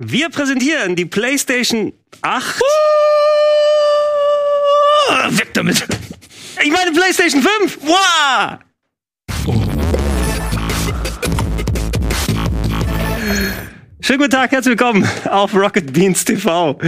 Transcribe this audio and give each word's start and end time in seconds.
Wir 0.00 0.28
präsentieren 0.28 0.94
die 0.94 1.06
PlayStation 1.06 1.92
8. 2.22 2.60
Uh, 5.10 5.36
weg 5.36 5.52
damit. 5.54 5.84
Ich 6.62 6.70
meine 6.70 6.92
PlayStation 6.92 7.42
5. 7.42 7.78
Wow! 7.82 8.58
Schönen 14.00 14.18
guten 14.20 14.30
Tag, 14.30 14.52
herzlich 14.52 14.78
willkommen 14.78 15.04
auf 15.28 15.52
Rocket 15.52 15.92
Beans 15.92 16.24
TV. 16.24 16.78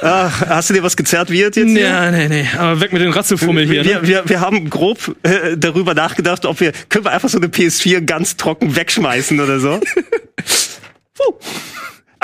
Ach, 0.00 0.40
hast 0.46 0.70
du 0.70 0.74
dir 0.74 0.82
was 0.82 0.96
gezerrt 0.96 1.28
wird 1.28 1.56
jetzt? 1.56 1.68
Hier? 1.68 1.80
Ja, 1.80 2.10
nee, 2.10 2.28
nee. 2.28 2.48
Aber 2.56 2.80
weg 2.80 2.94
mit 2.94 3.02
dem 3.02 3.10
Ratzelfummel 3.10 3.66
hier. 3.66 3.84
Wir, 3.84 4.00
Ne? 4.00 4.08
wir, 4.08 4.26
wir 4.26 4.40
haben 4.40 4.70
grob 4.70 5.14
äh, 5.22 5.58
darüber 5.58 5.92
nachgedacht, 5.92 6.46
ob 6.46 6.60
wir 6.60 6.72
können 6.88 7.04
wir 7.04 7.12
einfach 7.12 7.28
so 7.28 7.36
eine 7.36 7.48
PS4 7.48 8.00
ganz 8.00 8.38
trocken 8.38 8.74
wegschmeißen 8.74 9.38
oder 9.38 9.60
so. 9.60 9.80
Puh. 11.14 11.34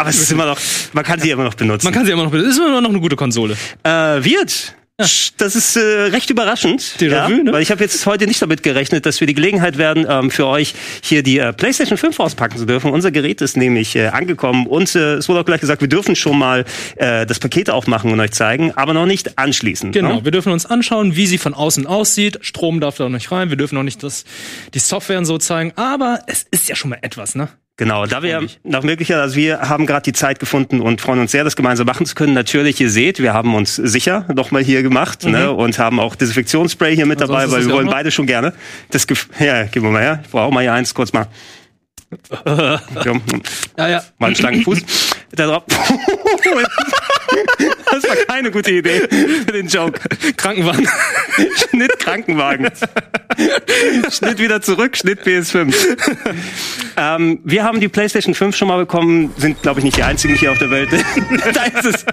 Aber 0.01 0.11
es 0.11 0.19
ist 0.19 0.33
immer 0.33 0.47
noch, 0.47 0.59
man 0.95 1.05
kann 1.05 1.21
sie 1.21 1.31
immer 1.31 1.45
noch 1.45 1.55
benutzen. 1.55 1.85
Man 1.85 1.93
kann 1.93 2.07
sie 2.07 2.13
immer 2.13 2.25
noch. 2.25 2.33
Ist 2.33 2.57
immer 2.57 2.81
noch 2.81 2.89
eine 2.89 3.01
gute 3.01 3.17
Konsole. 3.17 3.57
Äh, 3.83 3.91
wird. 4.25 4.75
Das 5.39 5.57
ist 5.57 5.77
äh, 5.77 5.81
recht 5.81 6.29
überraschend, 6.29 6.83
Déjà 6.99 7.27
vu, 7.27 7.43
ne? 7.43 7.53
weil 7.53 7.63
ich 7.63 7.71
habe 7.71 7.83
jetzt 7.83 8.05
heute 8.05 8.27
nicht 8.27 8.43
damit 8.43 8.63
gerechnet, 8.63 9.07
dass 9.07 9.19
wir 9.21 9.27
die 9.27 9.33
Gelegenheit 9.33 9.79
werden, 9.79 10.07
ähm, 10.07 10.31
für 10.31 10.47
euch 10.47 10.75
hier 11.01 11.23
die 11.23 11.39
äh, 11.39 11.55
PlayStation 11.55 11.97
5 11.97 12.21
auspacken 12.21 12.59
zu 12.59 12.67
dürfen. 12.67 12.91
Unser 12.91 13.11
Gerät 13.11 13.41
ist 13.41 13.57
nämlich 13.57 13.97
äh, 13.97 14.09
angekommen 14.09 14.67
und 14.67 14.95
äh, 14.95 15.15
es 15.15 15.27
wurde 15.31 15.41
auch 15.41 15.47
gleich 15.47 15.63
gesagt, 15.63 15.81
wir 15.81 15.89
dürfen 15.89 16.17
schon 16.17 16.39
mal 16.39 16.67
äh, 16.97 17.25
das 17.25 17.39
Paket 17.39 17.71
aufmachen 17.71 18.13
und 18.13 18.21
euch 18.21 18.33
zeigen, 18.33 18.73
aber 18.77 18.93
noch 18.93 19.07
nicht 19.07 19.39
anschließen. 19.39 19.93
Genau. 19.93 20.17
Ne? 20.17 20.25
Wir 20.25 20.33
dürfen 20.33 20.53
uns 20.53 20.67
anschauen, 20.67 21.17
wie 21.17 21.27
sie 21.27 21.39
von 21.39 21.55
außen 21.55 21.87
aussieht. 21.87 22.39
Strom 22.43 22.81
darf 22.81 22.99
da 22.99 23.05
noch 23.05 23.11
nicht 23.11 23.33
rein. 23.33 23.49
Wir 23.49 23.57
dürfen 23.57 23.77
noch 23.77 23.85
nicht 23.85 24.03
das, 24.03 24.25
die 24.75 24.81
Software 24.81 25.17
und 25.17 25.25
so 25.25 25.39
zeigen. 25.39 25.73
Aber 25.77 26.21
es 26.27 26.45
ist 26.51 26.69
ja 26.69 26.77
schon 26.77 26.91
mal 26.91 26.99
etwas, 27.01 27.35
ne? 27.35 27.49
Genau, 27.81 28.05
da 28.05 28.23
wir 28.23 28.47
nach 28.63 28.83
Möglichkeit, 28.83 29.17
also 29.17 29.37
wir 29.37 29.61
haben 29.63 29.87
gerade 29.87 30.03
die 30.03 30.13
Zeit 30.13 30.39
gefunden 30.39 30.83
und 30.83 31.01
freuen 31.01 31.19
uns 31.19 31.33
sehr, 31.33 31.45
das 31.45 31.57
gemeinsam 31.57 31.87
machen 31.87 32.05
zu 32.05 32.15
können. 32.15 32.35
Natürlich, 32.35 32.79
ihr 32.79 32.91
seht, 32.91 33.21
wir 33.21 33.33
haben 33.33 33.55
uns 33.55 33.75
sicher 33.77 34.27
nochmal 34.35 34.63
hier 34.63 34.83
gemacht 34.83 35.25
ne, 35.25 35.51
und 35.51 35.79
haben 35.79 35.99
auch 35.99 36.15
Desinfektionsspray 36.15 36.95
hier 36.95 37.07
mit 37.07 37.23
Ansonsten 37.23 37.49
dabei, 37.49 37.51
weil 37.51 37.67
wir 37.67 37.73
wollen 37.73 37.87
noch- 37.87 37.93
beide 37.95 38.11
schon 38.11 38.27
gerne. 38.27 38.53
Das 38.91 39.07
Gef 39.07 39.31
ja, 39.39 39.63
gib 39.65 39.83
mir 39.83 39.89
mal 39.89 40.03
her. 40.03 40.21
Ich 40.23 40.31
brauche 40.31 40.53
mal 40.53 40.61
hier 40.61 40.75
eins, 40.75 40.93
kurz 40.93 41.15
mal. 41.15 41.29
Ja, 43.79 43.89
ja. 43.89 44.05
mal 44.19 44.27
einen 44.27 44.37
schlanken 44.37 44.63
Fuß. 44.63 44.83
Da 45.33 45.47
drauf. 45.47 45.65
Das 47.93 48.05
war 48.05 48.17
keine 48.27 48.51
gute 48.51 48.71
Idee 48.73 49.01
für 49.01 49.53
den 49.53 49.69
Joke. 49.69 50.01
Krankenwagen. 50.37 50.89
Schnitt 51.71 51.99
Krankenwagen. 51.99 52.69
Schnitt 54.11 54.39
wieder 54.39 54.63
zurück, 54.63 54.97
Schnitt 54.97 55.21
PS5. 55.23 55.75
Ähm, 56.97 57.41
wir 57.45 57.65
haben 57.65 57.81
die 57.81 57.89
PlayStation 57.89 58.35
5 58.35 58.57
schon 58.57 58.69
mal 58.69 58.79
bekommen, 58.79 59.33
sind, 59.37 59.63
glaube 59.63 59.81
ich, 59.81 59.85
nicht 59.85 59.97
die 59.97 60.03
einzigen 60.03 60.35
hier 60.35 60.53
auf 60.53 60.59
der 60.59 60.71
Welt. 60.71 60.91
da 61.55 61.65
ist 61.65 61.85
es. 61.85 62.07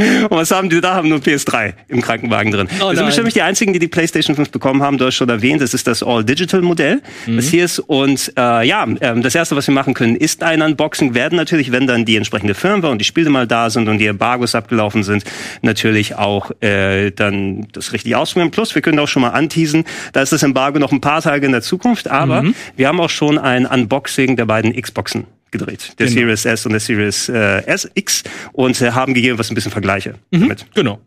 Und 0.00 0.30
was 0.30 0.50
haben 0.50 0.70
die 0.70 0.80
da? 0.80 0.94
Haben 0.94 1.08
nur 1.08 1.18
PS3 1.18 1.74
im 1.88 2.00
Krankenwagen 2.00 2.52
drin. 2.52 2.68
Oh 2.80 2.88
wir 2.88 2.96
sind 2.96 3.06
bestimmt 3.06 3.26
nicht 3.26 3.36
die 3.36 3.42
einzigen, 3.42 3.72
die 3.72 3.78
die 3.78 3.88
PlayStation 3.88 4.34
5 4.34 4.50
bekommen 4.50 4.82
haben. 4.82 4.98
Du 4.98 5.06
hast 5.06 5.14
schon 5.14 5.28
erwähnt, 5.28 5.60
das 5.60 5.74
ist 5.74 5.86
das 5.86 6.02
All-Digital-Modell, 6.02 7.02
das 7.26 7.48
hier 7.48 7.64
ist. 7.64 7.78
Und 7.78 8.32
äh, 8.36 8.66
ja, 8.66 8.86
ähm, 9.00 9.22
das 9.22 9.34
erste, 9.34 9.56
was 9.56 9.66
wir 9.66 9.74
machen 9.74 9.94
können, 9.94 10.16
ist 10.16 10.42
ein 10.42 10.62
Unboxing. 10.62 11.14
Werden 11.14 11.36
natürlich, 11.36 11.72
wenn 11.72 11.86
dann 11.86 12.04
die 12.04 12.16
entsprechende 12.16 12.54
Firmware 12.54 12.92
und 12.92 12.98
die 12.98 13.04
Spiele 13.04 13.30
mal 13.30 13.46
da 13.46 13.70
sind 13.70 13.88
und 13.88 13.98
die 13.98 14.06
Embargos 14.06 14.54
abgelaufen 14.54 15.02
sind, 15.02 15.24
natürlich 15.62 16.16
auch 16.16 16.50
äh, 16.60 17.10
dann 17.10 17.68
das 17.72 17.92
richtig 17.92 18.16
ausprobieren. 18.16 18.50
Plus, 18.50 18.74
wir 18.74 18.82
können 18.82 18.98
auch 18.98 19.08
schon 19.08 19.22
mal 19.22 19.30
anteasen, 19.30 19.84
da 20.12 20.22
ist 20.22 20.32
das 20.32 20.42
Embargo 20.42 20.78
noch 20.78 20.92
ein 20.92 21.00
paar 21.00 21.22
Tage 21.22 21.46
in 21.46 21.52
der 21.52 21.62
Zukunft. 21.62 22.08
Aber 22.08 22.44
wir 22.76 22.88
haben 22.88 23.00
auch 23.00 23.10
schon 23.10 23.38
ein 23.38 23.66
Unboxing 23.66 24.36
der 24.36 24.46
beiden 24.46 24.74
Xboxen 24.80 25.26
gedreht, 25.50 25.94
der 25.98 26.06
Genau. 26.06 26.20
Series 26.20 26.44
S 26.44 26.66
und 26.66 26.72
der 26.72 26.80
Series 26.80 27.28
äh, 27.28 27.62
SX 27.66 28.24
und 28.52 28.80
äh, 28.80 28.92
haben 28.92 29.14
gegeben, 29.14 29.38
was 29.38 29.50
ein 29.50 29.54
bisschen 29.54 29.72
Vergleiche 29.72 30.14
damit. 30.30 30.66
Genau. 30.74 31.00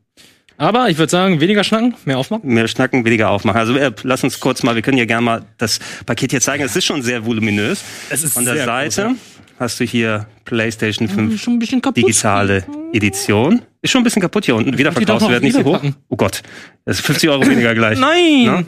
Aber 0.57 0.87
ich 0.89 0.97
würde 0.99 1.09
sagen, 1.09 1.41
weniger 1.41 1.63
schnacken, 1.63 1.95
mehr 2.05 2.17
aufmachen. 2.19 2.47
Mehr 2.47 2.67
schnacken, 2.67 3.03
weniger 3.05 3.29
aufmachen. 3.31 3.59
Also 3.59 3.75
äh, 3.75 3.91
lass 4.03 4.23
uns 4.23 4.39
kurz 4.39 4.61
mal, 4.63 4.75
wir 4.75 4.81
können 4.83 4.97
ja 4.99 5.05
gerne 5.05 5.23
mal 5.25 5.41
das 5.57 5.79
Paket 6.05 6.31
hier 6.31 6.41
zeigen. 6.41 6.63
Es 6.63 6.75
ist 6.75 6.85
schon 6.85 7.01
sehr 7.01 7.25
voluminös. 7.25 7.83
Es 8.09 8.23
ist 8.23 8.33
Von 8.33 8.45
der 8.45 8.63
Seite 8.63 9.03
groß, 9.07 9.15
hast 9.59 9.79
du 9.79 9.83
hier 9.83 10.27
PlayStation 10.45 11.07
5 11.09 11.41
Schon 11.41 11.53
ein 11.55 11.59
bisschen 11.59 11.81
kaputt. 11.81 11.97
digitale 11.97 12.63
Edition. 12.93 13.63
Ist 13.81 13.91
schon 13.91 14.01
ein 14.01 14.03
bisschen 14.03 14.21
kaputt 14.21 14.45
hier 14.45 14.55
unten. 14.55 14.77
Wieder 14.77 14.91
verkauft 14.91 15.27
werden 15.27 15.43
nicht 15.43 15.55
so 15.55 15.63
hoch. 15.63 15.81
Oh 16.09 16.15
Gott, 16.15 16.43
das 16.85 16.99
ist 16.99 17.05
50 17.07 17.29
Euro 17.29 17.45
weniger 17.47 17.73
gleich. 17.73 17.97
Nein! 17.99 18.43
Ne? 18.45 18.65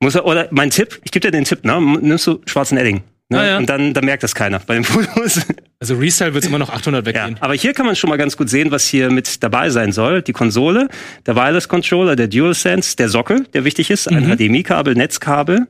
Muss 0.00 0.14
er, 0.14 0.24
oder 0.24 0.48
mein 0.52 0.70
Tipp, 0.70 1.00
ich 1.04 1.10
gebe 1.10 1.20
dir 1.26 1.30
den 1.32 1.44
Tipp, 1.44 1.64
ne? 1.64 1.80
Nimmst 2.00 2.26
du 2.26 2.40
schwarzen 2.46 2.78
Edding. 2.78 3.02
Ne? 3.32 3.38
Ah, 3.40 3.46
ja. 3.46 3.58
Und 3.58 3.68
dann, 3.68 3.92
dann 3.94 4.04
merkt 4.04 4.22
das 4.22 4.34
keiner 4.34 4.60
bei 4.60 4.74
den 4.74 4.84
Fotos. 4.84 5.40
Also 5.80 5.96
Resale 5.96 6.32
wird 6.34 6.44
immer 6.46 6.58
noch 6.58 6.70
800 6.70 7.04
Ja, 7.06 7.12
weggehen. 7.24 7.36
aber 7.40 7.54
hier 7.54 7.72
kann 7.74 7.86
man 7.86 7.96
schon 7.96 8.08
mal 8.08 8.16
ganz 8.16 8.36
gut 8.36 8.48
sehen, 8.48 8.70
was 8.70 8.86
hier 8.86 9.10
mit 9.10 9.42
dabei 9.42 9.68
sein 9.70 9.90
soll. 9.90 10.22
Die 10.22 10.32
Konsole, 10.32 10.88
der 11.26 11.34
Wireless 11.34 11.68
Controller, 11.68 12.14
der 12.14 12.28
DualSense, 12.28 12.96
der 12.96 13.08
Sockel, 13.08 13.44
der 13.52 13.64
wichtig 13.64 13.90
ist, 13.90 14.06
ein 14.08 14.26
Mhm. 14.28 14.36
HDMI-Kabel, 14.36 14.94
Netzkabel, 14.94 15.66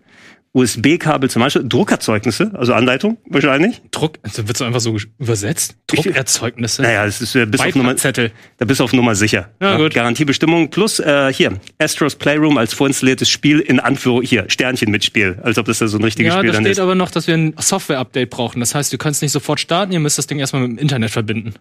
USB-Kabel 0.55 1.31
zum 1.31 1.41
Beispiel, 1.41 1.65
Druckerzeugnisse, 1.67 2.51
also 2.55 2.75
Anleitung 2.75 3.17
wahrscheinlich. 3.27 3.81
Druck, 3.91 4.19
also 4.23 4.47
wird 4.47 4.57
so 4.59 4.65
einfach 4.65 4.81
so 4.81 4.95
übersetzt. 5.19 5.77
Druckerzeugnisse. 5.87 6.83
Naja, 6.83 7.07
das 7.07 7.23
ist 7.23 7.35
äh, 7.35 7.47
bis 7.47 7.61
auf 7.61 7.75
Nummer, 7.75 7.89
Beipackzettel. 7.91 8.33
da 8.59 8.65
bist 8.67 8.81
du 8.81 8.85
auf 8.85 8.93
Nummer 8.93 9.15
sicher. 9.15 9.49
Ja, 9.63 9.79
gut. 9.79 9.95
Garantiebestimmung 9.95 10.69
plus 10.71 10.99
äh, 11.01 11.33
hier 11.33 11.59
Astros 11.79 12.17
Playroom 12.17 12.59
als 12.59 12.75
vorinstalliertes 12.75 13.31
Spiel 13.31 13.61
in 13.61 13.81
Anführung 13.81 14.23
hier 14.23 14.45
Sternchen 14.49 14.91
mit 14.91 15.05
Spiel, 15.05 15.39
als 15.43 15.57
ob 15.57 15.65
das 15.67 15.79
da 15.79 15.89
so 15.89 15.97
ein 15.97 16.05
richtiges 16.05 16.35
Ja, 16.35 16.39
Spiel 16.41 16.51
da 16.51 16.55
dann 16.57 16.65
steht 16.65 16.73
ist. 16.73 16.81
aber 16.81 16.95
noch, 16.95 17.11
dass 17.11 17.27
wir 17.27 17.35
ein 17.35 17.55
Software-Update 17.59 18.29
brauchen. 18.29 18.61
Das 18.61 18.75
heißt, 18.75 18.97
könnt 18.99 19.15
es 19.17 19.23
nicht 19.23 19.33
sofort 19.33 19.59
starten, 19.59 19.93
ihr 19.93 20.01
müsst 20.01 20.19
das 20.19 20.27
Ding 20.27 20.39
erstmal 20.39 20.63
mit 20.63 20.73
dem 20.73 20.79
Internet 20.79 21.11
verbinden. 21.11 21.55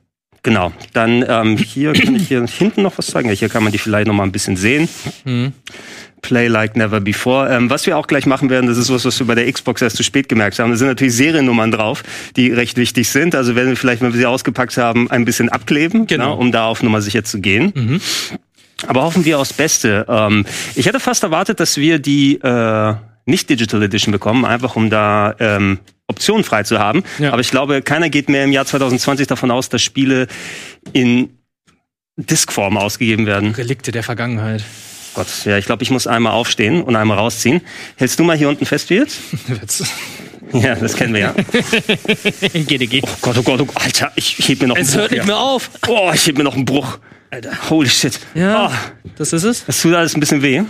Genau. 0.44 0.72
Dann 0.94 1.23
ähm, 1.28 1.56
hier 1.56 1.94
kann 1.94 2.16
ich 2.16 2.28
hier 2.28 2.44
hinten 2.47 2.81
noch 2.81 2.97
was 2.97 3.06
zeigen. 3.08 3.29
Ja, 3.29 3.35
Hier 3.35 3.47
kann 3.47 3.63
man 3.63 3.72
die 3.72 3.78
vielleicht 3.78 4.08
noch 4.08 4.16
mal 4.16 4.23
ein 4.23 4.31
bisschen 4.31 4.58
sehen. 4.58 4.90
Play 6.22 6.48
like 6.48 6.76
never 6.76 7.00
before. 7.00 7.50
Ähm, 7.54 7.70
was 7.70 7.86
wir 7.86 7.98
auch 7.98 8.08
gleich 8.08 8.26
machen 8.26 8.50
werden, 8.50 8.68
das 8.68 8.78
ist 8.78 8.92
was, 8.92 9.06
was 9.06 9.18
wir 9.20 9.28
bei 9.28 9.36
der 9.36 9.52
Xbox 9.52 9.82
erst 9.82 9.98
zu 9.98 10.04
spät 10.04 10.30
gemerkt 10.30 10.59
haben. 10.59 10.72
Da 10.72 10.78
sind 10.78 10.88
natürlich 10.88 11.16
Seriennummern 11.16 11.72
drauf, 11.72 12.04
die 12.36 12.52
recht 12.52 12.78
wichtig 12.78 13.09
sind. 13.09 13.36
Also 13.36 13.56
werden 13.56 13.70
wir 13.70 13.76
vielleicht, 13.78 14.02
wenn 14.02 14.14
wir 14.14 14.20
sie 14.20 14.26
ausgepackt 14.26 14.78
haben, 14.78 15.09
ein 15.12 15.26
bisschen 15.26 15.50
abkleben, 15.50 16.08
Genau. 16.08 16.30
ne, 16.30 16.36
um 16.36 16.52
da 16.52 16.66
auf 16.68 16.84
Nummer 16.84 17.02
sicher 17.02 17.24
zu 17.24 17.40
gehen. 17.42 18.00
Aber 18.88 19.04
hoffen 19.04 19.26
wir 19.26 19.40
aufs 19.40 19.54
Beste. 19.54 20.06
Ähm, 20.09 20.46
ich 20.76 20.86
hätte 20.86 21.00
fast 21.00 21.24
erwartet, 21.24 21.59
dass 21.59 21.78
wir 21.78 22.00
die 22.00 22.36
äh, 22.42 22.94
nicht 23.26 23.50
Digital 23.50 23.84
Edition 23.84 24.12
bekommen, 24.12 24.46
einfach 24.46 24.76
um 24.76 24.90
da 24.90 25.36
ähm, 25.40 25.80
Optionen 26.08 26.44
frei 26.44 26.64
zu 26.64 26.80
haben. 26.80 27.03
Ja. 27.20 27.32
Aber 27.32 27.42
ich 27.42 27.52
glaube, 27.52 27.82
keiner 27.82 28.09
geht 28.09 28.28
mehr 28.30 28.44
im 28.44 28.52
Jahr 28.52 28.66
2020 28.66 29.28
davon 29.28 29.52
aus, 29.52 29.70
dass 29.70 29.82
Spiele 29.82 30.28
in 30.94 31.30
Diskform 32.18 32.78
ausgegeben 32.78 33.26
werden. 33.26 33.52
Relikte 33.53 33.92
der 33.92 34.03
Vergangenheit. 34.03 34.64
Gott, 35.13 35.27
ja, 35.45 35.57
ich 35.57 35.66
glaube, 35.66 35.83
ich 35.83 35.91
muss 35.91 36.07
einmal 36.07 36.33
aufstehen 36.33 36.81
und 36.83 36.95
einmal 36.95 37.17
rausziehen. 37.17 37.61
Hältst 37.97 38.17
du 38.19 38.23
mal 38.23 38.38
hier 38.38 38.49
unten 38.49 38.66
fest, 38.66 38.89
wie 38.89 38.95
jetzt? 38.95 39.19
Ja, 40.53 40.75
das 40.75 40.95
kennen 40.97 41.13
wir 41.13 41.22
ja. 41.22 41.33
GDG. 42.53 42.99
Oh 43.03 43.09
Gott, 43.22 43.38
oh 43.38 43.41
Gott, 43.44 43.61
oh 43.61 43.66
Gott, 43.66 43.81
Alter, 43.85 44.11
ich 44.16 44.38
heb 44.49 44.59
mir 44.61 44.67
noch 44.67 44.75
einen 44.75 44.83
Es 44.85 44.91
Bruch. 44.91 44.99
hört 45.01 45.11
nicht 45.11 45.25
mehr 45.25 45.38
auf. 45.38 45.69
Oh, 45.88 46.11
ich 46.13 46.27
heb 46.27 46.38
mir 46.38 46.44
noch 46.44 46.55
einen 46.55 46.66
Bruch. 46.66 46.97
Alter, 47.29 47.51
holy 47.69 47.88
shit. 47.88 48.19
Ja, 48.33 48.67
Oh. 48.69 49.01
das 49.17 49.31
ist 49.31 49.44
es. 49.44 49.63
Das 49.66 49.81
tut 49.81 49.94
alles 49.94 50.13
ein 50.13 50.19
bisschen 50.19 50.41
weh. 50.41 50.61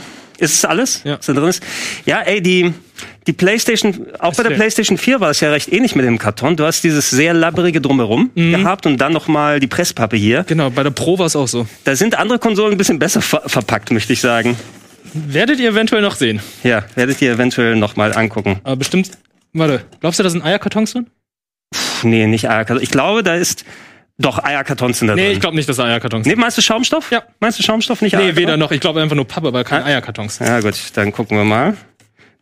Ist 0.41 0.55
es 0.55 0.65
alles? 0.65 1.01
Ja. 1.03 1.19
Was 1.19 1.27
da 1.27 1.33
drin 1.33 1.49
ist? 1.49 1.63
Ja, 2.07 2.21
ey, 2.21 2.41
die, 2.41 2.73
die 3.27 3.33
PlayStation, 3.33 4.07
auch 4.17 4.33
bei 4.33 4.41
der. 4.41 4.55
PlayStation 4.55 4.97
4 4.97 5.19
war 5.19 5.29
es 5.29 5.39
ja 5.39 5.51
recht 5.51 5.71
ähnlich 5.71 5.95
mit 5.95 6.03
dem 6.03 6.17
Karton. 6.17 6.55
Du 6.55 6.65
hast 6.65 6.83
dieses 6.83 7.11
sehr 7.11 7.35
labbrige 7.35 7.79
Drumherum 7.79 8.31
gehabt 8.33 8.87
und 8.87 8.97
dann 8.97 9.13
nochmal 9.13 9.59
die 9.59 9.67
Presspappe 9.67 10.17
hier. 10.17 10.43
Genau, 10.47 10.71
bei 10.71 10.81
der 10.81 10.89
Pro 10.89 11.19
war 11.19 11.27
es 11.27 11.35
auch 11.35 11.47
so. 11.47 11.67
Da 11.83 11.95
sind 11.95 12.17
andere 12.17 12.39
Konsolen 12.39 12.71
ein 12.73 12.77
bisschen 12.77 12.97
besser 12.97 13.21
ver 13.21 13.43
verpackt, 13.45 13.91
möchte 13.91 14.13
ich 14.13 14.21
sagen. 14.21 14.57
Werdet 15.13 15.59
ihr 15.59 15.69
eventuell 15.69 16.01
noch 16.01 16.15
sehen. 16.15 16.41
Ja, 16.63 16.85
werdet 16.95 17.21
ihr 17.21 17.31
eventuell 17.33 17.75
nochmal 17.75 18.17
angucken. 18.17 18.59
Aber 18.63 18.77
bestimmt. 18.77 19.11
Warte, 19.53 19.83
glaubst 19.99 20.19
du, 20.19 20.23
da 20.23 20.29
sind 20.31 20.43
Eierkartons 20.43 20.93
drin? 20.93 21.05
Puh, 21.71 22.07
nee, 22.07 22.25
nicht 22.25 22.49
Eierkarton. 22.49 22.81
Ich 22.81 22.89
glaube, 22.89 23.21
da 23.21 23.35
ist, 23.35 23.63
doch, 24.17 24.43
Eierkartons 24.43 24.99
sind 24.99 25.07
da 25.07 25.15
Nee, 25.15 25.23
drin. 25.25 25.31
ich 25.33 25.39
glaube 25.39 25.55
nicht, 25.55 25.67
dass 25.67 25.77
da 25.77 25.85
Eierkartons 25.85 26.25
Nee, 26.25 26.31
sind. 26.33 26.39
meinst 26.39 26.57
du 26.57 26.61
Schaumstoff? 26.61 27.11
Ja. 27.11 27.23
Meinst 27.39 27.57
du 27.59 27.63
Schaumstoff, 27.63 28.01
nicht 28.01 28.13
Nee, 28.13 28.19
Eierkarton? 28.19 28.41
weder 28.41 28.57
noch. 28.57 28.71
Ich 28.71 28.79
glaube 28.81 29.01
einfach 29.01 29.15
nur 29.15 29.27
Pappe, 29.27 29.47
aber 29.47 29.63
keine 29.63 29.85
Eierkartons. 29.85 30.39
Ja, 30.39 30.59
gut, 30.59 30.75
dann 30.93 31.11
gucken 31.11 31.37
wir 31.37 31.43
mal. 31.43 31.75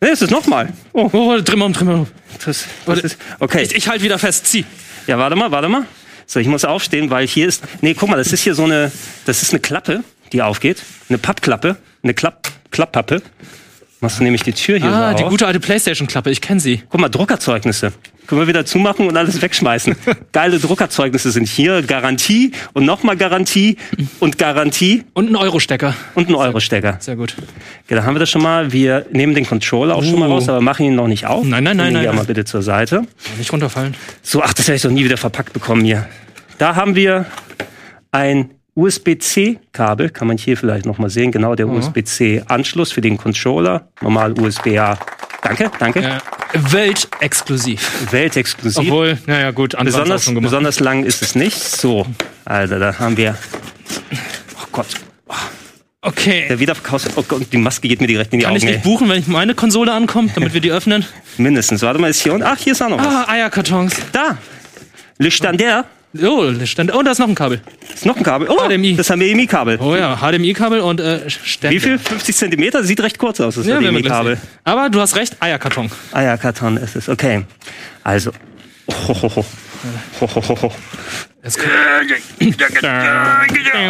Nee, 0.02 0.10
es 0.10 0.22
ist 0.22 0.32
nochmal. 0.32 0.70
Oh, 0.94 1.10
oh, 1.12 1.38
dreh 1.44 1.56
mal 1.56 1.66
um, 1.66 1.72
mal 1.86 1.96
um. 1.96 2.08
Das, 2.46 2.66
das 2.86 3.00
ist, 3.00 3.18
okay. 3.40 3.64
Ich, 3.64 3.76
ich 3.76 3.88
halte 3.90 4.04
wieder 4.04 4.18
fest, 4.20 4.46
zieh. 4.48 4.66
Ja, 5.08 5.18
warte 5.18 5.36
mal, 5.36 5.52
warte 5.52 5.68
mal. 5.70 5.84
So, 6.26 6.40
ich 6.40 6.48
muss 6.48 6.64
aufstehen, 6.64 7.10
weil 7.10 7.28
hier 7.28 7.48
ist. 7.48 7.64
Nee, 7.82 7.94
guck 7.96 8.10
mal, 8.10 8.18
das 8.18 8.32
ist 8.32 8.42
hier 8.44 8.56
so 8.56 8.64
eine. 8.64 8.92
Das 9.26 9.42
ist 9.42 9.52
eine 9.52 9.60
Klappe, 9.60 10.04
die 10.32 10.42
aufgeht. 10.42 10.84
Eine 11.10 11.18
Pappklappe. 11.18 11.78
Eine 12.04 12.14
Klapp, 12.14 12.50
Klapppappe. 12.72 13.22
Machst 14.02 14.20
du 14.20 14.24
nämlich 14.24 14.44
die 14.44 14.54
Tür 14.54 14.78
hier 14.80 14.90
Ah, 14.90 15.12
so 15.12 15.18
die 15.18 15.24
auf. 15.26 15.30
gute 15.30 15.46
alte 15.46 15.60
Playstation-Klappe, 15.60 16.32
ich 16.32 16.40
kenne 16.40 16.62
sie. 16.62 16.84
Guck 16.90 17.02
mal, 17.02 17.10
Druckerzeugnisse. 17.10 17.92
Können 18.28 18.40
wir 18.42 18.48
wieder 18.48 18.66
zumachen 18.66 19.08
und 19.08 19.18
alles 19.18 19.42
wegschmeißen. 19.42 19.96
Geile 20.32 20.60
Druckerzeugnisse 20.60 21.32
sind 21.32 21.48
hier. 21.50 21.82
Garantie 21.82 22.52
und 22.74 22.86
nochmal 22.86 23.18
Garantie 23.18 23.76
und 24.20 24.38
Garantie 24.38 25.04
Und 25.14 25.30
ein 25.32 25.36
Euro-Stecker. 25.36 25.96
und 26.16 26.30
ein 26.30 26.36
Euro-Stecker. 26.36 26.98
Sehr 27.00 27.16
gut. 27.18 27.36
Okay, 27.86 27.96
dann 27.96 28.06
haben 28.06 28.16
wir 28.16 28.20
das 28.20 28.30
schon 28.30 28.42
mal. 28.44 28.72
Wir 28.72 29.06
nehmen 29.12 29.36
den 29.36 29.46
Controller 29.46 29.96
auch 29.96 30.04
schon 30.04 30.18
mal 30.20 30.30
Uh. 30.30 30.34
raus, 30.34 30.48
aber 30.48 30.62
machen 30.62 30.86
ihn 30.86 30.96
noch 30.96 31.08
nicht 31.08 31.26
auf. 31.26 31.44
Nein, 31.44 31.64
nein, 31.66 31.76
nein, 31.76 31.92
nein, 31.92 32.04
Ja, 32.04 32.10
nein. 32.12 32.18
mal 32.20 32.26
bitte 32.26 32.46
zur 32.46 32.62
Seite. 32.62 33.02
Nicht 33.38 33.52
runterfallen. 33.52 33.96
So, 34.22 34.42
ach, 34.44 34.54
das 34.54 34.68
werde 34.68 34.78
ich 34.78 34.84
doch 34.84 34.92
nie 34.92 35.04
wieder 35.04 35.18
verpackt 35.18 35.52
bekommen 35.52 35.84
hier. 35.84 36.08
Da 36.60 36.76
haben 36.76 36.96
wir 36.96 37.26
ein 38.12 38.52
USB-C-Kabel, 38.80 40.10
kann 40.10 40.28
man 40.28 40.38
hier 40.38 40.58
vielleicht 40.58 40.86
noch 40.86 40.98
mal 40.98 41.10
sehen. 41.10 41.32
Genau, 41.32 41.56
der 41.56 41.68
USB-C-Anschluss 41.68 42.92
für 42.92 43.02
den 43.02 43.18
Controller. 43.18 43.88
Normal 44.02 44.34
USB-A. 44.40 44.98
Danke, 45.42 45.72
danke. 45.80 46.02
Ja. 46.02 46.18
Weltexklusiv. 46.54 48.12
Weltexklusiv. 48.12 48.80
Obwohl, 48.84 49.18
naja, 49.26 49.52
gut, 49.52 49.76
besonders, 49.82 50.24
schon 50.26 50.36
gemacht. 50.36 50.50
besonders 50.52 50.80
lang 50.80 51.04
ist 51.06 51.22
es 51.22 51.36
nicht. 51.36 51.58
So, 51.58 52.06
also 52.46 52.80
da 52.80 52.98
haben 53.00 53.16
wir. 53.18 53.36
Oh 54.62 54.68
Gott, 54.72 54.88
Okay. 56.02 56.46
der 56.48 56.60
Wiederverkaufs. 56.60 57.10
Oh 57.18 57.24
Gott, 57.28 57.46
die 57.52 57.58
Maske 57.58 57.88
geht 57.88 58.00
mir 58.00 58.08
direkt 58.08 58.32
in 58.34 58.40
die 58.40 58.44
Kann 58.46 58.52
Augen. 58.54 58.58
ich 58.58 58.64
nicht 58.66 58.76
ey. 58.78 58.82
buchen, 58.84 59.10
wenn 59.10 59.20
ich 59.20 59.28
meine 59.28 59.54
Konsole 59.54 59.92
ankomme, 59.92 60.30
damit 60.34 60.54
wir 60.54 60.62
die 60.62 60.72
öffnen? 60.72 61.06
Mindestens. 61.38 61.82
Warte 61.82 62.00
mal, 62.00 62.10
ist 62.10 62.22
hier 62.22 62.34
und 62.34 62.42
ach, 62.42 62.58
hier 62.58 62.72
ist 62.72 62.82
auch 62.82 62.90
noch 62.90 63.00
was. 63.00 63.06
Ah, 63.06 63.26
Eierkartons. 63.30 63.96
Da. 64.14 64.38
Le 65.18 65.30
Standard. 65.32 65.86
Oh, 66.24 66.50
da 66.52 66.66
stand, 66.66 66.92
oh, 66.94 67.04
da 67.04 67.12
ist 67.12 67.20
noch 67.20 67.28
ein 67.28 67.36
Kabel. 67.36 67.62
Ist 67.94 68.06
noch 68.06 68.18
ein 68.18 68.24
Kabel. 68.24 68.48
Oh, 68.50 68.58
HDMI. 68.68 68.96
das 68.96 69.08
HDMI-Kabel. 69.10 69.78
Oh 69.80 69.96
ja, 69.96 70.18
HDMI-Kabel 70.18 70.80
und 70.80 71.00
äh, 71.00 71.30
Ständer. 71.30 71.76
Wie 71.76 71.80
viel? 71.80 72.00
50 72.00 72.36
Zentimeter? 72.36 72.84
Sieht 72.84 73.00
recht 73.02 73.20
kurz 73.20 73.40
aus, 73.40 73.56
das 73.56 73.68
Ja, 73.68 73.80
wir 73.80 73.90
HDMI-Kabel. 73.92 74.38
Aber 74.64 74.90
du 74.90 75.00
hast 75.02 75.16
recht, 75.16 75.38
Eierkarton. 75.40 75.92
Eierkarton 76.12 76.78
ist 76.78 76.96
es. 76.96 77.10
Okay. 77.10 77.46
Also. 78.04 78.32
Oh, 78.88 78.94
ho, 79.22 79.36
ho. 79.36 79.46
Ho, 80.22 80.28
ho, 80.36 80.44
ho, 80.50 80.62
ho. 80.64 80.72
Jetzt 81.44 81.60
kommt- 81.60 81.72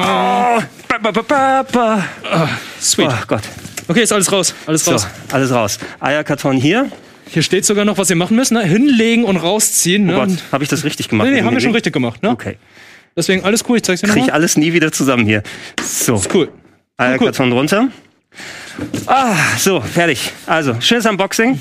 Oh, 0.01 0.61
ba, 0.87 0.97
ba, 1.01 1.11
ba, 1.11 1.21
ba, 1.21 1.63
ba. 1.71 2.49
Sweet. 2.81 3.07
Oh 3.09 3.23
Gott. 3.27 3.43
Okay, 3.87 4.03
ist 4.03 4.11
alles 4.11 4.31
raus. 4.31 4.53
Alles 4.67 4.83
So, 4.85 4.91
raus. 4.91 5.07
alles 5.31 5.51
raus. 5.51 5.79
Eierkarton 5.99 6.57
hier. 6.57 6.91
Hier 7.31 7.43
steht 7.43 7.65
sogar 7.65 7.85
noch, 7.85 7.97
was 7.97 8.09
ihr 8.09 8.15
machen 8.15 8.35
müsst. 8.35 8.51
Ne? 8.51 8.63
Hinlegen 8.63 9.23
und 9.23 9.37
rausziehen. 9.37 10.05
Ne? 10.05 10.15
Oh 10.17 10.25
Gott, 10.25 10.43
habe 10.51 10.63
ich 10.63 10.69
das 10.69 10.83
richtig 10.83 11.09
gemacht? 11.09 11.27
nee, 11.29 11.35
nee, 11.35 11.43
haben 11.43 11.53
wir 11.53 11.61
schon 11.61 11.73
richtig 11.73 11.93
gemacht. 11.93 12.23
Ne? 12.23 12.29
Okay. 12.29 12.57
Deswegen 13.15 13.43
alles 13.43 13.63
cool. 13.67 13.77
Ich 13.77 13.83
zeig's 13.83 14.01
dir 14.01 14.07
nochmal. 14.07 14.31
alles 14.31 14.57
nie 14.57 14.73
wieder 14.73 14.91
zusammen 14.91 15.25
hier. 15.25 15.43
So, 15.83 16.21
Cool. 16.33 16.49
Eierkarton 16.97 17.51
runter. 17.51 17.87
Ah, 19.05 19.35
so, 19.57 19.79
fertig. 19.81 20.31
Also, 20.45 20.75
schönes 20.81 21.05
Unboxing. 21.05 21.59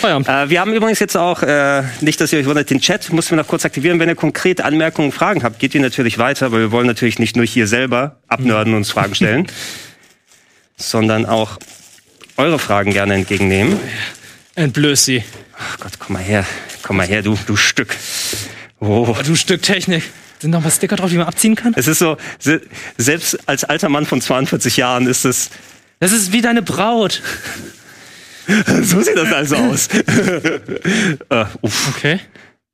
Feierabend. 0.00 0.28
Äh, 0.28 0.50
wir 0.50 0.60
haben 0.60 0.72
übrigens 0.72 1.00
jetzt 1.00 1.16
auch, 1.16 1.42
äh, 1.42 1.82
nicht, 2.00 2.20
dass 2.20 2.32
ihr 2.32 2.38
euch 2.38 2.46
wundert, 2.46 2.70
den 2.70 2.80
Chat 2.80 3.12
mussten 3.12 3.32
wir 3.32 3.36
noch 3.42 3.48
kurz 3.48 3.64
aktivieren. 3.64 3.98
Wenn 3.98 4.08
ihr 4.08 4.14
konkrete 4.14 4.64
Anmerkungen, 4.64 5.12
Fragen 5.12 5.42
habt, 5.42 5.58
geht 5.58 5.74
ihr 5.74 5.80
natürlich 5.80 6.18
weiter, 6.18 6.46
aber 6.46 6.58
wir 6.58 6.70
wollen 6.70 6.86
natürlich 6.86 7.18
nicht 7.18 7.36
nur 7.36 7.44
hier 7.44 7.66
selber 7.66 8.16
abnörden 8.28 8.72
und 8.74 8.78
uns 8.80 8.90
Fragen 8.90 9.14
stellen, 9.14 9.46
sondern 10.76 11.26
auch 11.26 11.58
eure 12.36 12.58
Fragen 12.58 12.92
gerne 12.92 13.14
entgegennehmen. 13.14 13.78
Entblöß 14.58 15.04
sie. 15.04 15.22
Ach 15.56 15.78
Gott, 15.78 15.92
komm 16.00 16.14
mal 16.14 16.22
her. 16.22 16.44
Komm 16.82 16.96
mal 16.96 17.06
her, 17.06 17.22
du, 17.22 17.38
du 17.46 17.54
Stück. 17.56 17.96
Oh. 18.80 19.06
Oh, 19.08 19.22
du 19.24 19.36
Stück 19.36 19.62
Technik. 19.62 20.02
Sind 20.40 20.50
noch 20.50 20.62
mal 20.62 20.70
Sticker 20.70 20.96
drauf, 20.96 21.10
die 21.10 21.16
man 21.16 21.26
abziehen 21.26 21.54
kann? 21.54 21.74
Es 21.76 21.86
ist 21.86 21.98
so, 22.00 22.16
se 22.40 22.60
selbst 22.96 23.38
als 23.48 23.62
alter 23.64 23.88
Mann 23.88 24.04
von 24.06 24.20
42 24.20 24.76
Jahren 24.76 25.06
ist 25.06 25.24
es, 25.24 25.50
Das 26.00 26.10
ist 26.12 26.32
wie 26.32 26.40
deine 26.40 26.62
Braut. 26.62 27.22
so 28.82 29.00
sieht 29.00 29.16
das 29.16 29.32
also 29.32 29.56
aus. 29.56 29.88
äh, 31.28 31.44
uff, 31.60 31.88
Okay. 31.96 32.18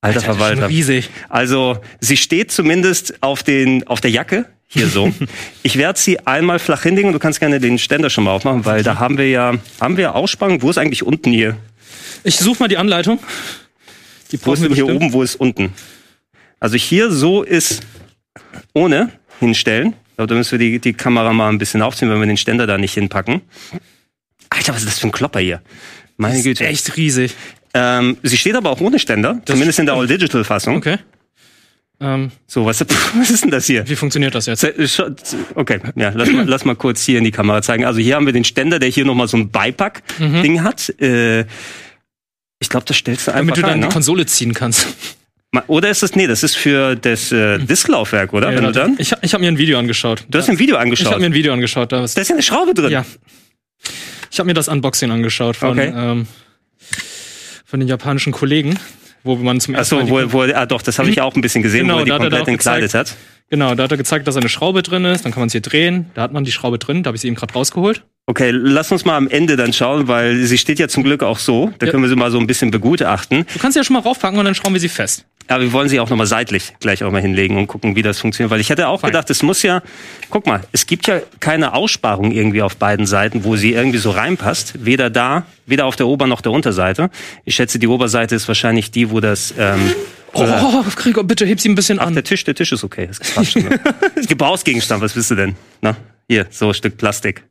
alter 0.01 0.15
Das 0.15 0.17
ist 0.17 0.25
schon 0.25 0.37
Verwalter. 0.37 0.69
riesig. 0.69 1.11
Also, 1.29 1.79
sie 2.01 2.17
steht 2.17 2.51
zumindest 2.51 3.23
auf, 3.23 3.43
den, 3.43 3.87
auf 3.87 4.01
der 4.01 4.11
Jacke, 4.11 4.47
hier 4.69 4.89
so. 4.89 5.13
ich 5.63 5.77
werde 5.77 5.99
sie 5.99 6.19
einmal 6.27 6.59
flach 6.59 6.83
hinlegen 6.83 7.09
und 7.09 7.13
du 7.15 7.19
kannst 7.19 7.41
gerne 7.41 7.61
den 7.61 7.79
Ständer 7.79 8.09
schon 8.11 8.25
mal 8.25 8.31
aufmachen, 8.33 8.65
weil 8.65 8.83
da 8.83 8.99
haben 8.99 9.17
wir 9.19 9.29
ja, 9.29 9.55
haben 9.81 9.97
wir 9.99 10.15
Ausspangen? 10.15 10.63
Wo 10.63 10.71
ist 10.71 10.79
eigentlich 10.79 11.03
unten 11.03 11.31
hier? 11.33 11.57
Ich 12.23 12.37
suche 12.37 12.61
mal 12.63 12.69
die 12.69 12.77
Anleitung. 12.79 13.19
Die 14.33 14.39
Wo 14.45 14.53
ist 14.53 14.61
brauchen 14.61 14.63
wir 14.63 14.69
denn 14.69 14.75
hier 14.87 14.95
oben, 14.95 15.13
wo 15.13 15.23
ist 15.23 15.37
unten? 15.37 15.73
Also 16.61 16.77
hier 16.77 17.11
so 17.11 17.43
ist 17.43 17.83
ohne 18.73 19.11
hinstellen. 19.41 19.95
Ich 20.11 20.17
glaube, 20.17 20.29
da 20.29 20.35
müssen 20.37 20.53
wir 20.53 20.59
die, 20.59 20.79
die 20.79 20.93
Kamera 20.93 21.33
mal 21.33 21.49
ein 21.49 21.59
bisschen 21.59 21.83
aufziehen, 21.83 22.09
wenn 22.11 22.21
wir 22.21 22.27
den 22.27 22.37
Ständer 22.37 22.67
da 22.67 22.79
nicht 22.79 22.95
hinpacken. 22.95 23.43
Alter, 24.51 24.73
was 24.73 24.83
ist 24.83 24.87
das 24.89 24.99
für 25.01 25.09
ein 25.09 25.13
Klopper 25.13 25.41
hier? 25.41 25.61
Meine 26.17 26.35
Das 26.35 26.39
ist 26.41 26.45
Güte. 26.45 26.67
echt 26.67 26.97
riesig. 26.97 27.35
Ähm, 27.75 28.17
sie 28.23 28.37
steht 28.37 28.55
aber 28.55 28.71
auch 28.71 28.81
ohne 28.81 28.99
Ständer, 29.01 29.41
zumindest 29.45 29.81
in 29.81 29.87
der 29.87 29.97
All-Digital-Fassung. 29.97 30.77
Okay. 30.77 30.99
Ähm, 32.01 32.31
So, 32.47 32.65
was, 32.65 32.81
was 33.17 33.31
ist 33.31 33.43
denn 33.43 33.51
das 33.51 33.67
hier? 33.67 33.89
wie 33.89 33.97
funktioniert 33.97 34.35
das 34.35 34.47
jetzt? 34.47 34.61
Z- 34.61 35.37
Okay, 35.57 35.81
ja, 35.97 36.13
lass 36.15 36.31
mal, 36.31 36.45
lass 36.49 36.65
mal 36.65 36.77
kurz 36.77 37.03
hier 37.05 37.19
in 37.19 37.25
die 37.25 37.31
Kamera 37.33 37.63
zeigen. 37.63 37.85
Also 37.85 37.99
hier 38.01 38.15
haben 38.15 38.27
wir 38.27 38.33
den 38.33 38.45
Ständer, 38.45 38.79
der 38.79 38.89
hier 38.91 39.05
nochmal 39.05 39.27
so 39.27 39.37
ein 39.37 39.51
Beipack-Ding 39.51 40.63
hat. 40.63 40.89
Äh, 41.01 41.47
ich 42.65 42.71
glaube, 42.71 42.87
das 42.87 42.97
stellst 42.97 43.27
du 43.29 43.31
einfach 43.33 43.41
Damit 43.43 43.57
du 43.57 43.61
dann 43.61 43.71
rein, 43.71 43.81
die 43.83 43.87
ne? 43.87 43.93
Konsole 43.93 44.27
ziehen 44.27 44.55
kannst. 44.55 44.89
Oder 45.69 45.89
ist 45.91 46.03
das, 46.03 46.17
nee, 46.17 46.27
das 46.27 46.43
ist 46.43 46.57
für 46.57 46.97
das 46.97 47.31
äh, 47.31 47.59
Disklaufwerk, 47.59 48.33
oder? 48.33 48.49
Ja, 48.51 48.57
Wenn 48.57 48.65
du 48.65 48.75
warte. 48.75 48.79
dann, 48.81 48.97
ich 48.99 49.13
ich 49.23 49.35
habe 49.35 49.43
mir 49.45 49.49
ein 49.53 49.59
Video 49.59 49.79
angeschaut. 49.79 50.25
du 50.29 50.39
hast 50.39 50.49
ein 50.51 50.59
Video 50.59 50.75
Ich 50.75 50.79
habe 50.81 50.83
angeschaut. 50.83 51.21
mir 51.21 51.27
ein 51.27 51.35
Video 51.35 51.53
angeschaut. 51.53 51.93
Da 51.93 52.03
ist, 52.03 52.17
Da 52.17 52.23
ist 52.23 52.29
ja 52.29 52.35
eine 52.35 52.43
Schraube 52.43 52.75
drin. 52.75 52.91
ja. 52.91 53.05
Ich 54.33 54.39
habe 54.41 54.49
mir 54.49 54.55
das 54.55 54.67
Unboxing 54.67 55.13
angeschaut 55.13 55.55
von, 55.57 55.71
Okay. 55.79 55.93
ähm, 55.95 56.27
von 57.65 57.79
den 57.79 57.89
japanischen 57.89 58.33
Kollegen, 58.33 58.79
wo 59.23 59.37
man 59.37 59.61
zum 59.61 59.75
ersten 59.75 59.95
Achso, 59.97 60.07
Mal 60.13 60.33
wo, 60.33 60.33
wo, 60.33 60.43
ah 60.43 60.67
doch, 60.67 60.83
das 60.83 60.99
habe 60.99 61.09
ich 61.11 61.21
auch 61.21 61.37
ein 61.37 61.41
bisschen 61.41 61.63
gesehen, 61.63 61.83
Genau, 61.83 61.95
wo 61.95 61.99
er 62.01 62.05
die 62.05 62.11
da 62.11 62.19
komplett 62.19 62.49
entkleidet 62.49 62.95
hat. 62.95 63.15
Genau, 63.51 63.75
da 63.77 63.85
hat 63.85 63.91
er 63.93 63.97
gezeigt, 63.97 64.27
dass 64.27 64.37
eine 64.37 64.49
Schraube 64.49 64.83
drin 64.83 65.05
ist. 65.05 65.25
Dann 65.25 65.31
kann 65.31 65.41
man 65.41 65.47
es 65.47 65.53
hier 65.53 65.61
drehen. 65.61 66.11
Da 66.15 66.23
hat 66.23 66.33
man 66.33 66.45
die 66.45 66.51
Schraube 66.51 66.79
drin. 66.79 67.03
Da 67.05 67.09
habe 67.09 67.17
ich 67.17 67.21
sie 67.21 67.29
eben 67.29 67.37
gerade 67.37 67.53
rausgeholt. 67.53 68.03
Okay, 68.27 68.51
lass 68.53 68.91
uns 68.91 69.05
mal 69.05 69.17
am 69.19 69.29
Ende 69.29 69.55
dann 69.57 69.75
schauen, 69.75 70.09
weil 70.09 70.37
sie 70.47 70.57
steht 70.57 70.79
ja 70.79 70.89
zum 70.89 71.03
Glück 71.03 71.23
auch 71.23 71.39
so. 71.39 71.71
Da 71.79 71.85
Ja. 71.87 71.91
können 71.93 72.03
wir 72.03 72.09
sie 72.09 72.17
mal 72.17 72.31
so 72.31 72.39
ein 72.39 72.47
bisschen 72.47 72.71
begutachten. 72.71 73.45
Du 73.53 73.59
kannst 73.59 73.75
sie 73.75 73.81
ja 73.81 73.85
schon 73.85 73.95
mal 73.95 74.01
raufpacken 74.01 74.39
und 74.39 74.47
dann 74.47 74.55
schrauben 74.55 74.75
wir 74.75 74.81
sie 74.81 74.89
fest. 74.89 75.27
Aber 75.47 75.61
wir 75.63 75.73
wollen 75.73 75.91
sie 75.91 76.01
auch 76.01 76.09
nochmal 76.09 76.27
seitlich 76.27 76.73
gleich 76.81 77.05
auch 77.05 77.11
mal 77.13 77.21
hinlegen 77.21 77.59
und 77.59 77.67
gucken, 77.67 77.97
wie 77.97 78.01
das 78.03 78.19
funktioniert. 78.19 78.51
Weil 78.51 78.61
ich 78.61 78.71
hätte 78.71 78.89
auch 78.89 79.03
Fein. 79.03 79.11
gedacht, 79.11 79.29
es 79.29 79.43
muss 79.43 79.63
ja, 79.63 79.83
guck 80.31 80.47
mal, 80.47 80.63
es 80.73 80.87
gibt 80.87 81.07
ja 81.07 81.21
keine 81.41 81.75
Aussparung 81.75 82.33
irgendwie 82.33 82.63
auf 82.63 82.79
beiden 82.79 83.05
Seiten, 83.05 83.45
wo 83.45 83.57
sie 83.57 83.75
irgendwie 83.75 83.99
so 83.99 84.11
reinpasst. 84.11 84.87
Weder 84.87 85.11
da, 85.11 85.45
weder 85.67 85.85
auf 85.85 85.97
der 85.97 86.07
Ober- 86.07 86.27
noch 86.27 86.41
der 86.41 86.53
Unterseite. 86.53 87.11
Ich 87.45 87.57
schätze, 87.57 87.79
die 87.79 87.89
Oberseite 87.89 88.35
ist 88.35 88.49
wahrscheinlich 88.49 88.91
die, 88.91 89.11
wo 89.11 89.21
das, 89.21 89.53
ähm, 89.59 89.93
Oh, 90.33 90.83
Gregor, 90.97 91.23
bitte 91.25 91.45
heb 91.47 91.61
sie 91.61 91.69
ein 91.69 91.75
bisschen 91.77 92.01
Ach, 92.01 92.07
an. 92.07 92.15
der 92.15 92.25
Tisch, 92.25 92.43
der 92.43 92.55
Tisch 92.57 92.73
ist 92.73 92.83
okay. 92.83 93.07
Das 93.07 93.21
passt 93.21 93.53
schon. 93.53 93.65
ne? 93.65 93.79
Gebrauchsgegenstand, 94.27 95.01
was 95.03 95.13
bist 95.13 95.31
du 95.31 95.35
denn? 95.37 95.55
Na, 95.83 95.95
hier, 96.29 96.47
so 96.51 96.69
ein 96.69 96.75
Stück 96.75 96.97
Plastik. 96.97 97.45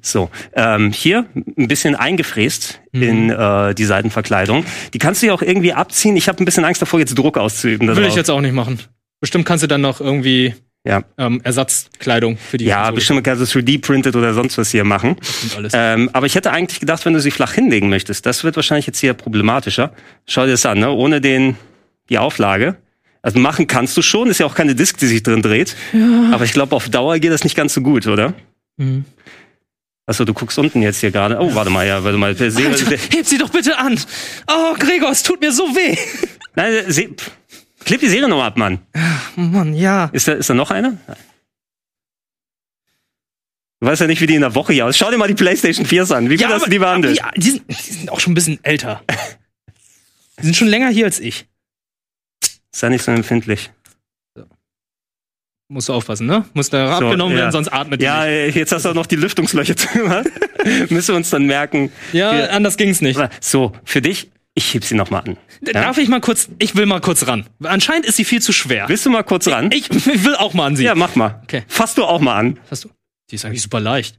So, 0.00 0.30
ähm, 0.54 0.92
hier 0.92 1.26
ein 1.34 1.68
bisschen 1.68 1.94
eingefräst 1.94 2.80
in 2.92 3.30
äh, 3.30 3.74
die 3.74 3.84
Seitenverkleidung. 3.84 4.64
Die 4.92 4.98
kannst 4.98 5.22
du 5.22 5.26
ja 5.26 5.34
auch 5.34 5.42
irgendwie 5.42 5.72
abziehen. 5.72 6.16
Ich 6.16 6.28
habe 6.28 6.42
ein 6.42 6.44
bisschen 6.44 6.64
Angst 6.64 6.80
davor, 6.82 7.00
jetzt 7.00 7.16
Druck 7.18 7.38
auszuüben. 7.38 7.88
Will 7.88 7.94
darauf. 7.94 8.10
ich 8.10 8.16
jetzt 8.16 8.30
auch 8.30 8.40
nicht 8.40 8.52
machen. 8.54 8.78
Bestimmt 9.20 9.46
kannst 9.46 9.62
du 9.62 9.66
dann 9.66 9.80
noch 9.80 10.00
irgendwie 10.00 10.54
Ja, 10.86 11.02
ähm, 11.16 11.40
Ersatzkleidung 11.42 12.36
für 12.36 12.58
die 12.58 12.66
ja 12.66 12.76
Konsole 12.76 12.94
bestimmt 12.94 13.24
kannst 13.24 13.54
du 13.54 13.58
3D-printed 13.58 14.16
oder 14.16 14.34
sonst 14.34 14.58
was 14.58 14.70
hier 14.70 14.84
machen. 14.84 15.16
Ähm, 15.72 16.10
aber 16.12 16.26
ich 16.26 16.34
hätte 16.34 16.50
eigentlich 16.50 16.80
gedacht, 16.80 17.04
wenn 17.06 17.14
du 17.14 17.20
sie 17.20 17.30
flach 17.30 17.52
hinlegen 17.52 17.88
möchtest, 17.88 18.26
das 18.26 18.44
wird 18.44 18.56
wahrscheinlich 18.56 18.86
jetzt 18.86 18.98
hier 18.98 19.14
problematischer. 19.14 19.92
Schau 20.26 20.44
dir 20.44 20.52
das 20.52 20.66
an, 20.66 20.80
ne? 20.80 20.90
ohne 20.90 21.20
den 21.20 21.56
die 22.10 22.18
Auflage. 22.18 22.76
Also 23.24 23.38
machen 23.38 23.66
kannst 23.66 23.96
du 23.96 24.02
schon, 24.02 24.28
ist 24.28 24.38
ja 24.38 24.44
auch 24.44 24.54
keine 24.54 24.74
Disk, 24.74 24.98
die 24.98 25.06
sich 25.06 25.22
drin 25.22 25.40
dreht. 25.40 25.74
Aber 26.30 26.44
ich 26.44 26.52
glaube, 26.52 26.76
auf 26.76 26.90
Dauer 26.90 27.18
geht 27.18 27.32
das 27.32 27.42
nicht 27.42 27.56
ganz 27.56 27.72
so 27.72 27.80
gut, 27.80 28.06
oder? 28.06 28.34
Mhm. 28.76 29.06
Achso, 30.04 30.26
du 30.26 30.34
guckst 30.34 30.58
unten 30.58 30.82
jetzt 30.82 31.00
hier 31.00 31.10
gerade. 31.10 31.38
Oh, 31.40 31.54
warte 31.54 31.70
mal, 31.70 31.86
ja, 31.86 32.04
warte 32.04 32.18
mal. 32.18 32.36
Se 32.36 32.44
Alter, 32.44 32.90
heb 33.16 33.24
sie 33.24 33.38
doch 33.38 33.48
bitte 33.48 33.78
an. 33.78 33.98
Oh, 34.46 34.74
Gregor, 34.78 35.10
es 35.10 35.22
tut 35.22 35.40
mir 35.40 35.52
so 35.52 35.62
weh. 35.62 35.96
Nein, 36.54 36.84
Se 36.88 37.08
kleb 37.86 38.00
die 38.00 38.08
Seriennummer 38.08 38.44
ab, 38.44 38.58
Mann. 38.58 38.80
Mann, 39.36 39.72
ja. 39.72 40.10
Ist 40.12 40.28
da, 40.28 40.34
ist 40.34 40.50
da 40.50 40.54
noch 40.54 40.70
eine? 40.70 40.98
Du 43.80 43.86
weißt 43.86 44.02
ja 44.02 44.06
nicht, 44.06 44.20
wie 44.20 44.26
die 44.26 44.34
in 44.34 44.42
der 44.42 44.54
Woche 44.54 44.74
hier 44.74 44.84
aus. 44.84 44.98
Schau 44.98 45.10
dir 45.10 45.16
mal 45.16 45.28
die 45.28 45.34
PlayStation 45.34 45.86
4 45.86 46.10
an. 46.10 46.28
Wie 46.28 46.36
gut 46.36 46.46
hast 46.46 46.66
du 46.66 46.70
die 46.70 46.78
behandelt? 46.78 47.16
Ja, 47.16 47.30
die, 47.34 47.50
sind, 47.52 47.62
die 47.70 47.92
sind 47.94 48.10
auch 48.10 48.20
schon 48.20 48.32
ein 48.32 48.34
bisschen 48.34 48.62
älter. 48.62 49.02
Die 50.40 50.44
sind 50.44 50.56
schon 50.56 50.68
länger 50.68 50.90
hier 50.90 51.06
als 51.06 51.20
ich. 51.20 51.46
Sei 52.74 52.88
nicht 52.88 53.04
so 53.04 53.12
empfindlich. 53.12 53.70
Musst 55.68 55.88
du 55.88 55.92
aufpassen, 55.94 56.26
ne? 56.26 56.44
Muss 56.52 56.68
da 56.70 56.98
So, 56.98 57.06
abgenommen 57.06 57.34
ja. 57.34 57.42
werden, 57.44 57.52
sonst 57.52 57.68
atmet 57.68 58.00
die 58.00 58.04
Ja, 58.04 58.26
nicht. 58.26 58.54
jetzt 58.54 58.70
hast 58.72 58.84
du 58.84 58.90
auch 58.90 58.94
noch 58.94 59.06
die 59.06 59.16
Lüftungslöcher 59.16 59.76
zugemacht. 59.76 60.26
Müssen 60.90 61.08
wir 61.08 61.16
uns 61.16 61.30
dann 61.30 61.46
merken. 61.46 61.90
Ja, 62.12 62.32
wir- 62.36 62.52
anders 62.52 62.76
ging's 62.76 63.00
nicht. 63.00 63.18
So, 63.40 63.72
für 63.84 64.02
dich, 64.02 64.30
ich 64.54 64.74
heb 64.74 64.84
sie 64.84 64.94
noch 64.94 65.10
mal 65.10 65.20
an. 65.20 65.36
Ja? 65.66 65.72
Darf 65.72 65.98
ich 65.98 66.08
mal 66.08 66.20
kurz, 66.20 66.48
ich 66.58 66.76
will 66.76 66.84
mal 66.86 67.00
kurz 67.00 67.26
ran. 67.26 67.46
Anscheinend 67.62 68.04
ist 68.06 68.16
sie 68.16 68.24
viel 68.24 68.42
zu 68.42 68.52
schwer. 68.52 68.88
Willst 68.88 69.06
du 69.06 69.10
mal 69.10 69.22
kurz 69.24 69.48
ran? 69.48 69.70
Ich 69.72 69.88
will 70.24 70.34
auch 70.36 70.52
mal 70.52 70.66
an 70.66 70.76
sie. 70.76 70.84
Ja, 70.84 70.94
mach 70.94 71.14
mal. 71.16 71.40
Okay. 71.44 71.62
Fass 71.68 71.94
du 71.94 72.04
auch 72.04 72.20
mal 72.20 72.36
an. 72.36 72.60
Hast 72.70 72.84
du? 72.84 72.90
Die 73.30 73.36
ist 73.36 73.44
eigentlich 73.46 73.62
super 73.62 73.80
leicht. 73.80 74.18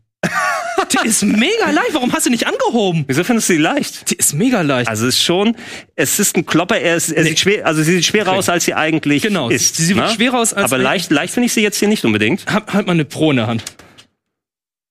Die 1.03 1.07
ist 1.09 1.23
mega 1.23 1.69
leicht. 1.71 1.93
Warum 1.93 2.11
hast 2.13 2.25
du 2.25 2.29
nicht 2.29 2.47
angehoben? 2.47 3.03
Wieso 3.07 3.23
findest 3.23 3.49
du 3.49 3.53
die 3.53 3.59
leicht? 3.59 4.09
Die 4.11 4.15
ist 4.15 4.33
mega 4.33 4.61
leicht. 4.61 4.89
Also 4.89 5.07
es 5.07 5.15
ist 5.15 5.23
schon, 5.23 5.55
es 5.95 6.19
ist 6.19 6.35
ein 6.37 6.45
Klopper, 6.45 6.77
er, 6.77 6.95
ist, 6.95 7.09
er 7.11 7.23
Nee. 7.23 7.29
sieht 7.29 7.39
schwer, 7.39 7.65
also 7.65 7.83
sie 7.83 7.93
sieht 7.95 8.05
schwerer 8.05 8.33
aus, 8.33 8.49
als 8.49 8.65
sie 8.65 8.73
eigentlich 8.73 9.23
Genau, 9.23 9.49
ist. 9.49 9.75
sie 9.75 9.85
sieht 9.85 9.95
ne? 9.95 10.09
schwerer 10.15 10.39
aus, 10.39 10.53
als 10.53 10.71
Aber 10.71 10.81
leicht, 10.81 11.11
leicht 11.11 11.33
finde 11.33 11.45
ich 11.47 11.53
sie 11.53 11.61
jetzt 11.61 11.77
hier 11.77 11.87
nicht 11.87 12.05
unbedingt. 12.05 12.45
Hab 12.47 12.73
halt 12.73 12.87
mal 12.87 12.93
eine 12.93 13.05
Pro 13.05 13.31
in 13.31 13.37
der 13.37 13.47
Hand. 13.47 13.63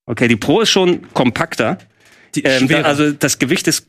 Okay, 0.06 0.28
die 0.28 0.36
Pro 0.36 0.60
ist 0.60 0.70
schon 0.70 1.10
kompakter. 1.12 1.78
Die 2.34 2.42
ist 2.42 2.60
Ähm, 2.62 2.68
da, 2.68 2.82
also 2.82 3.10
das 3.12 3.38
Gewicht 3.38 3.66
ist 3.68 3.86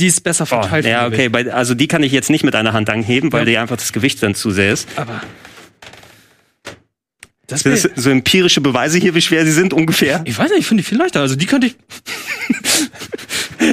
die 0.00 0.06
ist 0.08 0.22
besser 0.24 0.42
Oh, 0.42 0.46
verteilt. 0.46 0.86
ja, 0.86 1.04
vom 1.04 1.12
okay, 1.12 1.28
bei, 1.28 1.52
also 1.52 1.74
die 1.74 1.86
kann 1.86 2.02
ich 2.02 2.10
jetzt 2.10 2.28
nicht 2.28 2.42
mit 2.42 2.56
einer 2.56 2.72
Hand 2.72 2.90
anheben, 2.90 3.32
weil 3.32 3.40
Ja. 3.42 3.44
dir 3.44 3.60
einfach 3.62 3.76
das 3.76 3.92
Gewicht 3.92 4.20
dann 4.24 4.34
zu 4.34 4.50
sehr 4.50 4.72
ist. 4.72 4.88
Aber. 4.96 5.20
Das 7.46 7.60
Sind 7.60 7.84
das 7.84 7.90
so 8.02 8.10
empirische 8.10 8.60
Beweise 8.60 8.98
hier, 8.98 9.14
wie 9.14 9.20
schwer 9.20 9.44
sie 9.44 9.52
sind 9.52 9.72
ungefähr? 9.72 10.22
ich 10.24 10.38
weiß 10.38 10.50
nicht, 10.50 10.60
ich 10.60 10.66
finde 10.66 10.82
die 10.82 10.88
viel 10.88 10.98
leichter. 10.98 11.20
Also 11.20 11.36
die 11.36 11.46
könnte 11.46 11.66
ich. 11.68 11.76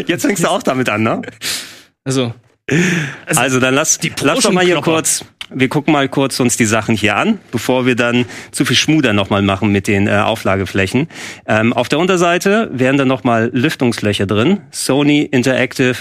Jetzt 0.08 0.25
fängst 0.25 0.44
du 0.44 0.50
auch 0.50 0.63
damit 0.63 0.90
an, 0.90 1.04
ne? 1.04 1.22
Also. 2.04 2.34
Also 3.28 3.60
dann 3.60 3.74
lass, 3.74 3.98
Pro 3.98 4.25
lass 4.25 4.40
doch 4.40 4.51
mal 4.51 4.63
hier 4.63 4.75
Klopper. 4.75 4.92
kurz, 4.94 5.25
wir 5.50 5.68
gucken 5.68 5.92
mal 5.92 6.08
kurz 6.08 6.40
uns 6.40 6.56
die 6.56 6.66
Sachen 6.66 6.96
hier 6.96 7.18
an, 7.18 7.40
bevor 7.51 7.86
wir 7.86 7.96
dann 7.96 8.25
zu 8.51 8.63
viel 8.63 8.78
Schmuder 8.78 9.13
nochmal 9.13 9.42
machen 9.42 9.72
mit 9.72 9.88
den 9.88 10.08
äh, 10.08 10.12
Auflageflächen. 10.12 11.08
Ähm, 11.48 11.74
auf 11.74 11.90
der 11.90 12.00
Unterseite 12.00 12.70
wären 12.72 12.98
dann 12.98 13.08
nochmal 13.08 13.50
Lüftungslöcher 13.54 14.25
drin. 14.25 14.62
Sony 14.72 15.24
Interactive 15.24 15.96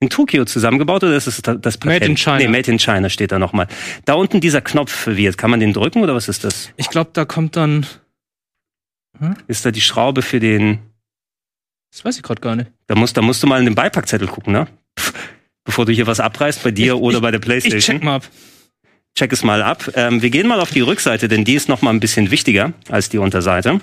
in 0.00 0.10
Tokio 0.10 0.44
zusammengebaut 0.44 1.02
oder 1.04 1.16
ist 1.16 1.26
das 1.26 1.40
das 1.42 1.58
das 1.60 1.78
Made 1.80 1.96
in 1.96 2.00
Patent? 2.14 2.18
China. 2.20 2.36
Nee, 2.38 2.48
Made 2.48 2.70
in 2.70 2.78
China 2.78 3.08
steht 3.08 3.32
da 3.32 3.38
nochmal. 3.38 3.66
Da 4.04 4.14
unten 4.14 4.40
dieser 4.40 4.60
Knopf 4.60 4.92
verwirrt. 4.92 5.38
Kann 5.38 5.50
man 5.50 5.60
den 5.60 5.72
drücken 5.72 6.02
oder 6.02 6.14
was 6.14 6.28
ist 6.28 6.44
das? 6.44 6.70
Ich 6.76 6.90
glaube, 6.90 7.10
da 7.12 7.24
kommt 7.24 7.56
dann. 7.56 7.86
Ist 9.46 9.64
da 9.64 9.70
die 9.70 9.80
Schraube 9.80 10.22
für 10.22 10.40
den 10.40 10.80
Das 11.92 12.04
weiß 12.04 12.16
ich 12.16 12.22
gerade 12.24 12.40
gar 12.40 12.56
nicht. 12.56 12.70
Da 12.88 12.96
musst, 12.96 13.16
da 13.16 13.22
musst 13.22 13.42
du 13.42 13.46
mal 13.46 13.58
in 13.60 13.64
den 13.64 13.74
Beipackzettel 13.76 14.26
gucken, 14.26 14.52
ne? 14.52 14.66
Bevor 15.64 15.86
du 15.86 15.92
hier 15.92 16.06
was 16.08 16.18
abreißt, 16.20 16.62
bei 16.64 16.72
dir 16.72 16.94
Ich- 16.94 17.00
oder 17.00 17.16
ich- 17.18 17.22
bei 17.22 17.30
der 17.30 17.40
Ich 17.40 17.46
Playstation. 17.46 17.96
check 17.96 18.04
mal 18.04 18.16
ab. 18.16 18.28
check 19.16 19.32
es 19.32 19.44
mal 19.44 19.62
ab. 19.62 19.88
Ähm, 19.94 20.20
wir 20.20 20.30
gehen 20.30 20.48
mal 20.48 20.60
auf 20.60 20.70
die 20.72 20.80
Rückseite, 20.80 21.28
denn 21.28 21.44
die 21.44 21.54
ist 21.54 21.68
noch 21.68 21.80
mal 21.82 21.90
ein 21.90 22.00
bisschen 22.00 22.32
wichtiger 22.32 22.72
als 22.90 23.08
die 23.08 23.18
Unterseite. 23.18 23.80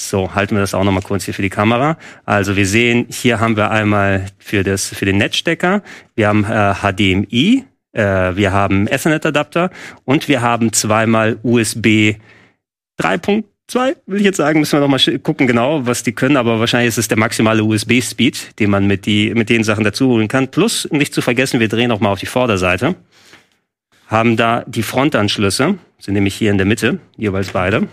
So, 0.00 0.32
halten 0.32 0.54
wir 0.54 0.60
das 0.60 0.74
auch 0.74 0.84
noch 0.84 0.92
mal 0.92 1.02
kurz 1.02 1.24
hier 1.24 1.34
für 1.34 1.42
die 1.42 1.50
Kamera. 1.50 1.98
Also 2.24 2.54
wir 2.54 2.66
sehen, 2.66 3.06
hier 3.10 3.40
haben 3.40 3.56
wir 3.56 3.72
einmal 3.72 4.26
für, 4.38 4.62
das, 4.62 4.86
für 4.86 5.06
den 5.06 5.16
Netzstecker, 5.18 5.82
wir 6.14 6.28
haben 6.28 6.44
äh, 6.44 6.74
HDMI, 6.74 7.64
äh, 7.94 8.36
wir 8.36 8.52
haben 8.52 8.86
Ethernet-Adapter 8.86 9.70
und 10.04 10.28
wir 10.28 10.40
haben 10.40 10.72
zweimal 10.72 11.40
USB 11.42 12.14
3.2, 13.00 13.96
will 14.06 14.18
ich 14.18 14.24
jetzt 14.24 14.36
sagen. 14.36 14.60
Müssen 14.60 14.74
wir 14.74 14.86
noch 14.86 14.88
mal 14.88 15.18
gucken 15.18 15.48
genau, 15.48 15.84
was 15.84 16.04
die 16.04 16.12
können, 16.12 16.36
aber 16.36 16.60
wahrscheinlich 16.60 16.90
ist 16.90 16.98
es 16.98 17.08
der 17.08 17.18
maximale 17.18 17.64
USB-Speed, 17.64 18.60
den 18.60 18.70
man 18.70 18.86
mit, 18.86 19.04
die, 19.04 19.34
mit 19.34 19.50
den 19.50 19.64
Sachen 19.64 19.82
dazu 19.82 20.10
holen 20.10 20.28
kann. 20.28 20.46
Plus, 20.46 20.86
nicht 20.92 21.12
zu 21.12 21.22
vergessen, 21.22 21.58
wir 21.58 21.68
drehen 21.68 21.90
auch 21.90 21.98
mal 21.98 22.10
auf 22.10 22.20
die 22.20 22.26
Vorderseite 22.26 22.94
haben 24.06 24.38
da 24.38 24.64
die 24.66 24.82
Frontanschlüsse, 24.82 25.76
sind 25.98 26.14
nämlich 26.14 26.34
hier 26.34 26.50
in 26.50 26.56
der 26.56 26.66
Mitte, 26.66 26.98
jeweils 27.18 27.50
beide. 27.50 27.88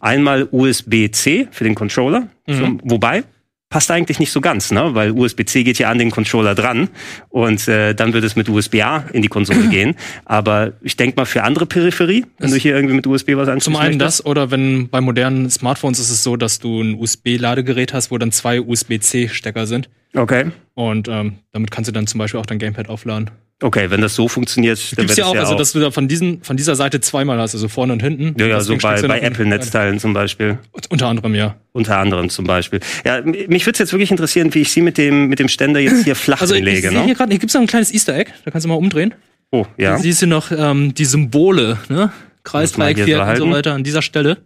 Einmal 0.00 0.48
USB-C 0.50 1.48
für 1.50 1.64
den 1.64 1.74
Controller, 1.74 2.28
so, 2.48 2.78
wobei 2.84 3.22
passt 3.68 3.88
eigentlich 3.92 4.18
nicht 4.18 4.32
so 4.32 4.40
ganz, 4.40 4.72
ne? 4.72 4.94
weil 4.96 5.12
USB-C 5.12 5.62
geht 5.62 5.78
ja 5.78 5.90
an 5.90 5.98
den 5.98 6.10
Controller 6.10 6.56
dran 6.56 6.88
und 7.28 7.68
äh, 7.68 7.94
dann 7.94 8.12
wird 8.12 8.24
es 8.24 8.34
mit 8.34 8.48
USB-A 8.48 9.04
in 9.12 9.22
die 9.22 9.28
Konsole 9.28 9.68
gehen. 9.70 9.94
Aber 10.24 10.72
ich 10.82 10.96
denke 10.96 11.14
mal 11.16 11.24
für 11.24 11.44
andere 11.44 11.66
Peripherie, 11.66 12.22
wenn 12.38 12.46
Das- 12.48 12.50
du 12.50 12.56
hier 12.56 12.74
irgendwie 12.74 12.96
mit 12.96 13.06
USB 13.06 13.36
was 13.36 13.46
anschließen 13.48 13.72
Zum 13.72 13.76
einen 13.76 13.98
möchtest. 13.98 14.20
das, 14.20 14.26
oder 14.26 14.50
wenn 14.50 14.88
bei 14.88 15.00
modernen 15.00 15.48
Smartphones 15.50 16.00
ist 16.00 16.10
es 16.10 16.24
so, 16.24 16.36
dass 16.36 16.58
du 16.58 16.80
ein 16.82 16.96
USB-Ladegerät 16.98 17.92
hast, 17.92 18.10
wo 18.10 18.18
dann 18.18 18.32
zwei 18.32 18.60
USB-C-Stecker 18.60 19.68
sind. 19.68 19.88
Okay. 20.16 20.46
Und 20.74 21.06
ähm, 21.06 21.34
damit 21.52 21.70
kannst 21.70 21.86
du 21.86 21.92
dann 21.92 22.08
zum 22.08 22.18
Beispiel 22.18 22.40
auch 22.40 22.46
dein 22.46 22.58
Gamepad 22.58 22.88
aufladen. 22.88 23.30
Okay, 23.62 23.90
wenn 23.90 24.00
das 24.00 24.14
so 24.14 24.26
funktioniert, 24.26 24.78
dann 24.96 25.04
Gibt's 25.04 25.18
ja 25.18 25.24
es 25.24 25.30
auch, 25.30 25.34
ja 25.34 25.40
also 25.40 25.52
auch. 25.52 25.58
dass 25.58 25.72
du 25.72 25.80
da 25.80 25.90
von 25.90 26.08
diesen, 26.08 26.42
von 26.42 26.56
dieser 26.56 26.74
Seite 26.76 27.00
zweimal 27.00 27.38
hast, 27.38 27.54
also 27.54 27.68
vorne 27.68 27.92
und 27.92 28.02
hinten. 28.02 28.34
ja, 28.40 28.46
ja, 28.46 28.60
so 28.60 28.74
bei, 28.78 29.02
bei 29.02 29.20
Apple-Netzteilen 29.20 29.98
zum 30.00 30.14
Beispiel. 30.14 30.58
Unter 30.88 31.08
anderem, 31.08 31.34
ja. 31.34 31.56
Unter 31.72 31.98
anderem 31.98 32.30
zum 32.30 32.46
Beispiel. 32.46 32.80
Ja, 33.04 33.20
mich 33.22 33.66
würde 33.66 33.72
es 33.72 33.78
jetzt 33.78 33.92
wirklich 33.92 34.10
interessieren, 34.10 34.54
wie 34.54 34.60
ich 34.60 34.72
sie 34.72 34.80
mit 34.80 34.96
dem, 34.96 35.28
mit 35.28 35.38
dem 35.38 35.48
Ständer 35.48 35.78
jetzt 35.80 36.04
hier 36.04 36.16
flach 36.16 36.40
Also 36.40 36.54
ich, 36.54 36.60
ich 36.62 36.66
hinlege. 36.66 36.88
sehe 36.88 36.98
Ne? 36.98 37.04
hier 37.04 37.14
gerade, 37.14 37.30
hier 37.32 37.38
gibt's 37.38 37.54
noch 37.54 37.60
ein 37.60 37.66
kleines 37.66 37.92
Easter 37.92 38.16
Egg, 38.16 38.30
da 38.44 38.50
kannst 38.50 38.64
du 38.64 38.68
mal 38.68 38.76
umdrehen. 38.76 39.12
Oh, 39.52 39.66
ja. 39.76 39.92
Da 39.92 39.98
siehst 39.98 40.22
du 40.22 40.26
noch 40.26 40.50
ähm, 40.52 40.94
die 40.94 41.04
Symbole, 41.04 41.78
ne? 41.88 42.12
Kreis, 42.44 42.72
Dreieck, 42.72 42.96
Viereck 43.04 43.36
so 43.36 43.44
und 43.44 43.50
so 43.50 43.56
weiter 43.56 43.74
an 43.74 43.84
dieser 43.84 44.00
Stelle. 44.00 44.38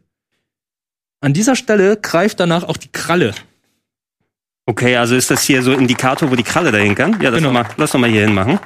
An 1.20 1.32
dieser 1.32 1.54
Stelle 1.56 1.96
greift 1.96 2.40
danach 2.40 2.64
auch 2.64 2.76
die 2.76 2.88
Kralle. 2.90 3.32
Okay, 4.66 4.96
also 4.96 5.14
ist 5.14 5.30
das 5.30 5.42
hier 5.42 5.62
so 5.62 5.72
Indikator, 5.72 6.30
wo 6.30 6.36
die 6.36 6.42
Kralle 6.42 6.72
dahin 6.72 6.94
kann? 6.94 7.20
Ja, 7.20 7.30
lass, 7.30 7.40
Genau. 7.40 7.52
mal, 7.52 7.66
lass 7.76 7.92
doch 7.92 7.98
mal 7.98 8.08
hier 8.10 8.22
hin 8.22 8.34
machen. 8.34 8.58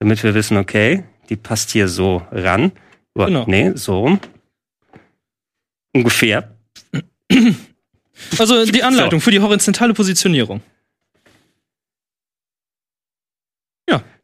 Damit 0.00 0.22
wir 0.24 0.34
wissen, 0.34 0.56
okay, 0.56 1.04
die 1.28 1.36
passt 1.36 1.70
hier 1.70 1.86
so 1.86 2.26
ran. 2.32 2.72
Oh, 3.14 3.26
Genau. 3.26 3.44
Nee, 3.46 3.72
so 3.76 4.00
rum. 4.00 4.20
Ungefähr. 5.94 6.56
Also 8.38 8.64
die 8.66 8.82
Anleitung 8.82 9.20
für 9.20 9.30
die 9.30 9.40
horizontale 9.40 9.94
Positionierung. 9.94 10.60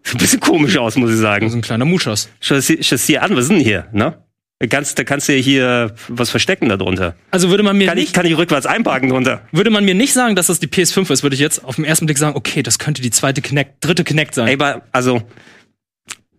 Sieht 0.05 0.15
ein 0.15 0.19
bisschen 0.23 0.41
komisch 0.41 0.77
aus, 0.79 0.97
muss 0.97 1.11
ich 1.11 1.19
sagen. 1.19 1.45
Also 1.45 1.59
ein 1.59 1.61
kleiner 1.61 1.85
Muschas. 1.85 2.31
Das 2.39 2.65
schau 2.67 2.95
das 2.95 3.05
hier 3.05 3.23
an, 3.23 3.37
was 3.37 3.45
ist 3.45 3.51
denn 3.51 3.61
hier? 3.61 3.89
Ne? 3.93 4.23
Da 4.61 4.67
kannst, 4.67 4.99
da 4.99 5.05
kannst 5.05 5.29
du 5.29 5.37
ja 5.37 5.41
hier 5.41 5.95
was 6.09 6.31
verstecken 6.31 6.69
darunter. 6.69 7.15
Also 7.31 7.49
würde 7.49 7.63
man 7.63 7.79
mir 7.79 7.87
Kann 7.87 7.97
ich, 7.97 8.07
nicht, 8.07 8.15
kann 8.15 8.27
ich 8.27 8.37
rückwärts 8.37 8.67
einparken 8.67 9.09
drunter? 9.09 9.43
würde 9.53 9.71
man 9.71 9.85
mir 9.85 9.95
nicht 9.95 10.13
sagen, 10.13 10.35
dass 10.35 10.49
das 10.49 10.59
die 10.59 10.67
PS5 10.67 11.13
ist, 11.13 11.23
würde 11.23 11.35
ich 11.35 11.41
jetzt 11.41 11.65
auf 11.65 11.77
den 11.77 11.85
ersten 11.85 12.07
Blick 12.07 12.19
sagen, 12.19 12.37
okay, 12.37 12.65
das 12.65 12.81
könnte 12.81 13.01
die 13.01 13.11
zweite 13.11 13.41
Kinect, 13.41 13.77
dritte 13.81 14.03
Kinect 14.03 14.35
sein. 14.35 14.49
Ey, 14.49 14.57
bei, 14.57 14.81
also 14.91 15.23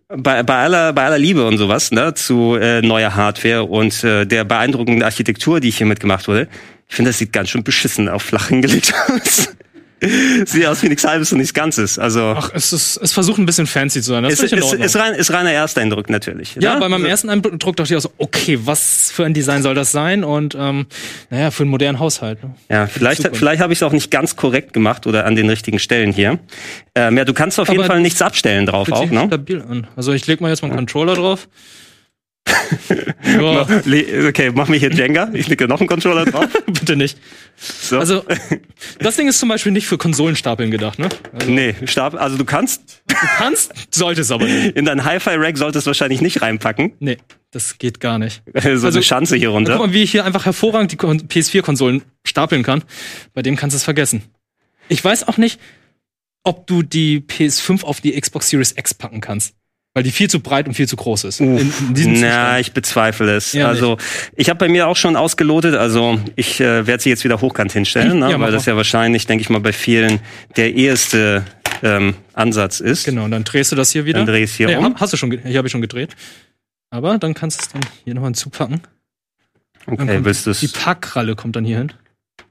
bei, 0.08 0.42
bei, 0.42 0.56
aller, 0.56 0.92
bei 0.92 1.04
aller 1.06 1.18
Liebe 1.18 1.46
und 1.46 1.56
sowas 1.56 1.92
ne, 1.92 2.12
zu 2.12 2.56
äh, 2.56 2.82
neuer 2.82 3.14
Hardware 3.14 3.64
und 3.64 4.04
äh, 4.04 4.26
der 4.26 4.44
beeindruckenden 4.44 5.02
Architektur, 5.02 5.60
die 5.60 5.70
hier 5.70 5.86
mitgemacht 5.86 6.28
wurde, 6.28 6.48
ich 6.88 6.96
finde, 6.96 7.10
das 7.10 7.18
sieht 7.18 7.32
ganz 7.32 7.48
schön 7.48 7.64
beschissen 7.64 8.08
auf 8.10 8.22
flach 8.22 8.48
hingelegt 8.48 8.92
aus. 9.08 9.54
sieht 10.46 10.66
aus 10.66 10.82
wie 10.82 10.88
nichts 10.88 11.04
Halbes 11.04 11.30
und 11.32 11.38
nichts 11.38 11.52
Ganzes. 11.54 11.98
Also 11.98 12.34
Ach, 12.36 12.50
es 12.54 12.72
ist, 12.72 12.96
es 12.96 13.12
versucht 13.12 13.38
ein 13.38 13.46
bisschen 13.46 13.66
fancy 13.66 14.00
zu 14.00 14.10
sein. 14.12 14.22
Das 14.22 14.32
es 14.34 14.40
ist, 14.40 14.52
in 14.52 14.58
ist, 14.58 14.64
Ordnung. 14.64 14.82
ist, 14.82 14.96
rein, 14.96 15.14
ist 15.14 15.32
reiner 15.32 15.52
Ersteindruck 15.52 16.08
natürlich. 16.10 16.56
ja, 16.60 16.74
ne? 16.74 16.80
bei 16.80 16.88
meinem 16.88 17.02
Also- 17.02 17.08
ersten 17.08 17.28
Eindruck 17.28 17.76
dachte 17.76 17.92
ich 17.92 17.96
auch 17.96 18.00
so, 18.00 18.12
okay, 18.18 18.58
was 18.64 19.10
für 19.12 19.24
ein 19.24 19.34
Design 19.34 19.62
soll 19.62 19.74
das 19.74 19.92
sein? 19.92 20.24
Und 20.24 20.56
ähm, 20.58 20.86
naja, 21.28 21.50
für 21.50 21.64
einen 21.64 21.70
modernen 21.70 21.98
Haushalt. 21.98 22.42
Ne? 22.42 22.54
Ja, 22.70 22.86
vielleicht, 22.86 23.28
vielleicht 23.36 23.60
habe 23.60 23.72
ich 23.72 23.78
es 23.78 23.82
auch 23.82 23.92
nicht 23.92 24.10
ganz 24.10 24.36
korrekt 24.36 24.72
gemacht 24.72 25.06
oder 25.06 25.26
an 25.26 25.36
den 25.36 25.48
richtigen 25.50 25.78
Stellen 25.78 26.12
hier. 26.12 26.38
Ähm, 26.94 27.16
ja, 27.16 27.24
du 27.24 27.34
kannst 27.34 27.60
auf 27.60 27.68
jeden 27.68 27.80
Aber 27.80 27.88
Fall 27.92 28.00
nichts 28.00 28.22
abstellen 28.22 28.66
drauf 28.66 28.90
auch, 28.90 29.10
ne? 29.10 29.24
stabil 29.26 29.62
an. 29.62 29.86
Also 29.96 30.12
ich 30.12 30.26
leg 30.26 30.40
mal 30.40 30.48
jetzt 30.48 30.62
mal 30.62 30.68
einen 30.68 30.76
Controller 30.76 31.14
drauf. 31.14 31.48
Okay, 34.28 34.50
mach 34.54 34.68
mir 34.68 34.76
hier 34.78 34.90
Jenga. 34.92 35.30
Ich 35.32 35.48
lege 35.48 35.68
noch 35.68 35.80
einen 35.80 35.88
Controller 35.88 36.24
drauf. 36.24 36.46
bitte 36.66 36.96
nicht. 36.96 37.18
So. 37.56 37.98
Also, 37.98 38.24
das 38.98 39.16
Ding 39.16 39.28
ist 39.28 39.38
zum 39.38 39.48
Beispiel 39.48 39.72
nicht 39.72 39.86
für 39.86 39.98
Konsolenstapeln 39.98 40.70
gedacht, 40.70 40.98
ne? 40.98 41.08
Also, 41.32 41.50
nee, 41.50 41.74
Stab, 41.84 42.14
also 42.14 42.36
du 42.36 42.44
kannst 42.44 43.02
du 43.08 43.14
kannst, 43.36 43.72
solltest 43.94 44.32
aber 44.32 44.44
nicht. 44.46 44.76
in 44.76 44.84
dein 44.84 45.04
Hi-Fi-Rack 45.04 45.56
solltest 45.58 45.86
du 45.86 45.88
wahrscheinlich 45.88 46.20
nicht 46.20 46.42
reinpacken. 46.42 46.92
Nee, 47.00 47.18
das 47.50 47.78
geht 47.78 48.00
gar 48.00 48.18
nicht. 48.18 48.42
so 48.52 48.68
Also- 48.68 48.88
eine 48.88 49.02
Schanze 49.02 49.36
hier 49.36 49.48
Guck 49.48 49.56
runter. 49.56 49.78
mal, 49.78 49.92
wie 49.92 50.02
ich 50.02 50.10
hier 50.10 50.24
einfach 50.24 50.46
hervorragend 50.46 50.92
die 50.92 50.96
Kon- 50.96 51.20
PS4-Konsolen 51.28 52.02
stapeln 52.26 52.62
kann. 52.62 52.82
Bei 53.34 53.42
dem 53.42 53.56
kannst 53.56 53.74
du 53.74 53.76
es 53.78 53.84
vergessen. 53.84 54.22
Ich 54.88 55.04
weiß 55.04 55.28
auch 55.28 55.36
nicht, 55.36 55.60
ob 56.42 56.66
du 56.66 56.82
die 56.82 57.20
PS5 57.20 57.84
auf 57.84 58.00
die 58.00 58.18
Xbox 58.18 58.48
Series 58.48 58.72
X 58.76 58.94
packen 58.94 59.20
kannst. 59.20 59.54
Weil 59.92 60.04
die 60.04 60.12
viel 60.12 60.30
zu 60.30 60.38
breit 60.38 60.68
und 60.68 60.74
viel 60.74 60.86
zu 60.86 60.94
groß 60.94 61.24
ist. 61.24 61.40
In, 61.40 61.58
in 61.58 61.94
diesem 61.94 62.20
Na, 62.20 62.60
ich 62.60 62.72
bezweifle 62.72 63.34
es. 63.34 63.52
Ja, 63.52 63.66
also 63.66 63.98
ich 64.36 64.48
habe 64.48 64.58
bei 64.58 64.68
mir 64.68 64.86
auch 64.86 64.96
schon 64.96 65.16
ausgelotet. 65.16 65.74
Also 65.74 66.20
ich 66.36 66.60
äh, 66.60 66.86
werde 66.86 67.02
sie 67.02 67.08
jetzt 67.08 67.24
wieder 67.24 67.40
hochkant 67.40 67.72
hinstellen, 67.72 68.20
ne? 68.20 68.30
Ja, 68.30 68.38
weil 68.38 68.52
das 68.52 68.66
ja 68.66 68.76
wahrscheinlich, 68.76 69.26
denke 69.26 69.42
ich 69.42 69.50
mal, 69.50 69.58
bei 69.60 69.72
vielen 69.72 70.20
der 70.56 70.74
erste 70.74 71.44
ähm, 71.82 72.14
Ansatz 72.34 72.78
ist. 72.78 73.04
Genau, 73.04 73.24
und 73.24 73.32
dann 73.32 73.42
drehst 73.42 73.72
du 73.72 73.76
das 73.76 73.90
hier 73.90 74.04
wieder. 74.04 74.20
Dann 74.20 74.26
dreh 74.28 74.44
ich's 74.44 74.54
hier 74.54 74.68
nee, 74.68 74.76
um. 74.76 74.94
Hast 74.94 75.12
du 75.12 75.16
schon, 75.16 75.32
hier 75.32 75.58
habe 75.58 75.66
ich 75.66 75.72
schon 75.72 75.80
gedreht. 75.80 76.14
Aber 76.90 77.18
dann 77.18 77.34
kannst 77.34 77.60
du 77.60 77.62
es 77.64 77.68
dann 77.70 77.82
hier 78.04 78.14
nochmal 78.14 78.32
zupacken. 78.34 78.82
Dann 79.86 79.94
Okay, 80.08 80.20
willst 80.22 80.46
du 80.46 80.52
Die 80.52 80.66
es? 80.66 80.72
Parkkralle 80.72 81.34
kommt 81.34 81.56
dann 81.56 81.64
hier 81.64 81.78
hin. 81.78 81.92
An 82.38 82.46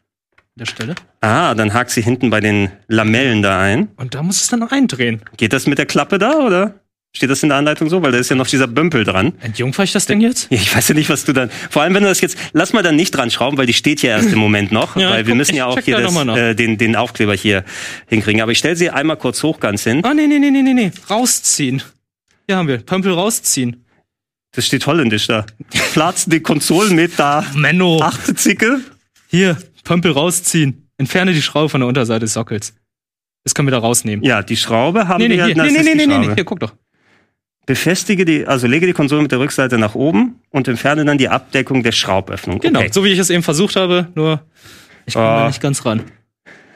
der 0.57 0.65
Stelle. 0.65 0.95
Ah, 1.21 1.53
dann 1.55 1.73
hakt 1.73 1.91
sie 1.91 2.01
hinten 2.01 2.29
bei 2.29 2.41
den 2.41 2.69
Lamellen 2.87 3.41
da 3.41 3.61
ein. 3.61 3.89
Und 3.95 4.13
da 4.15 4.23
musst 4.23 4.41
du 4.41 4.43
es 4.43 4.47
dann 4.49 4.59
noch 4.59 4.71
eindrehen. 4.73 5.21
Geht 5.37 5.53
das 5.53 5.67
mit 5.67 5.77
der 5.77 5.85
Klappe 5.85 6.17
da 6.17 6.33
oder? 6.33 6.81
Steht 7.15 7.29
das 7.31 7.41
in 7.41 7.49
der 7.49 7.57
Anleitung 7.57 7.89
so? 7.89 8.03
Weil 8.03 8.11
da 8.11 8.19
ist 8.19 8.29
ja 8.29 8.35
noch 8.35 8.45
dieser 8.47 8.67
Bömpel 8.67 9.03
dran. 9.03 9.33
Entjungfer 9.41 9.83
ich 9.83 9.91
das 9.91 10.05
Ding 10.05 10.21
jetzt? 10.21 10.47
Ja, 10.51 10.57
Ich 10.57 10.75
weiß 10.75 10.89
ja 10.89 10.95
nicht, 10.95 11.09
was 11.09 11.25
du 11.25 11.33
dann. 11.33 11.49
Vor 11.71 11.81
allem, 11.81 11.95
wenn 11.95 12.03
du 12.03 12.09
das 12.09 12.21
jetzt. 12.21 12.37
Lass 12.53 12.71
mal 12.71 12.83
dann 12.83 12.95
nicht 12.95 13.11
dran 13.11 13.31
schrauben, 13.31 13.57
weil 13.57 13.65
die 13.65 13.73
steht 13.73 14.01
ja 14.03 14.11
erst 14.11 14.31
im 14.31 14.37
Moment 14.39 14.71
noch. 14.71 14.95
Ja, 14.99 15.09
weil 15.09 15.25
wir 15.25 15.31
guck- 15.31 15.37
müssen 15.37 15.55
ja 15.55 15.65
auch 15.65 15.79
hier 15.79 15.97
da 15.97 16.03
das, 16.03 16.37
äh, 16.37 16.53
den, 16.55 16.77
den 16.77 16.95
Aufkleber 16.95 17.33
hier 17.33 17.65
hinkriegen. 18.07 18.41
Aber 18.41 18.51
ich 18.51 18.59
stelle 18.59 18.75
sie 18.75 18.89
einmal 18.91 19.17
kurz 19.17 19.41
hoch 19.41 19.59
ganz 19.59 19.83
hin. 19.83 20.01
Ah, 20.05 20.13
nee, 20.13 20.27
nee, 20.27 20.37
nee, 20.39 20.51
nee, 20.51 20.61
nee, 20.61 20.73
nee. 20.73 20.91
Rausziehen. 21.09 21.81
Hier 22.47 22.57
haben 22.57 22.67
wir. 22.67 22.77
Pömpel 22.77 23.11
rausziehen. 23.13 23.85
Das 24.51 24.65
steht 24.67 24.85
holländisch 24.85 25.27
da. 25.27 25.45
Platzen 25.93 26.31
die 26.31 26.39
Konsolen 26.41 26.95
mit 26.95 27.17
da. 27.17 27.43
Menno. 27.55 28.01
Achte 28.01 28.35
Zicke. 28.35 28.81
Hier, 29.27 29.57
Pömpel 29.83 30.11
rausziehen. 30.11 30.89
Entferne 30.97 31.33
die 31.33 31.41
Schraube 31.41 31.69
von 31.69 31.81
der 31.81 31.87
Unterseite 31.87 32.21
des 32.21 32.33
Sockels. 32.33 32.73
Das 33.43 33.53
können 33.55 33.67
wir 33.67 33.71
da 33.71 33.77
rausnehmen. 33.79 34.23
Ja, 34.25 34.41
die 34.43 34.57
Schraube 34.57 35.07
haben 35.07 35.21
Nee, 35.21 35.29
nee, 35.29 35.37
wir. 35.37 35.45
hier. 35.45 35.55
na, 35.55 35.63
nee, 35.65 35.71
nee, 35.71 35.95
nee, 35.95 36.05
nee, 36.05 36.17
nee, 36.17 36.33
hier, 36.35 36.43
guck 36.43 36.59
doch. 36.59 36.73
Befestige 37.69 38.25
die, 38.25 38.47
also 38.47 38.65
lege 38.65 38.87
die 38.87 38.93
Konsole 38.93 39.21
mit 39.21 39.31
der 39.31 39.37
Rückseite 39.39 39.77
nach 39.77 39.93
oben 39.93 40.41
und 40.49 40.67
entferne 40.67 41.05
dann 41.05 41.19
die 41.19 41.29
Abdeckung 41.29 41.83
der 41.83 41.91
Schrauböffnung. 41.91 42.57
Genau, 42.57 42.79
Okay. 42.79 42.89
so 42.91 43.03
wie 43.03 43.09
ich 43.09 43.19
es 43.19 43.29
eben 43.29 43.43
versucht 43.43 43.75
habe, 43.75 44.07
nur 44.15 44.41
ich 45.05 45.13
komme 45.13 45.27
Ah. 45.27 45.39
da 45.41 45.47
nicht 45.49 45.61
ganz 45.61 45.85
ran. 45.85 46.01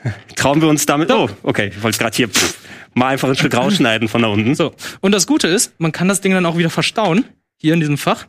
Trauen 0.36 0.62
wir 0.62 0.68
uns 0.68 0.86
damit. 0.86 1.12
Oh, 1.12 1.28
okay. 1.42 1.72
Ich 1.76 1.82
wollte 1.82 1.98
gerade 1.98 2.16
hier 2.16 2.30
pff, 2.30 2.60
mal 2.94 3.08
einfach 3.08 3.28
ein 3.28 3.36
Stück 3.36 3.56
rausschneiden 3.58 4.08
von 4.08 4.22
da 4.22 4.28
unten. 4.28 4.54
So, 4.54 4.76
und 5.02 5.14
das 5.14 5.26
Gute 5.26 5.48
ist, 5.48 5.74
man 5.80 5.92
kann 5.92 6.08
das 6.08 6.22
Ding 6.22 6.32
dann 6.34 6.46
auch 6.46 6.60
wieder 6.60 6.70
verstauen, 6.70 7.26
hier 7.58 7.74
in 7.74 7.80
diesem 7.80 7.98
Fach. 7.98 8.28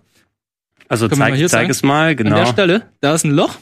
Also 0.88 1.10
Können 1.10 1.20
zeig, 1.20 1.34
hier 1.34 1.48
zeig 1.50 1.68
es 1.68 1.82
mal, 1.82 2.12
An 2.12 2.16
der 2.16 2.24
genau. 2.24 2.46
Stelle, 2.46 2.88
da 3.02 3.14
ist 3.14 3.24
ein 3.24 3.32
Loch, 3.32 3.56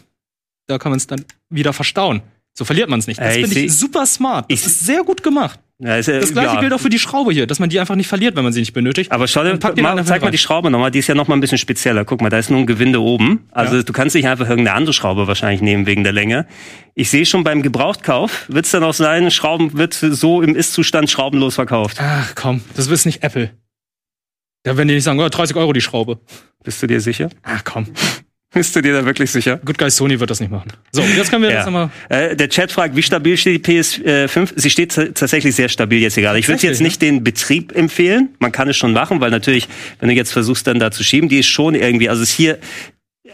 da 0.69 0.79
kann 0.79 0.91
man 0.93 0.99
es 0.99 1.09
dann 1.09 1.25
wieder 1.51 1.73
verstauen. 1.73 2.23
So 2.55 2.65
verliert 2.65 2.89
man 2.89 3.01
es 3.01 3.09
nicht. 3.09 3.19
Das 3.19 3.35
Äh, 3.35 3.41
ich 3.41 3.47
finde 3.49 3.61
ich 3.65 3.73
seh- 3.73 3.79
super 3.79 4.07
smart. 4.07 4.49
Das 4.49 4.61
ich- 4.61 4.67
ist 4.67 4.87
sehr 4.87 5.03
gut 5.03 5.25
gemacht. 5.25 5.59
Ja, 5.85 5.97
ist, 5.97 6.07
Das 6.07 6.33
gleiche 6.33 6.55
ja. 6.55 6.61
gilt 6.61 6.73
auch 6.73 6.79
für 6.81 6.91
die 6.91 6.99
Schraube 7.01 7.33
hier, 7.33 7.49
dass 7.49 7.59
man 7.59 7.69
die 7.69 7.81
einfach 7.81 7.97
nicht 7.97 8.07
verliert, 8.07 8.37
wenn 8.37 8.45
man 8.45 8.53
sie 8.53 8.61
nicht 8.61 8.73
benötigt. 8.73 9.11
Aber 9.11 9.27
schau 9.27 9.43
dir, 9.43 9.59
mal, 9.83 10.05
zeig 10.05 10.23
mal 10.23 10.31
die 10.31 10.39
Schraube 10.39 10.71
nochmal, 10.71 10.93
die 10.93 11.01
ist 11.01 11.09
ja 11.09 11.17
nochmal 11.17 11.37
ein 11.37 11.41
bisschen 11.41 11.59
spezieller. 11.59 12.05
Guck 12.05 12.21
mal, 12.21 12.29
da 12.31 12.39
ist 12.39 12.51
nur 12.51 12.61
ein 12.61 12.67
Gewinde 12.67 13.01
oben. 13.01 13.49
Also 13.51 13.77
Ja. 13.79 13.83
du 13.83 13.93
kannst 13.93 14.15
nicht 14.15 14.29
einfach 14.29 14.49
irgendeine 14.49 14.77
andere 14.77 14.93
Schraube 14.93 15.27
wahrscheinlich 15.27 15.61
nehmen 15.61 15.87
wegen 15.87 16.05
der 16.05 16.13
Länge. 16.13 16.47
Ich 16.95 17.11
sehe 17.11 17.27
schon 17.27 17.43
beim 17.43 17.63
Gebrauchtkauf, 17.63 18.45
wird 18.49 18.65
es 18.67 18.71
dann 18.71 18.85
auch 18.85 18.95
sein, 18.95 19.33
Schrauben 19.33 19.77
wird 19.77 19.95
so 19.95 20.41
im 20.41 20.55
Ist-Zustand 20.55 21.11
schraubenlos 21.11 21.57
verkauft. 21.57 21.97
Ach 22.01 22.35
komm, 22.37 22.61
das 22.77 22.87
ist 22.87 23.05
nicht 23.05 23.25
Apple. 23.25 23.51
Da 24.63 24.77
werden 24.77 24.87
die 24.87 24.95
nicht 24.95 25.05
sagen, 25.05 25.19
oh, 25.19 25.29
30 25.29 25.57
Euro 25.57 25.73
die 25.73 25.81
Schraube. 25.81 26.21
Bist 26.63 26.81
du 26.81 26.87
dir 26.87 27.01
sicher? 27.01 27.29
Ach 27.43 27.65
komm, 27.65 27.89
Bist 28.55 28.77
du 28.77 28.83
dir 28.83 28.93
da 28.93 29.05
wirklich 29.05 29.31
sicher? 29.31 29.59
Good 29.65 29.79
Guy 29.79 29.91
Sony 29.91 30.21
wird 30.21 30.31
das 30.31 30.41
nicht 30.41 30.51
machen. 30.51 30.71
So, 30.93 31.03
jetzt 31.03 31.31
können 31.31 31.43
wir 31.43 31.51
das 31.51 31.65
nochmal. 31.65 31.91
Äh, 32.09 32.37
der 32.37 32.49
Chat 32.49 32.71
fragt, 32.71 32.95
wie 32.97 33.03
stabil 33.03 33.37
steht 33.37 33.67
die 33.67 33.73
PS5? 33.73 34.53
Sie 34.57 34.71
steht 34.71 34.95
tatsächlich 34.95 35.55
sehr 35.55 35.69
stabil 35.69 36.01
jetzt 36.01 36.15
hier 36.15 36.23
gerade. 36.23 36.39
Ich 36.39 36.49
würde 36.49 36.67
jetzt 36.67 36.81
nicht 36.81 37.01
den 37.01 37.25
Betrieb 37.25 37.75
empfehlen. 37.75 38.31
Man 38.41 38.53
kann 38.53 38.69
es 38.69 38.77
schon 38.77 38.93
machen, 38.93 39.21
weil 39.21 39.31
natürlich, 39.31 39.69
wenn 40.01 40.09
du 40.09 40.15
jetzt 40.15 40.33
versuchst, 40.33 40.67
dann 40.67 40.79
da 40.79 40.91
zu 40.91 41.03
schieben, 41.03 41.29
die 41.29 41.39
ist 41.39 41.47
schon 41.47 41.75
irgendwie, 41.75 42.09
also 42.09 42.23
es 42.23 42.31
ist 42.31 42.37
hier, 42.37 42.59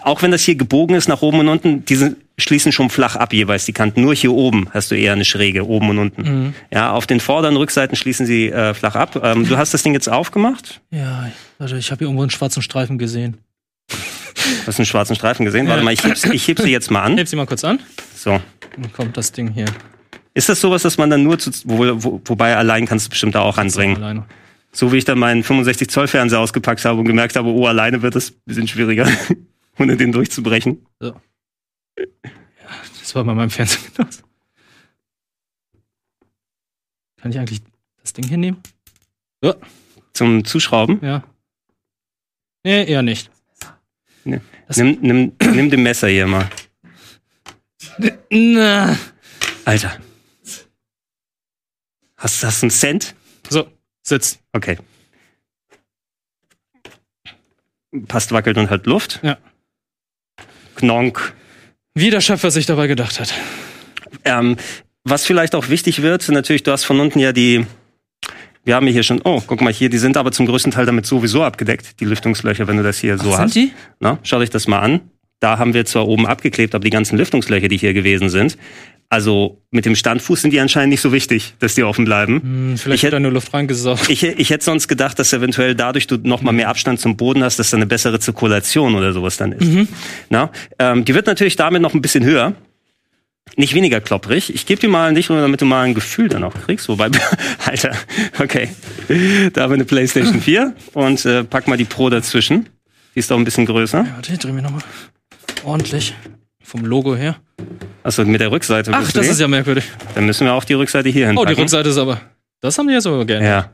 auch 0.02 0.22
wenn 0.22 0.30
das 0.30 0.42
hier 0.42 0.54
gebogen 0.54 0.94
ist 0.94 1.08
nach 1.08 1.22
oben 1.22 1.40
und 1.40 1.48
unten, 1.48 1.84
die 1.84 1.96
sind, 1.96 2.16
schließen 2.36 2.70
schon 2.70 2.88
flach 2.88 3.16
ab 3.16 3.32
jeweils 3.32 3.64
die 3.64 3.72
Kanten. 3.72 4.02
Nur 4.02 4.14
hier 4.14 4.32
oben 4.32 4.68
hast 4.70 4.92
du 4.92 4.94
eher 4.94 5.12
eine 5.12 5.24
Schräge, 5.24 5.66
oben 5.66 5.90
und 5.90 5.98
unten. 5.98 6.22
Mhm. 6.22 6.54
Ja, 6.70 6.92
auf 6.92 7.08
den 7.08 7.18
Vorderen 7.18 7.56
Rückseiten 7.56 7.96
schließen 7.96 8.24
sie 8.24 8.50
äh, 8.50 8.74
flach 8.74 8.94
ab. 8.94 9.20
Ähm, 9.24 9.48
du 9.48 9.56
hast 9.56 9.74
das 9.74 9.82
Ding 9.82 9.94
jetzt 9.94 10.08
aufgemacht. 10.08 10.80
Ja, 10.92 11.28
warte, 11.58 11.76
ich 11.76 11.90
habe 11.90 11.98
hier 11.98 12.06
irgendwo 12.06 12.22
einen 12.22 12.30
schwarzen 12.30 12.62
Streifen 12.62 12.98
gesehen. 12.98 13.38
Du 14.62 14.66
hast 14.66 14.78
einen 14.78 14.86
schwarzen 14.86 15.16
Streifen 15.16 15.44
gesehen. 15.44 15.68
Warte 15.68 15.82
mal, 15.82 15.92
ich 15.92 16.02
heb, 16.04 16.16
ich 16.32 16.48
heb 16.48 16.60
sie 16.60 16.70
jetzt 16.70 16.90
mal 16.90 17.02
an. 17.02 17.16
Heb 17.18 17.28
sie 17.28 17.36
mal 17.36 17.46
kurz 17.46 17.64
an. 17.64 17.80
So. 18.14 18.40
Dann 18.76 18.92
kommt 18.92 19.16
das 19.16 19.32
Ding 19.32 19.48
hier. 19.52 19.66
Ist 20.34 20.48
das 20.48 20.60
sowas, 20.60 20.82
dass 20.82 20.98
man 20.98 21.10
dann 21.10 21.22
nur 21.22 21.38
zu, 21.38 21.50
wo, 21.64 21.78
wo, 22.02 22.20
wobei 22.24 22.56
allein 22.56 22.86
kannst 22.86 23.06
du 23.06 23.10
bestimmt 23.10 23.34
da 23.34 23.40
auch 23.40 23.58
anbringen? 23.58 23.96
Alleine. 23.96 24.26
So 24.72 24.92
wie 24.92 24.98
ich 24.98 25.04
dann 25.04 25.18
meinen 25.18 25.42
65 25.42 25.88
Zoll 25.88 26.06
Fernseher 26.08 26.40
ausgepackt 26.40 26.84
habe 26.84 27.00
und 27.00 27.06
gemerkt 27.06 27.36
habe, 27.36 27.48
oh, 27.48 27.66
alleine 27.66 28.02
wird 28.02 28.14
das 28.14 28.30
ein 28.30 28.36
bisschen 28.44 28.68
schwieriger, 28.68 29.08
ohne 29.78 29.96
den 29.96 30.12
durchzubrechen. 30.12 30.86
So. 31.00 31.14
Ja, 31.98 32.04
das 33.00 33.14
war 33.14 33.24
bei 33.24 33.34
meinem 33.34 33.50
Fernseher 33.50 33.80
genauso. 33.96 34.22
Kann 37.20 37.32
ich 37.32 37.38
eigentlich 37.38 37.62
das 38.00 38.12
Ding 38.12 38.26
hier 38.28 38.36
nehmen? 38.38 38.62
So, 39.42 39.54
Zum 40.12 40.44
Zuschrauben. 40.44 41.00
ja. 41.02 41.24
Nee, 42.64 42.84
eher 42.84 43.02
nicht. 43.02 43.30
Das- 44.66 44.76
Nimm, 44.76 44.98
nimm, 45.00 45.32
nimm 45.54 45.70
den 45.70 45.82
Messer 45.82 46.08
hier 46.08 46.26
mal. 46.26 46.48
Na. 48.30 48.96
Alter. 49.64 49.98
Hast, 52.16 52.42
du 52.42 52.46
einen 52.62 52.70
Cent? 52.70 53.14
So, 53.48 53.70
sitzt. 54.02 54.40
Okay. 54.52 54.78
Passt, 58.06 58.32
wackelt 58.32 58.58
und 58.58 58.70
halt 58.70 58.86
Luft. 58.86 59.20
Ja. 59.22 59.38
Knonk. 60.74 61.34
Wie 61.94 62.10
der 62.10 62.20
Schöpfer 62.20 62.50
sich 62.50 62.66
dabei 62.66 62.86
gedacht 62.86 63.18
hat. 63.18 63.32
Ähm, 64.24 64.56
was 65.04 65.26
vielleicht 65.26 65.54
auch 65.54 65.68
wichtig 65.68 66.02
wird, 66.02 66.28
natürlich, 66.28 66.62
du 66.62 66.72
hast 66.72 66.84
von 66.84 67.00
unten 67.00 67.18
ja 67.18 67.32
die, 67.32 67.66
wir 68.68 68.74
haben 68.76 68.86
hier 68.86 69.02
schon, 69.02 69.20
oh, 69.24 69.42
guck 69.46 69.62
mal 69.62 69.72
hier, 69.72 69.88
die 69.88 69.96
sind 69.98 70.16
aber 70.18 70.30
zum 70.30 70.44
größten 70.46 70.72
Teil 70.72 70.84
damit 70.86 71.06
sowieso 71.06 71.42
abgedeckt, 71.42 71.98
die 72.00 72.04
Lüftungslöcher, 72.04 72.68
wenn 72.68 72.76
du 72.76 72.82
das 72.82 72.98
hier 72.98 73.16
so 73.18 73.32
Ach, 73.32 73.38
hast. 73.38 73.54
sind 73.54 73.70
die? 73.70 73.72
Na, 73.98 74.18
schau 74.22 74.38
dich 74.40 74.50
das 74.50 74.68
mal 74.68 74.80
an. 74.80 75.00
Da 75.40 75.56
haben 75.58 75.72
wir 75.72 75.84
zwar 75.86 76.06
oben 76.06 76.26
abgeklebt, 76.26 76.74
aber 76.74 76.84
die 76.84 76.90
ganzen 76.90 77.16
Lüftungslöcher, 77.16 77.68
die 77.68 77.78
hier 77.78 77.94
gewesen 77.94 78.28
sind, 78.28 78.58
also 79.08 79.62
mit 79.70 79.86
dem 79.86 79.94
Standfuß 79.96 80.42
sind 80.42 80.50
die 80.52 80.60
anscheinend 80.60 80.90
nicht 80.90 81.00
so 81.00 81.12
wichtig, 81.12 81.54
dass 81.60 81.74
die 81.74 81.82
offen 81.82 82.04
bleiben. 82.04 82.42
Hm, 82.42 82.76
vielleicht 82.76 82.96
Ich 82.96 83.02
hätt- 83.04 83.12
wird 83.12 83.14
da 83.14 83.20
nur 83.20 83.32
Luft 83.32 83.54
reingesaugt. 83.54 84.10
Ich, 84.10 84.22
ich 84.22 84.50
hätte 84.50 84.64
sonst 84.64 84.86
gedacht, 84.86 85.18
dass 85.18 85.32
eventuell 85.32 85.74
dadurch 85.74 86.06
du 86.08 86.18
noch 86.22 86.42
mal 86.42 86.52
mehr 86.52 86.68
Abstand 86.68 87.00
zum 87.00 87.16
Boden 87.16 87.42
hast, 87.42 87.58
dass 87.58 87.70
da 87.70 87.78
eine 87.78 87.86
bessere 87.86 88.20
Zirkulation 88.20 88.94
oder 88.94 89.14
sowas 89.14 89.38
dann 89.38 89.52
ist. 89.52 89.64
Mhm. 89.66 89.88
Na, 90.28 90.50
ähm, 90.78 91.06
die 91.06 91.14
wird 91.14 91.26
natürlich 91.26 91.56
damit 91.56 91.80
noch 91.80 91.94
ein 91.94 92.02
bisschen 92.02 92.22
höher. 92.24 92.52
Nicht 93.56 93.74
weniger 93.74 94.00
klopprig. 94.00 94.54
Ich 94.54 94.66
gebe 94.66 94.80
dir 94.80 94.88
mal 94.88 95.12
nicht, 95.12 95.30
nur 95.30 95.40
damit 95.40 95.60
du 95.60 95.64
mal 95.64 95.82
ein 95.82 95.94
Gefühl 95.94 96.28
dann 96.28 96.44
auch 96.44 96.54
kriegst. 96.54 96.88
Wobei, 96.88 97.08
Alter, 97.66 97.92
okay. 98.38 98.68
Da 99.52 99.62
haben 99.62 99.70
wir 99.70 99.74
eine 99.74 99.84
PlayStation 99.84 100.40
4 100.40 100.74
und 100.94 101.24
äh, 101.24 101.44
pack 101.44 101.66
mal 101.68 101.76
die 101.76 101.84
Pro 101.84 102.08
dazwischen. 102.10 102.68
Die 103.14 103.18
ist 103.20 103.32
auch 103.32 103.36
ein 103.38 103.44
bisschen 103.44 103.66
größer. 103.66 103.98
Ja, 104.04 104.14
warte, 104.14 104.32
ich 104.32 104.38
dreh 104.38 104.52
mir 104.52 104.62
nochmal. 104.62 104.82
Ordentlich. 105.64 106.14
Vom 106.62 106.84
Logo 106.84 107.16
her. 107.16 107.36
Achso, 108.04 108.24
mit 108.24 108.40
der 108.40 108.50
Rückseite. 108.52 108.92
Ach, 108.94 109.10
das 109.10 109.26
ist 109.26 109.40
ja 109.40 109.48
merkwürdig. 109.48 109.84
Dann 110.14 110.26
müssen 110.26 110.44
wir 110.46 110.52
auch 110.54 110.64
die 110.64 110.74
Rückseite 110.74 111.08
hier 111.08 111.24
Oh, 111.24 111.28
hinpacken. 111.28 111.54
die 111.54 111.60
Rückseite 111.62 111.88
ist 111.88 111.98
aber. 111.98 112.20
Das 112.60 112.78
haben 112.78 112.86
die 112.88 112.94
jetzt 112.94 113.06
aber 113.06 113.24
gerne. 113.24 113.46
Ja. 113.46 113.70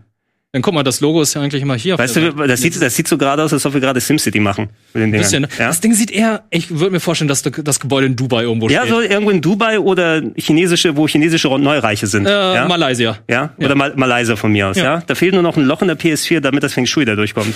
Dann 0.55 0.63
guck 0.63 0.73
mal, 0.73 0.85
das 0.85 1.01
Logo 1.01 1.21
ist 1.21 1.35
ja 1.35 1.41
eigentlich 1.43 1.63
immer 1.63 1.75
hier. 1.75 1.95
auf 1.95 1.99
Weißt 2.01 2.15
der 2.15 2.31
du, 2.31 2.47
das 2.47 2.61
sieht, 2.61 2.81
das 2.81 2.95
sieht 2.95 3.09
so 3.09 3.19
gerade 3.19 3.43
aus, 3.43 3.53
als 3.53 3.67
ob 3.67 3.75
wir 3.75 3.81
gerade 3.81 3.99
SimCity 4.01 4.39
machen. 4.39 4.69
Mit 4.93 5.03
den 5.03 5.11
Dingern. 5.11 5.21
Bisschen, 5.21 5.43
ja? 5.59 5.67
Das 5.67 5.81
Ding 5.81 5.93
sieht 5.95 6.13
eher, 6.13 6.45
ich 6.51 6.71
würde 6.71 6.93
mir 6.93 7.01
vorstellen, 7.01 7.27
dass 7.27 7.43
das 7.43 7.81
Gebäude 7.81 8.07
in 8.07 8.15
Dubai 8.15 8.43
irgendwo 8.45 8.69
Ja, 8.69 8.83
steht. 8.83 8.91
so 8.95 9.01
irgendwo 9.01 9.31
in 9.33 9.41
Dubai 9.41 9.81
oder 9.81 10.23
chinesische, 10.37 10.97
wo 10.97 11.09
chinesische 11.09 11.49
Neureiche 11.49 12.07
sind. 12.07 12.27
äh, 12.27 12.31
ja? 12.31 12.69
Malaysia. 12.69 13.19
ja? 13.29 13.53
Oder 13.59 13.75
Mal 13.75 13.95
Malaysia 13.97 14.37
von 14.37 14.53
mir 14.53 14.69
aus, 14.69 14.77
ja. 14.77 14.85
Ja. 14.85 15.03
Da 15.05 15.17
fehlt 15.17 15.35
nur 15.35 15.43
noch 15.43 15.57
ein 15.57 15.65
Loch 15.65 15.83
in 15.83 15.89
der 15.89 15.99
PS4, 15.99 16.39
damit 16.39 16.63
das 16.63 16.73
Feng 16.73 16.87
Shui 16.87 17.05
da 17.05 17.17
durchkommt. 17.17 17.53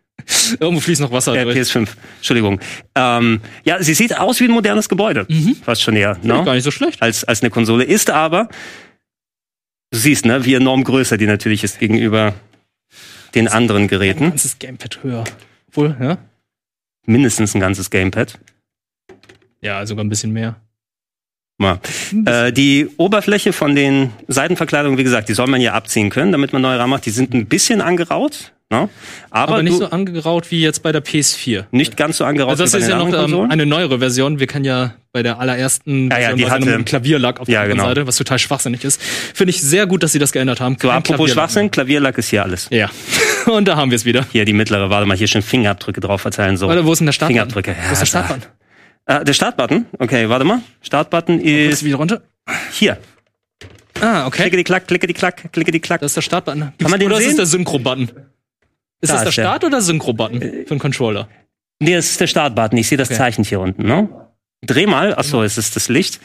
Irgendwo 0.60 0.80
fließt 0.80 1.00
noch 1.00 1.10
Wasser 1.10 1.34
Äh, 1.34 1.44
durch. 1.44 1.56
PS5, 1.58 1.88
Entschuldigung. 2.18 2.60
Ähm, 2.94 3.40
ja, 3.64 3.82
sie 3.82 3.94
sieht 3.94 4.16
aus 4.16 4.38
wie 4.40 4.44
ein 4.44 4.50
modernes 4.52 4.88
Gebäude. 4.88 5.26
Fast 5.64 5.82
schon 5.82 5.96
eher, 5.96 6.16
Gar 6.24 6.44
ne? 6.44 6.54
nicht 6.54 6.64
so 6.64 6.70
schlecht. 6.70 7.02
Als, 7.02 7.24
als 7.24 7.42
eine 7.42 7.50
Konsole. 7.50 7.82
Ist 7.84 8.10
aber, 8.10 8.48
du 9.96 10.00
siehst, 10.00 10.26
ne, 10.26 10.44
wie 10.44 10.54
enorm 10.54 10.84
größer 10.84 11.16
die 11.16 11.26
natürlich 11.26 11.64
ist 11.64 11.78
gegenüber 11.78 12.34
den 13.34 13.48
anderen 13.48 13.84
Ein 13.84 13.88
Geräten. 13.88 14.28
ganzes 14.28 14.58
Gamepad 14.58 15.02
höher. 15.02 15.24
Obwohl, 15.68 15.96
ja? 15.98 16.18
Mindestens 17.06 17.54
ein 17.54 17.60
ganzes 17.60 17.90
Gamepad. 17.90 18.38
Ja, 19.62 19.84
sogar 19.86 20.04
ein 20.04 20.10
bisschen 20.10 20.32
mehr. 20.32 20.56
Ja. 21.58 21.80
Äh, 22.26 22.52
die 22.52 22.88
Oberfläche 22.98 23.54
von 23.54 23.74
den 23.74 24.10
Seitenverkleidungen, 24.28 24.98
wie 24.98 25.04
gesagt, 25.04 25.30
die 25.30 25.32
soll 25.32 25.46
man 25.46 25.62
ja 25.62 25.72
abziehen 25.72 26.10
können, 26.10 26.30
damit 26.30 26.52
man 26.52 26.60
neue 26.60 26.78
RAM 26.78 26.90
macht. 26.90 27.06
Die 27.06 27.10
sind 27.10 27.32
ein 27.32 27.46
bisschen 27.46 27.80
angeraut, 27.80 28.52
ne? 28.68 28.90
aber, 29.30 29.54
Aber, 29.54 29.62
nicht 29.62 29.78
so 29.78 29.86
angeraut 29.86 30.50
wie 30.50 30.60
jetzt 30.60 30.82
bei 30.82 30.92
der 30.92 31.02
PS4. 31.02 31.64
nicht 31.70 31.96
ganz 31.96 32.18
so 32.18 32.24
angeraut 32.26 32.50
Also 32.50 32.64
das 32.64 32.74
wie 32.74 32.78
bei 32.78 32.82
ist 32.82 32.90
ja 32.90 32.98
noch 32.98 33.44
ähm, 33.44 33.50
eine 33.50 33.64
neuere 33.64 33.98
Version. 33.98 34.38
Wir 34.40 34.46
kennen 34.46 34.66
ja 34.66 34.94
bei 35.16 35.22
der 35.22 35.38
allerersten 35.40 36.10
Ja, 36.10 36.18
ja, 36.18 36.32
die 36.34 36.42
ja 36.42 36.50
hatte- 36.50 36.66
mit 36.66 36.84
Klavierlack 36.84 37.40
auf 37.40 37.46
der 37.46 37.54
Ja, 37.54 37.60
anderen 37.62 37.78
genau. 37.78 37.88
Seite, 37.88 38.06
was 38.06 38.16
total 38.16 38.38
schwachsinnig 38.38 38.84
ist. 38.84 39.00
Finde 39.02 39.48
ich 39.50 39.62
sehr 39.62 39.86
gut, 39.86 40.02
dass 40.02 40.12
sie 40.12 40.18
das 40.18 40.30
geändert 40.30 40.60
haben. 40.60 40.76
so, 40.78 40.88
Kein 40.88 40.98
apropos 40.98 41.16
Klavierlack 41.26 41.34
Schwachsinn, 41.50 41.70
Klavierlack 41.70 42.18
ist 42.18 42.28
hier 42.28 42.42
alles. 42.42 42.68
Ja. 42.70 42.90
Und 43.46 43.66
da 43.66 43.76
haben 43.76 43.90
wir 43.90 43.96
es 43.96 44.04
wieder. 44.04 44.26
Hier 44.30 44.44
die 44.44 44.52
mittlere, 44.52 44.90
warte 44.90 45.06
mal, 45.06 45.16
hier 45.16 45.26
schon 45.26 45.40
Fingerabdrücke 45.40 46.00
drauf 46.00 46.20
verteilen. 46.20 46.58
So. 46.58 46.68
Warte, 46.68 46.84
wo 46.84 46.92
ist 46.92 46.98
denn 46.98 47.06
der 47.06 47.12
Startbutton? 47.14 47.50
Fingerabdrücke. 47.50 47.76
Wo 47.88 47.92
ist 47.94 48.00
der 48.00 48.06
Startbutton? 48.06 48.42
Äh, 49.06 49.24
der 49.24 49.32
Startbutton, 49.32 49.86
okay, 49.98 50.28
warte 50.28 50.44
mal. 50.44 50.60
Startbutton 50.82 51.40
Ist 51.40 51.72
ist 51.74 51.84
wieder 51.84 51.96
runter? 51.96 52.20
hier. 52.72 52.98
Ah, 54.00 54.26
okay. 54.26 54.42
Klicke 54.42 54.58
die 54.58 54.64
Klack, 54.64 54.86
klicke 54.86 55.06
die 55.06 55.14
Klack, 55.14 55.50
klicke 55.52 55.70
die 55.72 55.80
Klack. 55.80 56.00
Das 56.02 56.10
ist 56.10 56.16
der 56.16 56.22
Startbutton. 56.22 56.72
Kann 56.78 56.90
man 56.90 57.00
den 57.00 57.06
oder 57.06 57.16
ist 57.16 57.22
sehen? 57.22 57.30
es 57.30 57.36
der 57.36 57.46
Synchro-Button? 57.46 58.10
Ist 59.00 59.10
Da 59.10 59.14
das 59.14 59.20
der 59.22 59.28
ist. 59.28 59.34
Start- 59.34 59.64
oder 59.64 59.80
Synchro-Button 59.80 60.40
für 60.40 60.70
einen 60.70 60.78
Controller? 60.80 61.28
Nee, 61.78 61.94
das 61.94 62.06
ist 62.10 62.20
der 62.20 62.26
Startbutton. 62.26 62.78
Ich 62.78 62.88
sehe 62.88 62.96
das 62.98 63.08
Okay. 63.08 63.18
Zeichen 63.18 63.44
hier 63.44 63.60
unten, 63.60 63.84
ne? 63.86 64.08
Dreh 64.64 64.86
mal. 64.86 65.14
Achso, 65.14 65.42
es 65.42 65.58
ist 65.58 65.76
das 65.76 65.88
Licht. 65.88 66.20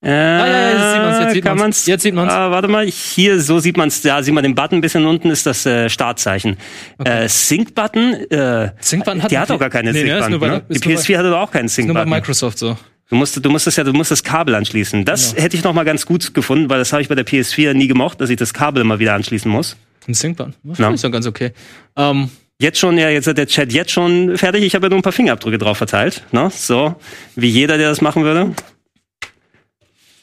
Äh, 0.00 0.10
Ah, 0.10 0.46
ja, 0.46 0.46
ja, 0.46 0.70
jetzt 0.70 0.92
sieht 0.92 1.02
man's, 1.02 1.18
jetzt 1.18 1.32
sieht 1.32 1.44
kann 1.44 1.52
man's. 1.56 1.62
man's. 1.62 1.86
Jetzt 1.86 2.02
sieht 2.02 2.14
man's. 2.14 2.32
Ah, 2.32 2.50
warte 2.52 2.68
mal, 2.68 2.86
hier, 2.86 3.40
so 3.40 3.58
sieht 3.58 3.76
man's. 3.76 4.00
Da 4.00 4.22
sieht 4.22 4.32
man 4.32 4.44
den 4.44 4.54
Button 4.54 4.78
ein 4.78 4.80
bisschen 4.80 5.04
unten, 5.06 5.28
ist 5.30 5.44
das 5.44 5.66
äh, 5.66 5.88
Startzeichen. 5.90 6.56
Äh, 7.04 7.26
Sync-Button, 7.28 8.14
äh, 8.30 8.70
Sync-Button 8.80 9.22
hat 9.24 9.30
die 9.32 9.38
hat 9.38 9.50
doch 9.50 9.58
gar 9.58 9.70
keine 9.70 9.92
Nee, 9.92 10.02
ist 10.02 10.24
Sync-Button. 10.24 10.50
ne? 10.50 10.62
Die 10.68 10.74
ist 10.76 10.84
nur 10.84 10.94
bei- 10.94 11.00
PS4 11.00 11.18
hatte 11.18 11.30
doch 11.30 11.40
auch 11.40 11.50
keinen 11.50 11.62
Nur 11.64 11.68
bei 11.68 11.72
Sync-Button. 11.82 12.10
Microsoft 12.10 12.58
so. 12.58 12.78
Du 13.10 13.16
musst, 13.16 13.44
du 13.44 13.50
musst 13.50 13.66
das 13.66 13.74
ja, 13.74 13.82
du 13.84 13.92
musst 13.92 14.10
das 14.12 14.22
Kabel 14.22 14.54
anschließen. 14.54 15.04
Das 15.04 15.30
Genau. 15.32 15.42
hätte 15.42 15.56
ich 15.56 15.64
noch 15.64 15.72
mal 15.72 15.84
ganz 15.84 16.06
gut 16.06 16.32
gefunden, 16.34 16.68
weil 16.70 16.78
das 16.78 16.92
habe 16.92 17.02
ich 17.02 17.08
bei 17.08 17.14
der 17.16 17.26
PS4 17.26 17.72
nie 17.74 17.88
gemocht, 17.88 18.20
dass 18.20 18.30
ich 18.30 18.36
das 18.36 18.54
Kabel 18.54 18.82
immer 18.82 18.98
wieder 19.00 19.14
anschließen 19.14 19.50
muss. 19.50 19.76
Ein 20.06 20.14
Sync-Button. 20.14 20.54
Das 20.62 20.78
Ja. 20.78 20.84
finde 20.84 20.94
ich 20.96 21.02
doch 21.02 21.10
ganz 21.10 21.26
okay. 21.26 21.52
Ähm, 21.96 22.30
Jetzt 22.60 22.78
schon, 22.78 22.98
ja, 22.98 23.08
jetzt 23.08 23.26
hat 23.28 23.38
der 23.38 23.46
Chat 23.46 23.72
jetzt 23.72 23.92
schon 23.92 24.36
fertig. 24.36 24.64
Ich 24.64 24.74
habe 24.74 24.86
ja 24.86 24.90
nur 24.90 24.98
ein 24.98 25.02
paar 25.02 25.12
Fingerabdrücke 25.12 25.58
drauf 25.58 25.78
verteilt. 25.78 26.24
Ne? 26.32 26.50
So, 26.52 26.96
wie 27.36 27.48
jeder, 27.48 27.78
der 27.78 27.88
das 27.88 28.00
machen 28.00 28.24
würde. 28.24 28.54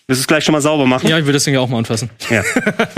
Willst 0.07 0.19
du 0.19 0.23
es 0.23 0.27
gleich 0.27 0.43
schon 0.43 0.51
mal 0.53 0.61
sauber 0.61 0.85
machen? 0.85 1.07
Ja, 1.07 1.17
ich 1.17 1.25
will 1.25 1.33
das 1.33 1.45
Ding 1.45 1.53
ja 1.53 1.61
auch 1.61 1.69
mal 1.69 1.77
anfassen. 1.77 2.09
Ja. 2.29 2.43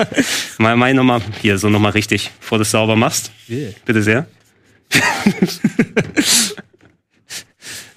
mal, 0.58 0.76
mal 0.76 0.94
nochmal, 0.94 1.22
hier, 1.42 1.58
so 1.58 1.70
nochmal 1.70 1.92
richtig, 1.92 2.32
bevor 2.40 2.58
du 2.58 2.64
es 2.64 2.72
sauber 2.72 2.96
machst. 2.96 3.32
Yeah. 3.48 3.74
Bitte 3.86 4.02
sehr. 4.02 4.28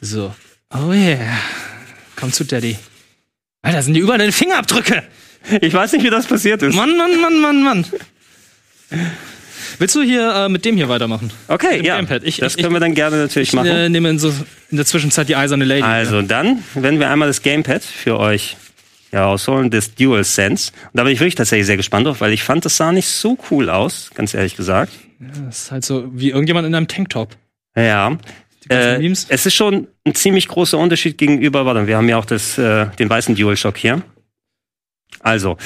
So. 0.00 0.34
Oh 0.70 0.92
yeah. 0.92 1.38
Komm 2.16 2.32
zu 2.32 2.44
Daddy. 2.44 2.76
Alter, 3.62 3.82
sind 3.82 3.94
die 3.94 4.00
überall 4.00 4.18
deine 4.18 4.32
Fingerabdrücke. 4.32 5.02
Ich 5.60 5.74
weiß 5.74 5.92
nicht, 5.92 6.04
wie 6.04 6.10
das 6.10 6.26
passiert 6.26 6.62
ist. 6.62 6.74
Mann, 6.74 6.96
Mann, 6.96 7.20
Mann, 7.20 7.40
Mann, 7.40 7.62
Mann. 7.62 7.86
Willst 9.80 9.96
du 9.96 10.02
hier 10.02 10.30
äh, 10.34 10.48
mit 10.50 10.66
dem 10.66 10.76
hier 10.76 10.90
weitermachen? 10.90 11.30
Okay, 11.48 11.78
Dem 11.78 11.86
ja. 11.86 11.96
Gamepad. 11.96 12.22
Ich- 12.24 12.36
das 12.36 12.54
ich- 12.54 12.62
können 12.62 12.74
wir 12.74 12.80
dann 12.80 12.94
gerne 12.94 13.16
natürlich 13.16 13.48
Ich 13.48 13.54
machen. 13.54 13.68
äh, 13.68 13.88
nehme 13.88 14.10
in, 14.10 14.18
so, 14.18 14.28
in 14.70 14.76
der 14.76 14.84
Zwischenzeit 14.84 15.26
die 15.30 15.36
eiserne 15.36 15.64
Lady. 15.64 15.80
Also 15.82 16.20
dann 16.20 16.62
werden 16.74 17.00
wir 17.00 17.08
einmal 17.10 17.28
das 17.28 17.40
Gamepad 17.40 17.82
für 17.82 18.18
euch 18.18 18.58
herausholen, 19.10 19.70
das 19.70 19.94
DualSense. 19.94 20.72
Und 20.92 20.98
da 20.98 21.02
bin 21.04 21.14
ich 21.14 21.20
wirklich 21.20 21.34
tatsächlich 21.34 21.66
sehr 21.66 21.78
gespannt 21.78 22.06
drauf, 22.06 22.20
weil 22.20 22.34
ich 22.34 22.42
fand, 22.42 22.66
das 22.66 22.76
sah 22.76 22.92
nicht 22.92 23.08
so 23.08 23.38
cool 23.50 23.70
aus, 23.70 24.10
ganz 24.14 24.34
ehrlich 24.34 24.54
gesagt. 24.54 24.92
Das 25.18 25.62
ist 25.62 25.70
halt 25.72 25.84
so 25.86 26.10
wie 26.12 26.28
irgendjemand 26.28 26.66
in 26.66 26.74
einem 26.74 26.86
Tanktop. 26.86 27.34
Ja. 27.74 28.18
Äh, 28.68 29.02
es 29.06 29.46
ist 29.46 29.54
schon 29.54 29.88
ein 30.04 30.14
ziemlich 30.14 30.46
großer 30.46 30.76
Unterschied 30.76 31.16
gegenüber, 31.16 31.64
warte, 31.64 31.86
wir 31.86 31.96
haben 31.96 32.08
ja 32.10 32.18
auch 32.18 32.26
das, 32.26 32.58
äh, 32.58 32.86
den 32.98 33.08
weißen 33.08 33.34
DualShock 33.34 33.78
hier. 33.78 34.02
Also, 35.22 35.58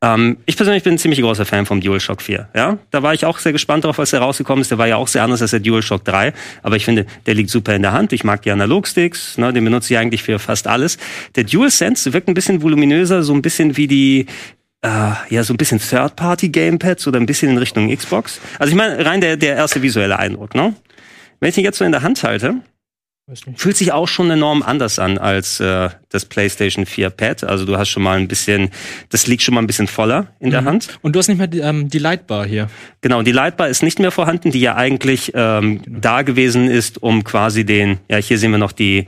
ähm, 0.00 0.38
ich 0.46 0.56
persönlich 0.56 0.82
bin 0.82 0.94
ein 0.94 0.98
ziemlich 0.98 1.20
großer 1.20 1.44
Fan 1.44 1.66
vom 1.66 1.80
DualShock 1.80 2.22
4. 2.22 2.48
Ja, 2.54 2.78
da 2.90 3.02
war 3.02 3.12
ich 3.12 3.26
auch 3.26 3.38
sehr 3.38 3.52
gespannt 3.52 3.84
drauf, 3.84 3.98
als 3.98 4.12
er 4.12 4.20
rausgekommen 4.20 4.62
ist. 4.62 4.70
Der 4.70 4.78
war 4.78 4.86
ja 4.86 4.96
auch 4.96 5.08
sehr 5.08 5.22
anders 5.22 5.42
als 5.42 5.50
der 5.50 5.60
DualShock 5.60 6.04
3, 6.04 6.32
aber 6.62 6.76
ich 6.76 6.84
finde, 6.84 7.06
der 7.26 7.34
liegt 7.34 7.50
super 7.50 7.74
in 7.74 7.82
der 7.82 7.92
Hand. 7.92 8.12
Ich 8.12 8.24
mag 8.24 8.42
die 8.42 8.50
Analogsticks, 8.50 9.36
ne, 9.36 9.52
den 9.52 9.64
benutze 9.64 9.92
ich 9.92 9.98
eigentlich 9.98 10.22
für 10.22 10.38
fast 10.38 10.66
alles. 10.66 10.96
Der 11.36 11.44
DualSense 11.44 12.12
wirkt 12.14 12.28
ein 12.28 12.34
bisschen 12.34 12.62
voluminöser, 12.62 13.22
so 13.22 13.34
ein 13.34 13.42
bisschen 13.42 13.76
wie 13.76 13.86
die 13.86 14.26
äh, 14.82 15.12
ja, 15.28 15.44
so 15.44 15.54
ein 15.54 15.56
bisschen 15.56 15.78
Third-Party-Gamepads 15.78 17.06
oder 17.06 17.20
ein 17.20 17.26
bisschen 17.26 17.50
in 17.50 17.58
Richtung 17.58 17.94
Xbox. 17.94 18.40
Also 18.58 18.70
ich 18.70 18.76
meine, 18.76 19.04
rein 19.04 19.20
der, 19.20 19.36
der 19.36 19.56
erste 19.56 19.82
visuelle 19.82 20.18
Eindruck, 20.18 20.54
ne? 20.54 20.74
Wenn 21.38 21.48
ich 21.48 21.54
den 21.54 21.64
jetzt 21.64 21.78
so 21.78 21.84
in 21.84 21.92
der 21.92 22.02
Hand 22.02 22.22
halte. 22.22 22.56
Fühlt 23.56 23.76
sich 23.76 23.92
auch 23.92 24.08
schon 24.08 24.30
enorm 24.30 24.62
anders 24.62 24.98
an 24.98 25.18
als 25.18 25.60
äh, 25.60 25.90
das 26.08 26.24
PlayStation 26.24 26.86
4 26.86 27.10
Pad. 27.10 27.44
Also 27.44 27.64
du 27.64 27.76
hast 27.76 27.88
schon 27.88 28.02
mal 28.02 28.18
ein 28.18 28.28
bisschen, 28.28 28.70
das 29.10 29.26
liegt 29.26 29.42
schon 29.42 29.54
mal 29.54 29.62
ein 29.62 29.66
bisschen 29.66 29.88
voller 29.88 30.28
in 30.40 30.50
der 30.50 30.64
Hand. 30.64 30.98
Und 31.02 31.14
du 31.14 31.18
hast 31.18 31.28
nicht 31.28 31.38
mehr 31.38 31.46
die, 31.46 31.60
ähm, 31.60 31.88
die 31.88 31.98
Lightbar 31.98 32.46
hier. 32.46 32.68
Genau, 33.00 33.22
die 33.22 33.32
Lightbar 33.32 33.68
ist 33.68 33.82
nicht 33.82 33.98
mehr 33.98 34.10
vorhanden, 34.10 34.50
die 34.50 34.60
ja 34.60 34.76
eigentlich 34.76 35.32
ähm, 35.34 35.82
da 35.86 36.22
gewesen 36.22 36.68
ist, 36.68 37.02
um 37.02 37.24
quasi 37.24 37.64
den, 37.64 37.98
ja 38.08 38.16
hier 38.18 38.38
sehen 38.38 38.50
wir 38.50 38.58
noch 38.58 38.72
die 38.72 39.06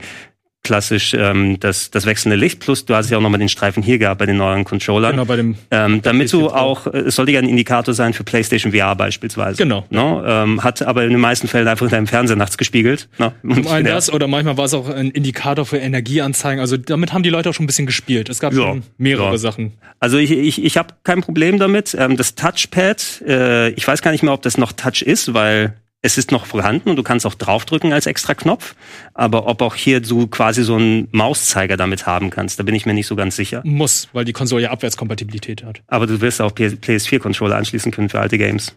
klassisch 0.65 1.13
ähm, 1.17 1.57
das, 1.61 1.91
das 1.91 2.05
wechselnde 2.05 2.35
Licht, 2.35 2.59
plus 2.59 2.83
du 2.83 2.93
hast 2.95 3.09
ja 3.09 3.17
auch 3.17 3.21
nochmal 3.21 3.39
den 3.39 3.47
Streifen 3.47 3.81
hier 3.81 3.97
gehabt 3.97 4.19
bei 4.19 4.25
den 4.25 4.35
neuen 4.35 4.65
Controllern. 4.65 5.11
Genau, 5.11 5.23
bei 5.25 5.37
dem. 5.37 5.55
Ähm, 5.71 6.01
damit 6.01 6.33
du 6.33 6.49
auch, 6.49 6.87
äh, 6.87 6.97
es 6.99 7.15
sollte 7.15 7.31
ja 7.31 7.39
ein 7.39 7.47
Indikator 7.47 7.93
sein 7.93 8.11
für 8.13 8.23
PlayStation 8.25 8.73
VR 8.73 8.95
beispielsweise. 8.95 9.57
Genau. 9.63 9.85
No? 9.89 10.21
Ähm, 10.25 10.63
hat 10.63 10.81
aber 10.81 11.03
in 11.05 11.11
den 11.11 11.19
meisten 11.21 11.47
Fällen 11.47 11.67
einfach 11.69 11.85
in 11.85 11.91
deinem 11.91 12.07
Fernseher 12.07 12.35
nachts 12.35 12.57
gespiegelt. 12.57 13.07
No? 13.17 13.31
Zum 13.41 13.67
einen 13.67 13.87
Ja. 13.87 13.93
das 13.93 14.11
oder 14.11 14.27
manchmal 14.27 14.57
war 14.57 14.65
es 14.65 14.73
auch 14.73 14.89
ein 14.89 15.11
Indikator 15.11 15.65
für 15.65 15.77
Energieanzeigen. 15.77 16.59
Also 16.59 16.75
damit 16.75 17.13
haben 17.13 17.23
die 17.23 17.29
Leute 17.29 17.49
auch 17.49 17.53
schon 17.53 17.63
ein 17.63 17.67
bisschen 17.67 17.85
gespielt. 17.85 18.27
Es 18.27 18.39
gab 18.39 18.51
Ja, 18.53 18.59
schon 18.63 18.83
mehrere 18.97 19.31
ja. 19.31 19.37
Sachen. 19.37 19.73
Also 19.99 20.17
ich, 20.17 20.31
ich, 20.31 20.63
ich 20.63 20.77
habe 20.77 20.95
kein 21.03 21.21
Problem 21.21 21.59
damit. 21.59 21.95
Ähm, 21.97 22.17
das 22.17 22.35
Touchpad, 22.35 23.21
äh, 23.27 23.69
ich 23.69 23.87
weiß 23.87 24.01
gar 24.01 24.11
nicht 24.11 24.23
mehr, 24.23 24.33
ob 24.33 24.41
das 24.41 24.57
noch 24.57 24.71
Touch 24.71 25.01
ist, 25.03 25.33
weil 25.33 25.75
es 26.05 26.17
ist 26.19 26.31
noch 26.31 26.45
vorhanden 26.45 26.89
und 26.89 26.95
du 26.97 27.03
kannst 27.03 27.25
auch 27.25 27.33
draufdrücken 27.33 27.91
als 27.91 28.05
extra 28.05 28.35
Knopf. 28.35 28.75
Aber 29.15 29.47
ob 29.47 29.61
auch 29.61 29.73
hier 29.75 29.99
du 30.01 30.27
quasi 30.27 30.63
so 30.63 30.75
einen 30.75 31.07
Mauszeiger 31.11 31.77
damit 31.77 32.05
haben 32.05 32.29
kannst, 32.29 32.59
da 32.59 32.63
bin 32.63 32.75
ich 32.75 32.85
mir 32.85 32.93
nicht 32.93 33.07
so 33.07 33.15
ganz 33.15 33.35
sicher. 33.35 33.61
Muss, 33.65 34.07
weil 34.13 34.23
die 34.23 34.33
Konsole 34.33 34.63
ja 34.63 34.69
Abwärtskompatibilität 34.71 35.63
hat. 35.63 35.81
Aber 35.87 36.05
du 36.07 36.21
wirst 36.21 36.41
auch 36.41 36.51
PS4-Controller 36.51 37.55
anschließen 37.55 37.91
können 37.91 38.09
für 38.09 38.19
alte 38.19 38.37
Games. 38.37 38.75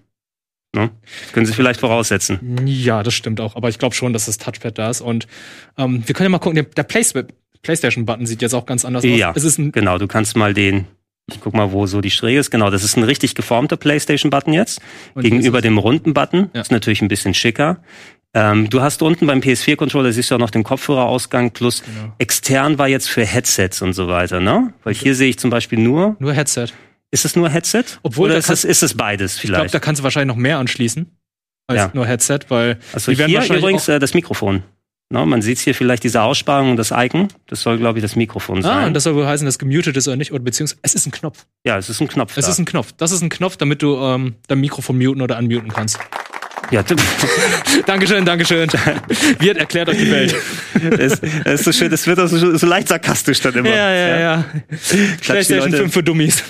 Ne? 0.75 0.91
Das 1.25 1.33
können 1.33 1.47
sie 1.47 1.53
vielleicht 1.53 1.81
voraussetzen. 1.81 2.41
Ja, 2.67 3.03
das 3.03 3.15
stimmt 3.15 3.41
auch. 3.41 3.57
Aber 3.57 3.69
ich 3.69 3.79
glaube 3.79 3.95
schon, 3.95 4.13
dass 4.13 4.27
das 4.27 4.39
Touchpad 4.39 4.79
da 4.79 4.91
ist. 4.91 5.01
Und 5.01 5.27
ähm, 5.77 6.03
wir 6.07 6.15
können 6.15 6.27
ja 6.27 6.31
mal 6.31 6.39
gucken, 6.39 6.57
der, 6.57 6.65
der 6.65 6.83
Plays- 6.85 7.15
PlayStation-Button 7.63 8.27
sieht 8.27 8.41
jetzt 8.43 8.55
auch 8.55 8.67
ganz 8.67 8.85
anders 8.85 9.05
Ja. 9.05 9.33
aus. 9.33 9.59
Ein, 9.59 9.73
Genau, 9.73 9.99
du 9.99 10.07
kannst 10.07 10.37
mal 10.37 10.55
den, 10.55 10.87
ich 11.31 11.41
guck 11.41 11.55
mal, 11.55 11.73
wo 11.73 11.87
so 11.87 12.01
die 12.01 12.11
Sträge 12.11 12.39
ist. 12.41 12.51
Genau, 12.51 12.71
das 12.71 12.83
ist 12.85 12.97
ein 12.97 13.03
richtig 13.05 13.35
geformter 13.35 13.77
PlayStation-Button 13.77 14.53
jetzt. 14.55 14.81
Und 15.15 15.23
Gegenüber 15.23 15.61
dem 15.61 15.79
runden 15.79 16.15
Button. 16.15 16.51
Ja. 16.55 16.61
Ist 16.63 16.73
natürlich 16.73 17.03
ein 17.03 17.09
bisschen 17.09 17.35
schicker. 17.35 17.79
Ähm, 18.35 18.69
du 18.71 18.81
hast 18.83 19.03
unten 19.03 19.27
beim 19.27 19.41
PS4-Controller, 19.41 20.13
siehst 20.13 20.31
du 20.31 20.35
auch 20.35 20.39
noch 20.39 20.51
den 20.51 20.63
Kopfhörerausgang, 20.65 21.51
plus 21.53 21.83
Genau. 21.83 22.13
extern 22.19 22.79
war 22.79 22.89
jetzt 22.89 23.09
für 23.09 23.25
Headsets 23.25 23.81
und 23.83 23.95
so 23.95 24.09
weiter, 24.09 24.41
ne? 24.41 24.73
Weil 24.85 24.95
hier 24.95 25.15
sehe 25.15 25.29
ich 25.31 25.39
zum 25.39 25.51
Beispiel 25.51 25.79
nur, 25.79 26.17
nur 26.19 26.33
Headset. 26.35 26.67
ist 27.11 27.25
es 27.25 27.37
nur 27.37 27.49
Headset? 27.49 27.85
Obwohl, 28.03 28.29
Oder 28.29 28.39
ist 28.39 28.51
es, 28.51 28.65
ist 28.65 28.83
es 28.83 28.95
beides 28.95 29.37
Ich 29.37 29.43
glaube, 29.43 29.57
vielleicht? 29.57 29.75
da 29.75 29.79
kannst 29.81 30.01
du 30.01 30.05
wahrscheinlich 30.05 30.29
noch 30.35 30.41
mehr 30.41 30.59
anschließen 30.59 31.07
als 31.69 31.79
Ja. 31.79 31.91
nur 31.95 32.07
Headset, 32.07 32.41
weil 32.49 32.79
also 32.93 33.11
die 33.13 33.19
werden 33.19 33.31
hier 33.31 33.39
wahrscheinlich 33.39 33.63
übrigens 33.63 33.89
äh, 33.89 33.99
das 33.99 34.13
Mikrofon. 34.13 34.63
Ne? 35.11 35.25
Man 35.25 35.41
sieht 35.41 35.59
hier 35.59 35.75
vielleicht 35.75 36.05
diese 36.05 36.21
Aussparung 36.23 36.73
und 36.73 36.77
das 36.77 36.93
Icon. 36.95 37.29
Das 37.47 37.63
soll, 37.63 37.79
glaube 37.79 37.99
ich, 37.99 38.03
das 38.03 38.15
Mikrofon 38.17 38.59
Ah, 38.59 38.63
sein. 38.63 38.87
und 38.89 38.95
das 38.95 39.05
soll 39.05 39.15
wohl 39.15 39.27
heißen, 39.27 39.47
dass 39.47 39.59
gemutet 39.59 39.97
ist 39.97 40.07
oder 40.07 40.17
nicht, 40.17 40.33
oder 40.33 40.43
beziehungsweise 40.43 40.79
es 40.83 40.95
ist 40.95 41.07
ein 41.07 41.13
Knopf. 41.13 41.47
ja, 41.65 41.79
es 41.79 41.89
ist 41.89 42.01
ein 42.01 42.09
Knopf 42.09 42.37
Es 42.37 42.45
da. 42.45 42.51
ist 42.51 42.59
ein 42.59 42.65
Knopf. 42.67 42.93
Das 42.99 43.11
ist 43.13 43.23
ein 43.23 43.31
Knopf, 43.31 43.57
damit 43.57 43.81
du 43.83 43.97
ähm, 43.99 44.35
dein 44.49 44.61
Mikrofon 44.61 44.99
muten 44.99 45.23
oder 45.23 45.39
unmuten 45.39 45.69
kannst. 45.69 45.99
ja, 46.71 46.83
Dankeschön, 47.87 48.25
Dankeschön. 48.27 48.69
Wird 49.39 49.57
erklärt 49.57 49.89
euch 49.89 49.97
die 49.99 50.11
Welt. 50.11 50.35
es, 50.99 51.21
es 51.45 51.61
ist 51.61 51.65
so 51.65 51.73
schön, 51.73 51.91
es 51.93 52.07
wird 52.07 52.21
auch 52.21 52.27
so, 52.27 52.57
so 52.57 52.67
leicht 52.67 52.89
sarkastisch 52.89 53.41
dann 53.41 53.55
immer. 53.55 53.71
Ja, 53.71 53.91
ja, 53.91 54.21
ja. 54.21 54.45
PlayStation 55.23 55.71
Leute- 55.71 55.83
5 55.85 55.93
für 55.95 56.03
Dummies. 56.03 56.45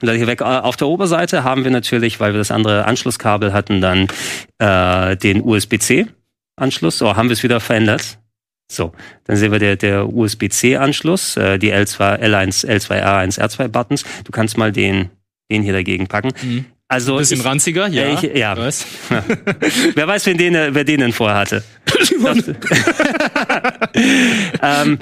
Leute, 0.00 0.18
hier 0.18 0.26
weg. 0.26 0.40
Äh, 0.42 0.44
Auf 0.44 0.76
der 0.76 0.86
Oberseite 0.88 1.42
haben 1.44 1.64
wir 1.64 1.70
natürlich, 1.70 2.20
weil 2.20 2.32
wir 2.34 2.38
das 2.38 2.50
andere 2.50 2.84
Anschlusskabel 2.84 3.52
hatten, 3.52 3.80
dann 3.80 4.06
äh, 4.58 5.16
den 5.16 5.40
USB-C-Anschluss. 6.56 6.98
So, 6.98 7.16
haben 7.16 7.28
wir 7.28 7.34
es 7.34 7.42
wieder 7.42 7.60
verändert. 7.60 8.18
So, 8.70 8.92
dann 9.24 9.36
sehen 9.36 9.52
wir 9.52 9.58
der, 9.58 9.76
der 9.76 10.08
USB-C-Anschluss, 10.12 11.36
äh, 11.36 11.58
die 11.58 11.72
L2, 11.72 12.18
L1, 12.20 12.66
L2, 12.66 13.02
R1, 13.04 13.38
R2-Buttons. 13.38 14.04
Du 14.24 14.32
kannst 14.32 14.56
mal 14.56 14.72
den, 14.72 15.10
den 15.50 15.62
hier 15.62 15.74
dagegen 15.74 16.06
packen. 16.06 16.30
Mhm. 16.42 16.64
Also, 16.88 17.16
Bisschen 17.16 17.40
ich, 17.40 17.46
ranziger, 17.46 17.88
ja. 17.88 18.04
äh, 18.04 18.14
ich- 18.14 18.36
ja. 18.36 18.56
Was? 18.56 18.86
wer 19.94 20.06
weiß, 20.08 20.26
wen 20.26 20.38
den, 20.38 20.54
äh, 20.54 20.74
wer 20.74 20.84
den 20.84 21.00
denn 21.00 21.12
vorher 21.12 21.36
hatte. 21.38 21.62
ähm, 24.62 24.98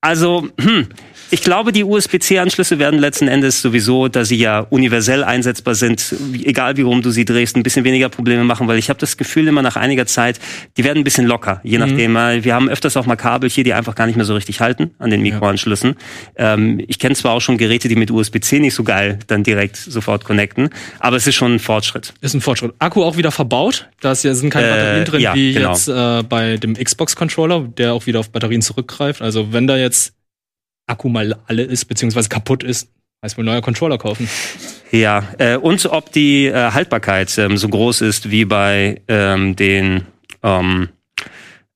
also, 0.00 0.48
hm, 0.60 0.88
ich 1.30 1.42
glaube, 1.42 1.72
die 1.72 1.84
USB-C-Anschlüsse 1.84 2.78
werden 2.78 2.98
letzten 2.98 3.28
Endes 3.28 3.60
sowieso, 3.62 4.08
da 4.08 4.24
sie 4.24 4.36
ja 4.36 4.60
universell 4.60 5.24
einsetzbar 5.24 5.74
sind, 5.74 6.14
egal 6.44 6.76
wie 6.76 6.82
rum 6.82 7.02
du 7.02 7.10
sie 7.10 7.24
drehst, 7.24 7.56
ein 7.56 7.62
bisschen 7.62 7.84
weniger 7.84 8.08
Probleme 8.08 8.44
machen, 8.44 8.66
weil 8.68 8.78
ich 8.78 8.88
habe 8.88 8.98
das 8.98 9.16
Gefühl 9.16 9.46
immer 9.48 9.62
nach 9.62 9.76
einiger 9.76 10.06
Zeit, 10.06 10.40
die 10.76 10.84
werden 10.84 10.98
ein 10.98 11.04
bisschen 11.04 11.26
locker, 11.26 11.60
je 11.64 11.78
nachdem. 11.78 12.16
äh, 12.16 12.44
Wir 12.44 12.54
haben 12.54 12.68
öfters 12.68 12.96
auch 12.96 13.06
mal 13.06 13.16
Kabel 13.16 13.50
hier, 13.50 13.64
die 13.64 13.74
einfach 13.74 13.94
gar 13.94 14.06
nicht 14.06 14.16
mehr 14.16 14.24
so 14.24 14.34
richtig 14.34 14.60
halten 14.60 14.90
an 14.98 15.10
den 15.10 15.22
Mikroanschlüssen. 15.22 15.96
Ähm, 16.36 16.82
ich 16.86 16.98
kenne 16.98 17.14
zwar 17.14 17.32
auch 17.32 17.40
schon 17.40 17.58
Geräte, 17.58 17.88
die 17.88 17.96
mit 17.96 18.10
USB-C 18.10 18.58
nicht 18.60 18.74
so 18.74 18.84
geil 18.84 19.18
dann 19.26 19.42
direkt 19.42 19.76
sofort 19.76 20.24
connecten, 20.24 20.70
aber 20.98 21.16
es 21.16 21.26
ist 21.26 21.34
schon 21.34 21.54
ein 21.56 21.58
Fortschritt. 21.58 22.14
Ist 22.20 22.34
ein 22.34 22.40
Fortschritt. 22.40 22.72
Akku 22.78 23.02
auch 23.04 23.16
wieder 23.16 23.30
verbaut. 23.32 23.88
Da 24.00 24.12
ist 24.12 24.24
ja- 24.24 24.34
sind 24.34 24.50
keine 24.50 24.66
Äh, 24.66 24.70
Batterien 24.70 25.04
drin, 25.04 25.20
ja, 25.20 25.34
wie 25.34 25.52
genau. 25.52 25.70
jetzt 25.72 25.88
äh, 25.88 26.22
bei 26.22 26.56
dem 26.56 26.74
Xbox-Controller, 26.74 27.68
der 27.76 27.92
auch 27.94 28.06
wieder 28.06 28.20
auf 28.20 28.30
Batterien 28.30 28.62
zurückgreift. 28.62 29.22
Also 29.22 29.52
wenn 29.52 29.66
da 29.66 29.76
jetzt 29.76 30.12
Akku 30.88 31.08
mal 31.08 31.36
alle 31.46 31.62
ist, 31.62 31.84
beziehungsweise 31.84 32.28
kaputt 32.28 32.62
ist, 32.64 32.88
heißt 33.22 33.36
wohl 33.38 33.44
neuer 33.44 33.60
Controller 33.60 33.98
kaufen. 33.98 34.28
Ja, 34.90 35.22
äh, 35.38 35.56
und 35.56 35.84
ob 35.86 36.12
die 36.12 36.46
äh, 36.46 36.72
Haltbarkeit 36.72 37.36
ähm, 37.38 37.56
so 37.56 37.68
groß 37.68 38.00
ist 38.00 38.30
wie 38.30 38.44
bei 38.44 39.02
ähm, 39.06 39.54
den 39.54 40.06
ähm, 40.42 40.88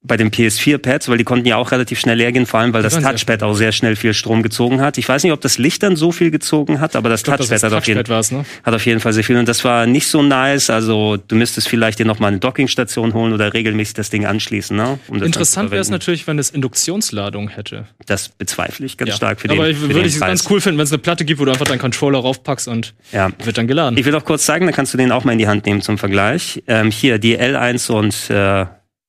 bei 0.05 0.17
den 0.17 0.31
PS4-Pads, 0.31 1.09
weil 1.09 1.19
die 1.19 1.25
konnten 1.25 1.47
ja 1.47 1.57
auch 1.57 1.71
relativ 1.71 2.01
schnell 2.01 2.17
leer 2.17 2.33
gehen, 2.33 2.45
vor 2.45 2.59
allem 2.59 2.73
weil 2.73 2.83
das 2.83 2.99
Touchpad 3.01 3.43
auch 3.45 3.55
sehr 3.55 3.71
schnell 3.71 3.95
viel 3.95 4.15
Strom 4.15 4.43
gezogen 4.43 4.81
hat. 4.81 4.99
Ich 4.99 5.09
weiß 5.09 5.23
nicht, 5.23 5.33
ob 5.33 5.41
das 5.41 5.59
Licht 5.59 5.83
dann 5.85 5.95
so 5.95 6.11
viel 6.11 6.33
gezogen 6.33 6.81
hat, 6.81 6.97
aber 6.97 7.09
das 7.09 7.23
glaub, 7.23 7.37
Touchpad, 7.37 7.55
das 7.55 7.62
hat, 7.62 7.73
auf 7.73 7.87
jeden, 7.87 8.03
ne? 8.03 8.45
hat 8.65 8.75
auf 8.75 8.85
jeden 8.85 8.99
Fall 8.99 9.12
sehr 9.12 9.23
viel. 9.23 9.37
Und 9.37 9.47
das 9.49 9.65
war 9.65 9.87
nicht 9.87 10.09
so 10.09 10.21
nice. 10.23 10.71
Also 10.71 11.17
du 11.17 11.37
müsstest 11.37 11.69
vielleicht 11.69 12.01
dir 12.01 12.05
noch 12.05 12.19
mal 12.19 12.29
eine 12.29 12.38
Dockingstation 12.38 13.15
holen 13.15 13.33
oder 13.33 13.55
regelmäßig 13.55 13.95
das 13.95 14.11
Ding 14.11 14.27
anschließen. 14.27 14.77
Ne? 14.77 14.99
Um 15.07 15.23
Interessant 15.23 15.71
wäre 15.71 15.81
es 15.81 15.91
natürlich, 15.91 16.27
wenn 16.27 16.38
es 16.38 16.51
Induktionsladung 16.51 17.49
hätte. 17.49 17.87
Das 18.07 18.29
bezweifle 18.29 18.87
ich 18.87 18.97
ganz 18.97 19.11
Ja. 19.11 19.17
stark 19.17 19.41
für 19.41 19.47
den 19.49 19.59
Aber 19.59 19.69
ich 19.69 19.81
würde 19.81 20.03
es 20.03 20.19
ganz 20.19 20.51
cool 20.51 20.61
finden, 20.61 20.79
wenn 20.79 20.85
es 20.85 20.93
eine 20.93 20.99
Platte 20.99 21.25
gibt, 21.25 21.41
wo 21.41 21.45
du 21.45 21.53
einfach 21.53 21.67
deinen 21.67 21.79
Controller 21.79 22.19
raufpackst 22.19 22.67
und 22.67 22.95
Ja. 23.12 23.31
wird 23.45 23.57
dann 23.57 23.69
geladen. 23.69 23.97
Ich 23.97 24.05
will 24.05 24.15
auch 24.17 24.25
kurz 24.25 24.47
zeigen, 24.47 24.67
dann 24.67 24.75
kannst 24.75 24.93
du 24.95 24.99
den 24.99 25.12
auch 25.12 25.23
mal 25.23 25.33
in 25.33 25.38
die 25.38 25.47
Hand 25.47 25.65
nehmen 25.67 25.81
zum 25.81 25.97
Vergleich. 25.97 26.62
Ähm, 26.67 26.91
hier 26.91 27.19
die 27.19 27.38
L1 27.38 27.91
und 27.93 28.29
äh, 28.31 28.67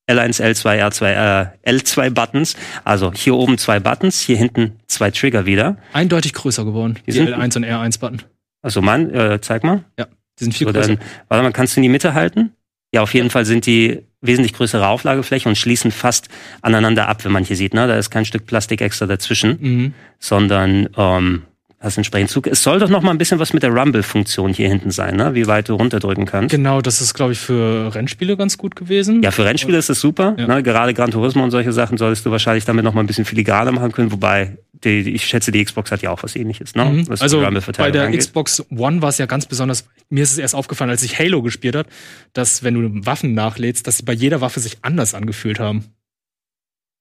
L1, 0.10 0.42
L2, 0.42 0.82
R2, 0.84 1.52
äh, 1.66 1.72
L2 1.72 2.10
Buttons. 2.10 2.56
Also 2.84 3.14
hier 3.14 3.36
oben 3.36 3.58
zwei 3.58 3.80
Buttons, 3.80 4.20
hier 4.20 4.38
hinten 4.38 4.80
zwei 4.88 5.12
Trigger 5.12 5.46
wieder. 5.46 5.78
Eindeutig 5.94 6.34
größer 6.34 6.66
geworden. 6.66 7.00
Die, 7.08 7.12
sind- 7.14 7.30
L1 7.30 7.56
und 7.58 7.66
R1-Button. 7.66 8.22
Also 8.62 8.82
Mann, 8.82 9.14
äh, 9.14 9.40
zeig 9.42 9.64
mal. 9.64 9.84
Ja, 9.98 10.08
die 10.40 10.44
sind 10.46 10.54
viel 10.54 10.68
Oder 10.68 10.82
größer. 10.82 10.96
dann, 10.96 11.06
warte 11.30 11.44
mal, 11.44 11.52
kannst 11.52 11.76
du 11.76 11.80
in 11.80 11.84
die 11.84 11.90
Mitte 11.90 12.14
halten? 12.14 12.52
Ja, 12.94 13.02
auf 13.02 13.14
jeden 13.14 13.30
Fall 13.30 13.46
sind 13.46 13.66
die 13.66 14.04
wesentlich 14.22 14.54
größere 14.54 14.88
Auflagefläche 14.88 15.50
und 15.50 15.58
schließen 15.58 15.92
fast 15.92 16.30
aneinander 16.62 17.08
ab, 17.08 17.26
wenn 17.26 17.32
man 17.32 17.44
hier 17.44 17.56
sieht. 17.56 17.74
Ne? 17.74 17.88
Da 17.88 17.96
ist 17.98 18.10
kein 18.12 18.24
Stück 18.26 18.46
Plastik 18.46 18.82
extra 18.82 19.06
dazwischen, 19.06 19.58
Mhm. 19.60 19.94
sondern 20.20 20.90
ähm, 20.96 21.44
hast 21.84 21.98
entsprechend 21.98 22.30
Zug. 22.30 22.48
Es 22.48 22.64
soll 22.64 22.80
doch 22.80 22.90
noch 22.90 23.02
mal 23.02 23.12
ein 23.12 23.18
bisschen 23.18 23.40
was 23.40 23.54
mit 23.54 23.62
der 23.62 23.72
Rumble-Funktion 23.72 24.54
hier 24.54 24.70
hinten 24.70 24.90
sein, 24.90 25.18
ne? 25.18 25.36
wie 25.36 25.48
weit 25.48 25.68
du 25.68 25.76
runterdrücken 25.76 26.26
kannst. 26.26 26.50
Genau, 26.56 26.82
das 26.82 27.02
ist, 27.02 27.14
glaube 27.14 27.34
ich, 27.34 27.40
für 27.40 27.94
Rennspiele 27.94 28.38
ganz 28.38 28.58
gut 28.58 28.76
gewesen. 28.76 29.22
Ja, 29.22 29.32
für 29.32 29.44
Rennspiele 29.44 29.78
ist 29.78 29.90
das 29.90 30.00
super. 30.00 30.36
Ja. 30.38 30.48
Ne? 30.48 30.64
Gerade 30.64 30.94
Gran 30.94 31.12
Turismo 31.12 31.44
und 31.44 31.52
solche 31.52 31.74
Sachen 31.74 31.98
solltest 31.98 32.26
du 32.26 32.32
wahrscheinlich 32.32 32.64
damit 32.64 32.86
noch 32.86 32.94
mal 32.94 33.02
ein 33.02 33.08
bisschen 33.08 33.26
filigraner 33.26 33.74
machen 33.74 33.92
können. 33.92 34.14
Wobei, 34.14 34.58
die, 34.72 35.14
ich 35.14 35.26
schätze, 35.26 35.52
die 35.52 35.64
Xbox 35.64 35.92
hat 35.92 36.02
ja 36.02 36.12
auch 36.12 36.24
was 36.24 36.38
ähnliches. 36.38 36.74
Ne? 36.74 36.86
Mhm. 36.86 37.10
Was 37.10 37.22
Also 37.22 37.42
bei 37.78 37.92
der 37.92 38.06
angeht. 38.06 38.22
Xbox 38.22 38.66
One 38.72 39.02
war 39.02 39.10
es 39.10 39.18
ja 39.18 39.26
ganz 39.26 39.46
besonders, 39.46 39.86
mir 40.10 40.24
ist 40.24 40.32
es 40.32 40.38
erst 40.38 40.56
aufgefallen, 40.56 40.90
als 40.90 41.04
ich 41.04 41.20
Halo 41.20 41.42
gespielt 41.42 41.76
habe, 41.76 41.90
dass 42.32 42.64
wenn 42.64 42.76
du 42.76 43.06
Waffen 43.06 43.34
nachlädst, 43.34 43.88
dass 43.88 43.98
sie 43.98 44.04
bei 44.04 44.14
jeder 44.14 44.40
Waffe 44.40 44.62
sich 44.62 44.78
anders 44.84 45.14
angefühlt 45.14 45.60
haben. 45.60 45.84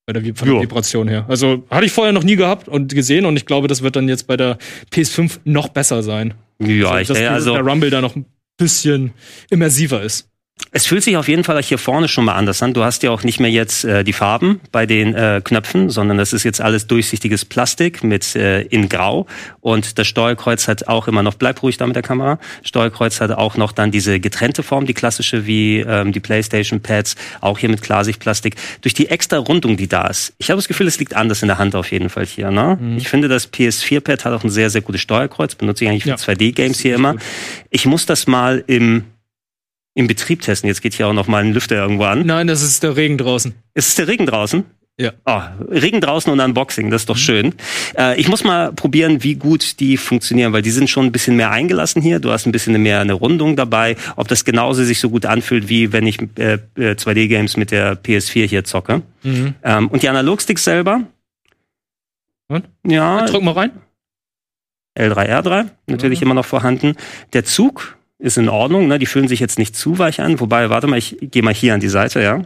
Bei 0.07 0.13
der, 0.13 0.35
von 0.35 0.49
der 0.49 0.57
Jo. 0.57 0.63
Vibration 0.63 1.07
her. 1.07 1.25
Also 1.29 1.65
hatte 1.71 1.87
ich 1.87 1.93
vorher 1.93 2.13
noch 2.13 2.25
nie 2.25 2.37
gehabt 2.37 2.69
und 2.69 2.93
gesehen 2.95 3.25
und 3.25 3.37
ich 3.37 3.47
glaube, 3.47 3.69
das 3.69 3.83
wird 3.83 3.95
dann 3.95 4.09
jetzt 4.09 4.27
bei 4.27 4.37
der 4.37 4.59
PS5 4.91 5.39
noch 5.45 5.69
besser 5.69 6.03
sein. 6.03 6.35
Ja, 6.59 6.99
ich 7.01 7.09
dass 7.09 7.17
denke, 7.17 7.31
also 7.33 7.53
der 7.53 7.63
Rumble 7.63 7.91
da 7.91 8.01
noch 8.01 8.17
ein 8.17 8.27
bisschen 8.57 9.13
immersiver 9.51 10.03
ist. 10.03 10.29
Es 10.75 10.87
fühlt 10.87 11.03
sich 11.03 11.19
auf 11.19 11.29
jeden 11.29 11.45
Fall 11.45 11.63
hier 11.63 11.77
vorne 11.77 12.09
schon 12.09 12.25
mal 12.25 12.35
anders 12.35 12.63
an. 12.63 12.73
Du 12.73 12.83
hast 12.83 13.03
ja 13.03 13.11
auch 13.11 13.25
nicht 13.25 13.41
mehr 13.41 13.51
jetzt 13.51 13.85
äh, 13.85 14.05
die 14.05 14.15
Farben 14.15 14.59
bei 14.71 14.87
den 14.87 15.15
äh, 15.15 15.43
Knöpfen, 15.45 15.91
sondern 15.91 16.17
das 16.17 16.33
ist 16.33 16.45
jetzt 16.45 16.63
alles 16.63 16.87
durchsichtiges 16.87 17.45
Plastik 17.45 18.03
mit 18.03 18.35
äh, 18.37 18.63
in 18.63 18.89
Grau. 18.89 19.27
Und 19.61 19.99
das 19.99 20.07
Steuerkreuz 20.07 20.69
hat 20.69 20.89
auch 20.89 21.09
immer 21.09 21.23
noch, 21.23 21.35
bleib 21.35 21.63
ruhig 21.63 21.77
da 21.77 21.87
mit 21.87 21.97
der 21.97 22.03
Kamera, 22.03 22.39
Steuerkreuz 22.63 23.21
hat 23.21 23.33
auch 23.33 23.59
noch 23.59 23.73
dann 23.73 23.91
diese 23.91 24.19
getrennte 24.19 24.63
Form, 24.63 24.87
die 24.87 24.95
klassische 24.95 25.47
wie 25.47 25.81
ähm, 25.81 26.13
die 26.13 26.21
Playstation 26.21 26.81
Pads, 26.81 27.17
auch 27.43 27.59
hier 27.59 27.69
mit 27.69 27.83
Klarsichtplastik. 27.83 28.57
Durch 28.81 28.95
die 28.95 29.09
extra 29.09 29.37
Rundung, 29.39 29.77
die 29.77 29.89
da 29.89 30.07
ist. 30.07 30.33
Ich 30.39 30.51
habe 30.51 30.57
das 30.57 30.69
Gefühl, 30.69 30.87
es 30.87 30.99
liegt 30.99 31.15
anders 31.15 31.43
in 31.43 31.49
der 31.49 31.59
Hand 31.59 31.75
auf 31.75 31.91
jeden 31.93 32.09
Fall 32.09 32.25
hier. 32.25 32.51
Ne? 32.51 32.79
Ich 32.97 33.09
finde, 33.11 33.29
das 33.29 33.53
PS4-Pad 33.53 34.25
hat 34.25 34.33
auch 34.33 34.45
ein 34.45 34.51
sehr, 34.51 34.71
sehr 34.71 34.81
gutes 34.81 35.03
Steuerkreuz. 35.03 35.55
Benutze 35.55 35.85
ich 35.85 35.91
eigentlich 35.91 36.05
für 36.05 36.09
Ja. 36.11 36.17
2D-Games 36.17 36.79
hier 36.81 36.95
immer. 36.95 37.13
gut. 37.13 37.23
Ich 37.69 37.85
muss 37.85 38.07
das 38.07 38.27
mal 38.27 38.65
im 38.67 39.05
im 39.95 40.07
Betrieb 40.07 40.41
testen. 40.43 40.69
Jetzt 40.69 40.81
geht 40.83 40.95
hier 40.95 41.07
auch 41.09 41.13
noch 41.13 41.27
mal 41.29 41.45
ein 41.45 41.53
Lüfter 41.53 41.77
irgendwo 41.77 42.05
an. 42.05 42.25
Nein, 42.27 42.47
das 42.47 42.63
ist 42.63 42.83
der 42.83 42.97
Regen 42.97 43.19
draußen. 43.19 43.55
Ist 43.75 43.89
es 43.89 43.95
der 43.97 44.09
Regen 44.09 44.27
draußen? 44.27 44.65
Ja. 44.99 45.13
Oh, 45.25 45.41
Regen 45.71 46.01
draußen 46.03 46.31
und 46.31 46.39
Unboxing, 46.39 46.91
das 46.91 47.03
ist 47.03 47.09
doch 47.09 47.17
schön. 47.17 47.55
Äh, 47.97 48.21
ich 48.21 48.29
muss 48.29 48.45
mal 48.45 48.73
probieren, 48.75 49.23
wie 49.23 49.35
gut 49.37 49.81
die 49.81 49.97
funktionieren, 49.97 50.53
weil 50.53 50.61
die 50.61 50.71
sind 50.71 50.91
schon 50.91 51.07
ein 51.07 51.13
bisschen 51.13 51.35
mehr 51.35 51.51
eingelassen 51.51 52.03
hier. 52.03 52.21
Du 52.21 52.31
hast 52.31 52.45
ein 52.47 52.53
bisschen 52.53 52.81
mehr 52.83 53.01
eine 53.01 53.15
Rundung 53.15 53.57
dabei. 53.57 53.97
Ob 54.17 54.29
das 54.29 54.45
genauso 54.45 54.85
sich 54.85 55.01
so 55.01 55.09
gut 55.09 55.25
anfühlt, 55.25 55.69
wie 55.71 55.93
wenn 55.93 56.07
ich 56.07 56.19
äh, 56.39 56.59
äh, 56.77 56.93
2D-Games 56.95 57.57
mit 57.57 57.71
der 57.71 58.01
PS4 58.03 58.47
hier 58.47 58.65
zocke. 58.65 59.01
Mhm. 59.23 59.55
Ähm, 59.65 59.89
und 59.89 60.03
die 60.03 60.09
Analogsticks 60.11 60.63
selber? 60.65 61.03
Und? 62.49 62.67
Ja, 62.87 63.25
Drück 63.25 63.43
mal 63.43 63.53
rein. 63.53 63.71
L3R3, 64.99 65.71
natürlich 65.87 66.21
Mhm. 66.21 66.27
immer 66.27 66.35
noch 66.35 66.45
vorhanden. 66.45 66.97
Der 67.33 67.45
Zug 67.47 67.97
ist 68.23 68.39
in 68.39 68.49
Ordnung, 68.49 68.87
ne? 68.89 68.99
die 68.99 69.07
fühlen 69.07 69.29
sich 69.29 69.41
jetzt 69.41 69.59
nicht 69.59 69.75
zu 69.77 69.99
weich 69.99 70.21
an. 70.21 70.39
Wobei, 70.41 70.71
warte 70.71 70.87
mal, 70.87 70.97
ich 70.99 71.17
gehe 71.21 71.43
mal 71.43 71.53
hier 71.53 71.75
an 71.75 71.81
die 71.81 71.89
Seite, 71.89 72.23
ja. 72.23 72.43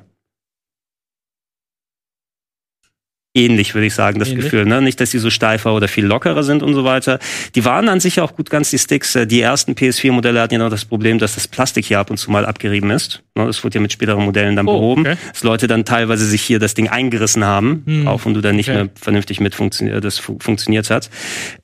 Ähnlich 3.35 3.75
würde 3.75 3.87
ich 3.87 3.93
sagen, 3.95 4.19
das 4.19 4.29
Ähnlich. 4.31 4.45
Gefühl. 4.47 4.65
Ne? 4.65 4.81
Nicht, 4.81 4.99
dass 4.99 5.11
die 5.11 5.19
so 5.19 5.29
steifer 5.29 5.75
oder 5.75 5.89
viel 5.89 6.07
lockerer 6.07 6.43
sind 6.43 6.63
und 6.63 6.73
so 6.73 6.85
weiter. 6.85 7.19
Die 7.55 7.67
waren 7.67 7.91
an 7.91 8.01
sich 8.01 8.19
auch 8.23 8.35
gut 8.35 8.49
ganz 8.49 8.71
die 8.71 8.79
Sticks. 8.79 9.15
Äh, 9.15 9.27
Die 9.27 9.43
ersten 9.43 9.73
PS4-Modelle 9.75 10.41
hatten 10.41 10.55
ja 10.55 10.59
noch 10.61 10.71
das 10.71 10.87
Problem, 10.87 11.19
dass 11.19 11.35
das 11.35 11.47
Plastik 11.47 11.85
hier 11.85 11.99
ab 11.99 12.09
und 12.09 12.17
zu 12.17 12.31
mal 12.31 12.47
abgerieben 12.47 12.91
ist. 12.91 13.23
Ne? 13.35 13.45
Das 13.45 13.63
wurde 13.63 13.75
ja 13.75 13.83
mit 13.83 13.93
späteren 13.93 14.25
Modellen 14.25 14.57
dann 14.57 14.67
Oh, 14.67 14.73
behoben. 14.73 15.03
okay. 15.03 15.17
Dass 15.35 15.43
Leute 15.43 15.67
dann 15.67 15.85
teilweise 15.85 16.25
sich 16.25 16.41
hier 16.41 16.59
das 16.59 16.73
Ding 16.73 16.89
eingerissen 16.89 17.45
haben, 17.45 17.83
Hm. 17.85 18.09
auch 18.09 18.25
und 18.25 18.33
du 18.33 18.41
dann 18.41 18.57
nicht 18.57 18.71
Okay. 18.71 18.85
mehr 18.85 18.89
vernünftig 18.99 19.39
mit 19.41 19.55
funktioniert, 19.55 20.03
das 20.03 20.19
fu 20.19 20.39
funktioniert 20.41 20.89
hat. 20.89 21.11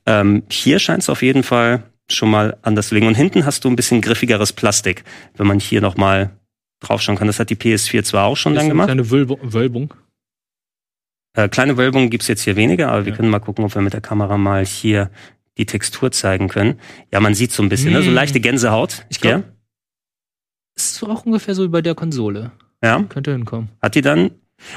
Ähm, 0.04 0.42
hier 0.50 0.78
scheint 0.78 1.02
es 1.04 1.08
auf 1.08 1.22
jeden 1.22 1.42
Fall 1.42 1.84
schon 2.14 2.30
mal 2.30 2.56
anders 2.62 2.88
zu 2.88 2.94
liegen. 2.94 3.06
Und 3.06 3.14
hinten 3.14 3.44
hast 3.46 3.64
du 3.64 3.68
ein 3.68 3.76
bisschen 3.76 4.00
griffigeres 4.00 4.52
Plastik, 4.52 5.04
wenn 5.36 5.46
man 5.46 5.58
hier 5.60 5.80
noch 5.80 5.96
mal 5.96 6.30
draufschauen 6.80 7.16
kann. 7.18 7.26
Das 7.28 7.38
hat 7.38 7.50
die 7.50 7.56
PS4 7.56 8.02
zwar 8.04 8.24
auch 8.26 8.36
schon 8.36 8.56
eine 8.58 8.68
gemacht. 8.68 8.86
kleine 8.88 9.10
Wölbung. 9.10 9.38
Wölbung. 9.42 9.94
Äh, 11.34 11.48
kleine 11.48 11.76
Wölbungen 11.76 12.10
gibt's 12.10 12.28
jetzt 12.28 12.42
hier 12.42 12.56
weniger, 12.56 12.90
aber 12.90 13.04
wir 13.06 13.12
Ja. 13.12 13.16
können 13.16 13.30
mal 13.30 13.38
gucken, 13.38 13.64
ob 13.64 13.74
wir 13.74 13.82
mit 13.82 13.92
der 13.94 14.00
Kamera 14.02 14.36
mal 14.36 14.64
hier 14.66 15.10
die 15.58 15.66
Textur 15.66 16.10
zeigen 16.12 16.48
können. 16.48 16.78
Ja, 17.12 17.20
man 17.20 17.34
sieht 17.34 17.52
so 17.52 17.62
ein 17.62 17.68
bisschen, 17.68 17.92
ne? 17.92 18.02
so 18.02 18.10
Mm. 18.10 18.14
leichte 18.14 18.40
Gänsehaut. 18.40 19.04
Ich 19.10 19.20
glaub- 19.20 19.42
Hier. 19.42 19.52
Ist 20.76 21.02
auch 21.04 21.24
ungefähr 21.26 21.54
so 21.54 21.62
wie 21.64 21.68
bei 21.68 21.82
der 21.82 21.94
Konsole. 21.94 22.52
Ja, 22.82 23.02
Könnte 23.08 23.32
hinkommen. 23.32 23.68
hat 23.80 23.94
die 23.94 24.00
dann. 24.02 24.30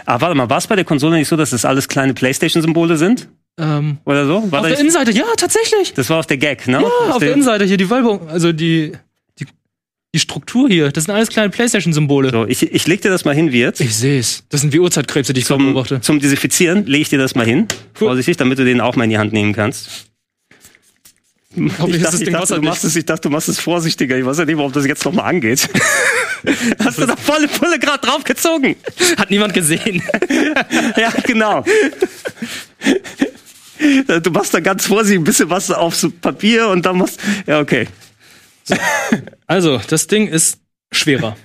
Ah, 0.05 0.19
warte 0.21 0.35
mal, 0.35 0.49
war 0.49 0.57
es 0.57 0.67
bei 0.67 0.75
der 0.75 0.85
Konsole 0.85 1.17
nicht 1.17 1.27
so, 1.27 1.35
dass 1.37 1.51
das 1.51 1.63
alles 1.65 1.87
kleine 1.87 2.13
Playstation-Symbole 2.13 2.97
sind? 2.97 3.29
Ähm, 3.57 3.99
Oder 4.05 4.25
so? 4.25 4.51
War 4.51 4.61
auf 4.61 4.67
der 4.67 4.79
Innenseite, 4.79 5.11
ja, 5.11 5.23
tatsächlich. 5.37 5.93
das 5.93 6.09
war 6.09 6.19
auch 6.19 6.25
der 6.25 6.37
Gag, 6.37 6.67
ne? 6.67 6.73
Ja, 6.73 6.87
Aus 7.07 7.13
auf 7.13 7.19
der 7.19 7.31
Innenseite 7.33 7.63
hier 7.65 7.77
die 7.77 7.89
Wölbung, 7.89 8.27
also 8.27 8.51
die, 8.51 8.91
die, 9.39 9.45
die 10.13 10.19
Struktur 10.19 10.67
hier. 10.67 10.91
Das 10.91 11.05
sind 11.05 11.13
alles 11.13 11.29
kleine 11.29 11.49
Playstation-Symbole. 11.49 12.31
So, 12.31 12.45
ich, 12.45 12.63
ich 12.63 12.85
leg 12.87 13.01
dir 13.01 13.09
das 13.09 13.23
mal 13.23 13.33
hin, 13.33 13.53
wie 13.53 13.61
jetzt. 13.61 13.79
Ich 13.79 13.95
sehe 13.95 14.19
es. 14.19 14.43
Das 14.49 14.61
sind 14.61 14.73
wie 14.73 14.79
Uhrzeitkrebse, 14.79 15.31
die 15.31 15.39
ich 15.39 15.45
Zum, 15.45 15.63
beobachte. 15.65 16.01
zum 16.01 16.19
Desinfizieren 16.19 16.85
lege 16.85 17.03
ich 17.03 17.09
dir 17.09 17.19
das 17.19 17.35
mal 17.35 17.45
hin. 17.45 17.67
Cool. 17.99 18.09
Vorsichtig, 18.09 18.35
damit 18.35 18.59
du 18.59 18.65
den 18.65 18.81
auch 18.81 18.97
mal 18.97 19.05
in 19.05 19.11
die 19.11 19.17
Hand 19.17 19.31
nehmen 19.31 19.53
kannst. 19.53 20.07
Hoffentlich 21.55 22.01
ich, 22.01 22.03
dachte, 22.03 22.23
ich, 22.23 22.29
dachte, 22.29 22.55
du 22.55 22.61
machst 22.61 22.83
wasserdicht. 22.83 22.83
es, 22.83 22.95
ich 22.97 23.05
dachte, 23.05 23.21
du 23.21 23.29
machst 23.29 23.47
es 23.47 23.59
vorsichtiger. 23.59 24.17
Ich 24.17 24.25
weiß 24.25 24.39
ja 24.39 24.45
nicht, 24.45 24.57
warum 24.57 24.73
das 24.73 24.85
jetzt 24.85 25.05
nochmal 25.05 25.29
angeht. 25.29 25.69
Hast 26.83 26.97
du 26.97 27.05
da 27.05 27.15
volle 27.15 27.47
Pulle 27.47 27.79
gerade 27.79 28.05
draufgezogen? 28.05 28.75
Hat 29.17 29.31
niemand 29.31 29.53
gesehen. 29.53 30.03
Ja, 30.97 31.11
genau. 31.25 31.63
Du 34.23 34.31
machst 34.31 34.53
da 34.53 34.59
ganz 34.59 34.85
vorsichtig 34.87 35.19
ein 35.19 35.23
bisschen 35.23 35.49
was 35.49 35.69
aufs 35.71 36.07
Papier 36.21 36.69
und 36.69 36.85
dann 36.85 36.97
machst. 36.97 37.19
Ja, 37.47 37.59
okay. 37.59 37.87
Also, 39.47 39.79
das 39.89 40.07
Ding 40.07 40.27
ist 40.27 40.59
schwerer. 40.91 41.37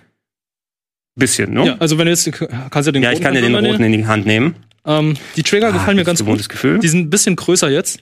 Bisschen, 1.17 1.53
ne? 1.53 1.67
Ja, 1.67 1.77
also 1.79 1.99
wenn 1.99 2.07
du 2.07 2.13
jetzt, 2.13 2.31
kannst 2.71 2.87
du 2.89 2.93
den 2.93 3.03
Ja, 3.03 3.13
ich 3.13 3.21
kann 3.21 3.35
dir 3.35 3.43
den 3.43 3.55
roten 3.55 3.83
in 3.83 3.93
die 3.93 4.07
Hand 4.07 4.25
nehmen. 4.27 4.55
Ähm, 4.87 5.17
die 5.37 5.43
Trigger 5.43 5.73
gefallen 5.73 5.97
mir 5.97 6.03
Ah, 6.03 6.05
ganz 6.05 6.25
gut. 6.25 6.49
Gefühl. 6.49 6.79
Die 6.79 6.89
sind 6.89 7.01
ein 7.01 7.11
bisschen 7.11 7.37
größer 7.37 7.69
jetzt. 7.69 8.01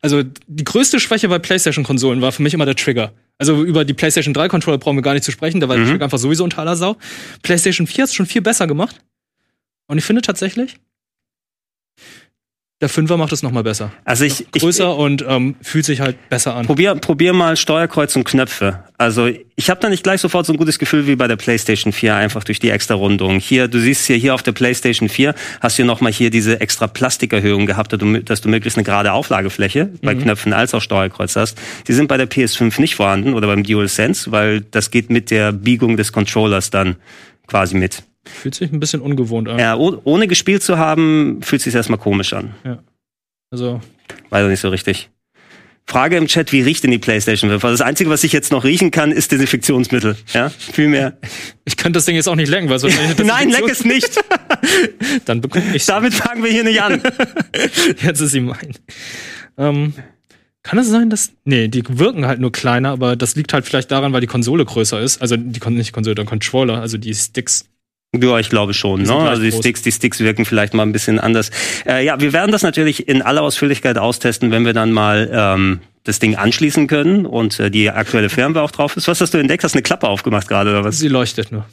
Also 0.00 0.22
die 0.46 0.64
größte 0.64 1.00
Schwäche 1.00 1.28
bei 1.28 1.38
PlayStation-Konsolen 1.38 2.20
war 2.20 2.30
für 2.30 2.42
mich 2.42 2.54
immer 2.54 2.66
der 2.66 2.76
Trigger. 2.76 3.12
Also 3.38 3.64
über 3.64 3.84
die 3.84 3.94
PlayStation 3.94 4.34
3 4.34 4.48
Controller 4.48 4.78
brauchen 4.78 4.96
wir 4.96 5.02
gar 5.02 5.14
nicht 5.14 5.24
zu 5.24 5.32
sprechen, 5.32 5.60
da 5.60 5.68
war 5.68 5.76
Mhm. 5.76 5.80
der 5.84 5.90
Trigger 5.92 6.04
einfach 6.04 6.18
sowieso 6.18 6.44
unter 6.44 6.58
aller 6.58 6.76
Sau. 6.76 6.96
PlayStation 7.42 7.86
4 7.86 8.02
hat 8.04 8.10
es 8.10 8.14
schon 8.14 8.26
viel 8.26 8.42
besser 8.42 8.66
gemacht. 8.68 9.00
Und 9.86 9.98
ich 9.98 10.04
finde 10.04 10.22
tatsächlich, 10.22 10.76
der 12.84 12.90
5er 12.90 13.16
macht 13.16 13.32
es 13.32 13.42
noch 13.42 13.50
mal 13.50 13.62
besser. 13.62 13.90
Also 14.04 14.26
ich, 14.26 14.46
ich, 14.54 14.60
Größer 14.60 14.94
und 14.94 15.24
ähm, 15.26 15.54
fühlt 15.62 15.86
sich 15.86 16.00
halt 16.00 16.28
besser 16.28 16.54
an. 16.54 16.66
Probier, 16.66 16.94
probier 16.96 17.32
mal 17.32 17.56
Steuerkreuz 17.56 18.14
und 18.14 18.24
Knöpfe. 18.24 18.80
Also 18.98 19.30
ich 19.56 19.70
habe 19.70 19.80
da 19.80 19.88
nicht 19.88 20.02
gleich 20.02 20.20
sofort 20.20 20.44
so 20.44 20.52
ein 20.52 20.58
gutes 20.58 20.78
Gefühl 20.78 21.06
wie 21.06 21.16
bei 21.16 21.26
der 21.26 21.36
PlayStation 21.36 21.94
4, 21.94 22.14
einfach 22.14 22.44
durch 22.44 22.60
die 22.60 22.68
extra 22.68 22.94
Rundung. 22.94 23.38
Hier, 23.38 23.68
du 23.68 23.80
siehst 23.80 24.04
hier, 24.06 24.16
hier 24.16 24.34
auf 24.34 24.42
der 24.42 24.52
PlayStation 24.52 25.08
4 25.08 25.34
hast 25.62 25.78
du 25.78 25.84
noch 25.84 26.02
mal 26.02 26.12
hier 26.12 26.28
diese 26.28 26.60
extra 26.60 26.86
Plastikerhöhung 26.86 27.64
gehabt, 27.64 27.94
dass 27.94 28.00
du, 28.00 28.22
dass 28.22 28.42
du 28.42 28.50
möglichst 28.50 28.76
eine 28.76 28.84
gerade 28.84 29.12
Auflagefläche 29.12 29.88
bei 30.02 30.14
Knöpfen 30.14 30.52
als 30.52 30.74
auch 30.74 30.82
Steuerkreuz 30.82 31.36
hast. 31.36 31.58
Die 31.88 31.94
sind 31.94 32.08
bei 32.08 32.18
der 32.18 32.28
PS5 32.28 32.78
nicht 32.82 32.96
vorhanden 32.96 33.32
oder 33.32 33.46
beim 33.46 33.62
DualSense, 33.62 34.30
weil 34.30 34.60
das 34.60 34.90
geht 34.90 35.08
mit 35.08 35.30
der 35.30 35.52
Biegung 35.52 35.96
des 35.96 36.12
Controllers 36.12 36.68
dann 36.68 36.96
quasi 37.46 37.76
mit. 37.76 38.02
Fühlt 38.26 38.54
sich 38.54 38.72
ein 38.72 38.80
bisschen 38.80 39.00
ungewohnt 39.00 39.48
an. 39.48 39.58
Ja, 39.58 39.76
oh, 39.76 40.00
ohne 40.04 40.26
gespielt 40.28 40.62
zu 40.62 40.78
haben, 40.78 41.40
fühlt 41.42 41.62
sich 41.62 41.74
erstmal 41.74 41.98
komisch 41.98 42.32
an. 42.32 42.54
Also, 43.50 43.80
Weiß 44.30 44.44
ich 44.44 44.50
nicht 44.50 44.60
so 44.60 44.68
richtig. 44.70 45.10
Frage 45.86 46.16
im 46.16 46.26
Chat, 46.26 46.50
wie 46.52 46.62
riecht 46.62 46.82
denn 46.82 46.90
die 46.90 46.98
PlayStation 46.98 47.50
5? 47.50 47.62
Also 47.62 47.74
das 47.76 47.86
Einzige, 47.86 48.08
was 48.08 48.24
ich 48.24 48.32
jetzt 48.32 48.50
noch 48.50 48.64
riechen 48.64 48.90
kann, 48.90 49.12
ist 49.12 49.32
Desinfektionsmittel. 49.32 50.16
Ja, 50.32 50.48
viel 50.48 50.88
mehr. 50.88 51.18
ich 51.64 51.76
könnte 51.76 51.98
das 51.98 52.06
Ding 52.06 52.16
jetzt 52.16 52.26
auch 52.26 52.36
nicht 52.36 52.48
lecken, 52.48 52.68
weil 52.68 52.76
es 52.76 52.82
wahrscheinlich 52.82 53.18
Nein, 53.24 53.50
leck 53.50 53.68
es 53.68 53.84
nicht. 53.84 54.18
Dann 55.26 55.40
bekomme 55.42 55.64
ich 55.74 55.84
Damit 55.84 56.14
fangen 56.14 56.42
wir 56.42 56.50
hier 56.50 56.64
nicht 56.64 56.80
an. 56.80 57.02
Jetzt 58.02 58.20
ist 58.20 58.30
sie 58.30 58.40
mein. 58.40 58.74
Ähm, 59.58 59.92
kann 60.62 60.78
es 60.78 60.88
sein, 60.88 61.10
dass. 61.10 61.32
Nee, 61.44 61.68
die 61.68 61.84
wirken 61.86 62.26
halt 62.26 62.40
nur 62.40 62.50
kleiner, 62.50 62.90
aber 62.90 63.14
das 63.14 63.36
liegt 63.36 63.52
halt 63.52 63.66
vielleicht 63.66 63.90
daran, 63.90 64.14
weil 64.14 64.22
die 64.22 64.26
Konsole 64.26 64.64
größer 64.64 65.00
ist. 65.00 65.20
Also 65.20 65.36
die 65.36 65.60
nicht 65.70 65.88
die 65.88 65.92
Konsole, 65.92 66.14
der 66.14 66.24
Controller, 66.24 66.80
also 66.80 66.96
die 66.96 67.14
Sticks. 67.14 67.66
Ja, 68.22 68.38
ich 68.38 68.50
glaube 68.50 68.74
schon. 68.74 69.00
Ne? 69.00 69.06
sind 69.06 69.16
gleich 69.16 69.28
Also 69.28 69.42
die 69.42 69.50
groß. 69.50 69.60
Sticks, 69.60 69.82
die 69.82 69.92
Sticks 69.92 70.20
wirken 70.20 70.44
vielleicht 70.44 70.74
mal 70.74 70.82
ein 70.82 70.92
bisschen 70.92 71.18
anders. 71.18 71.50
Äh, 71.86 72.04
ja, 72.04 72.20
wir 72.20 72.32
werden 72.32 72.52
das 72.52 72.62
natürlich 72.62 73.08
in 73.08 73.22
aller 73.22 73.42
Ausführlichkeit 73.42 73.98
austesten, 73.98 74.50
wenn 74.50 74.64
wir 74.64 74.72
dann 74.72 74.92
mal 74.92 75.30
ähm, 75.32 75.80
das 76.04 76.18
Ding 76.18 76.36
anschließen 76.36 76.86
können 76.86 77.26
und 77.26 77.58
äh, 77.60 77.70
die 77.70 77.90
aktuelle 77.90 78.28
Firmware 78.28 78.64
auch 78.64 78.70
drauf 78.70 78.96
ist. 78.96 79.08
Was 79.08 79.20
hast 79.20 79.34
du 79.34 79.38
entdeckt? 79.38 79.64
Hast 79.64 79.74
du 79.74 79.78
eine 79.78 79.82
Klappe 79.82 80.08
aufgemacht 80.08 80.48
gerade 80.48 80.70
oder 80.70 80.84
was? 80.84 80.98
Sie 80.98 81.08
leuchtet 81.08 81.50
nur. 81.50 81.64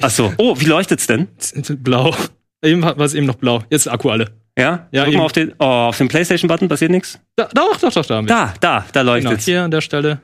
Ach 0.00 0.10
so. 0.10 0.32
Oh, 0.38 0.54
wie 0.58 0.64
leuchtet's 0.64 1.06
denn? 1.06 1.28
Blau. 1.78 2.14
Eben 2.62 2.82
war 2.82 2.98
es 3.00 3.12
eben 3.14 3.26
noch 3.26 3.34
blau. 3.34 3.62
Jetzt 3.68 3.86
ist 3.86 3.92
Akku 3.92 4.08
alle. 4.08 4.30
Ja? 4.58 4.88
Ja, 4.90 5.02
Drück 5.02 5.12
eben. 5.12 5.18
mal 5.18 5.26
auf 5.26 5.32
den, 5.32 5.52
oh, 5.58 5.64
auf 5.64 5.98
den 5.98 6.08
PlayStation-Button 6.08 6.68
passiert 6.68 6.90
nichts. 6.90 7.18
Da, 7.36 7.48
doch, 7.52 7.76
doch, 7.78 7.92
doch, 7.92 8.06
da. 8.06 8.14
haben 8.16 8.26
wir. 8.26 8.34
Da, 8.34 8.54
da, 8.60 8.86
da 8.90 9.00
genau, 9.00 9.12
leuchtet's. 9.12 9.44
hier 9.44 9.62
an 9.64 9.70
der 9.70 9.82
Stelle. 9.82 10.20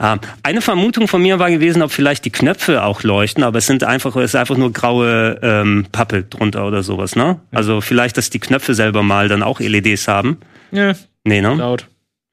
Ähm, 0.00 0.18
eine 0.42 0.62
Vermutung 0.62 1.08
von 1.08 1.20
mir 1.20 1.38
war 1.38 1.50
gewesen, 1.50 1.82
ob 1.82 1.92
vielleicht 1.92 2.24
die 2.24 2.30
Knöpfe 2.30 2.82
auch 2.82 3.02
leuchten, 3.02 3.44
aber 3.44 3.58
es 3.58 3.66
sind 3.66 3.84
einfach, 3.84 4.16
es 4.16 4.30
ist 4.30 4.34
einfach 4.34 4.56
nur 4.56 4.72
graue 4.72 5.38
ähm, 5.42 5.86
Pappe 5.92 6.22
drunter 6.22 6.66
oder 6.66 6.82
sowas, 6.82 7.16
ne? 7.16 7.38
Also 7.52 7.80
vielleicht, 7.80 8.16
dass 8.16 8.30
die 8.30 8.40
Knöpfe 8.40 8.74
selber 8.74 9.02
mal 9.02 9.28
dann 9.28 9.42
auch 9.42 9.60
LEDs 9.60 10.08
haben. 10.08 10.38
Ja, 10.72 10.94
Nee, 11.24 11.42
ne? 11.42 11.54
laut. 11.54 11.86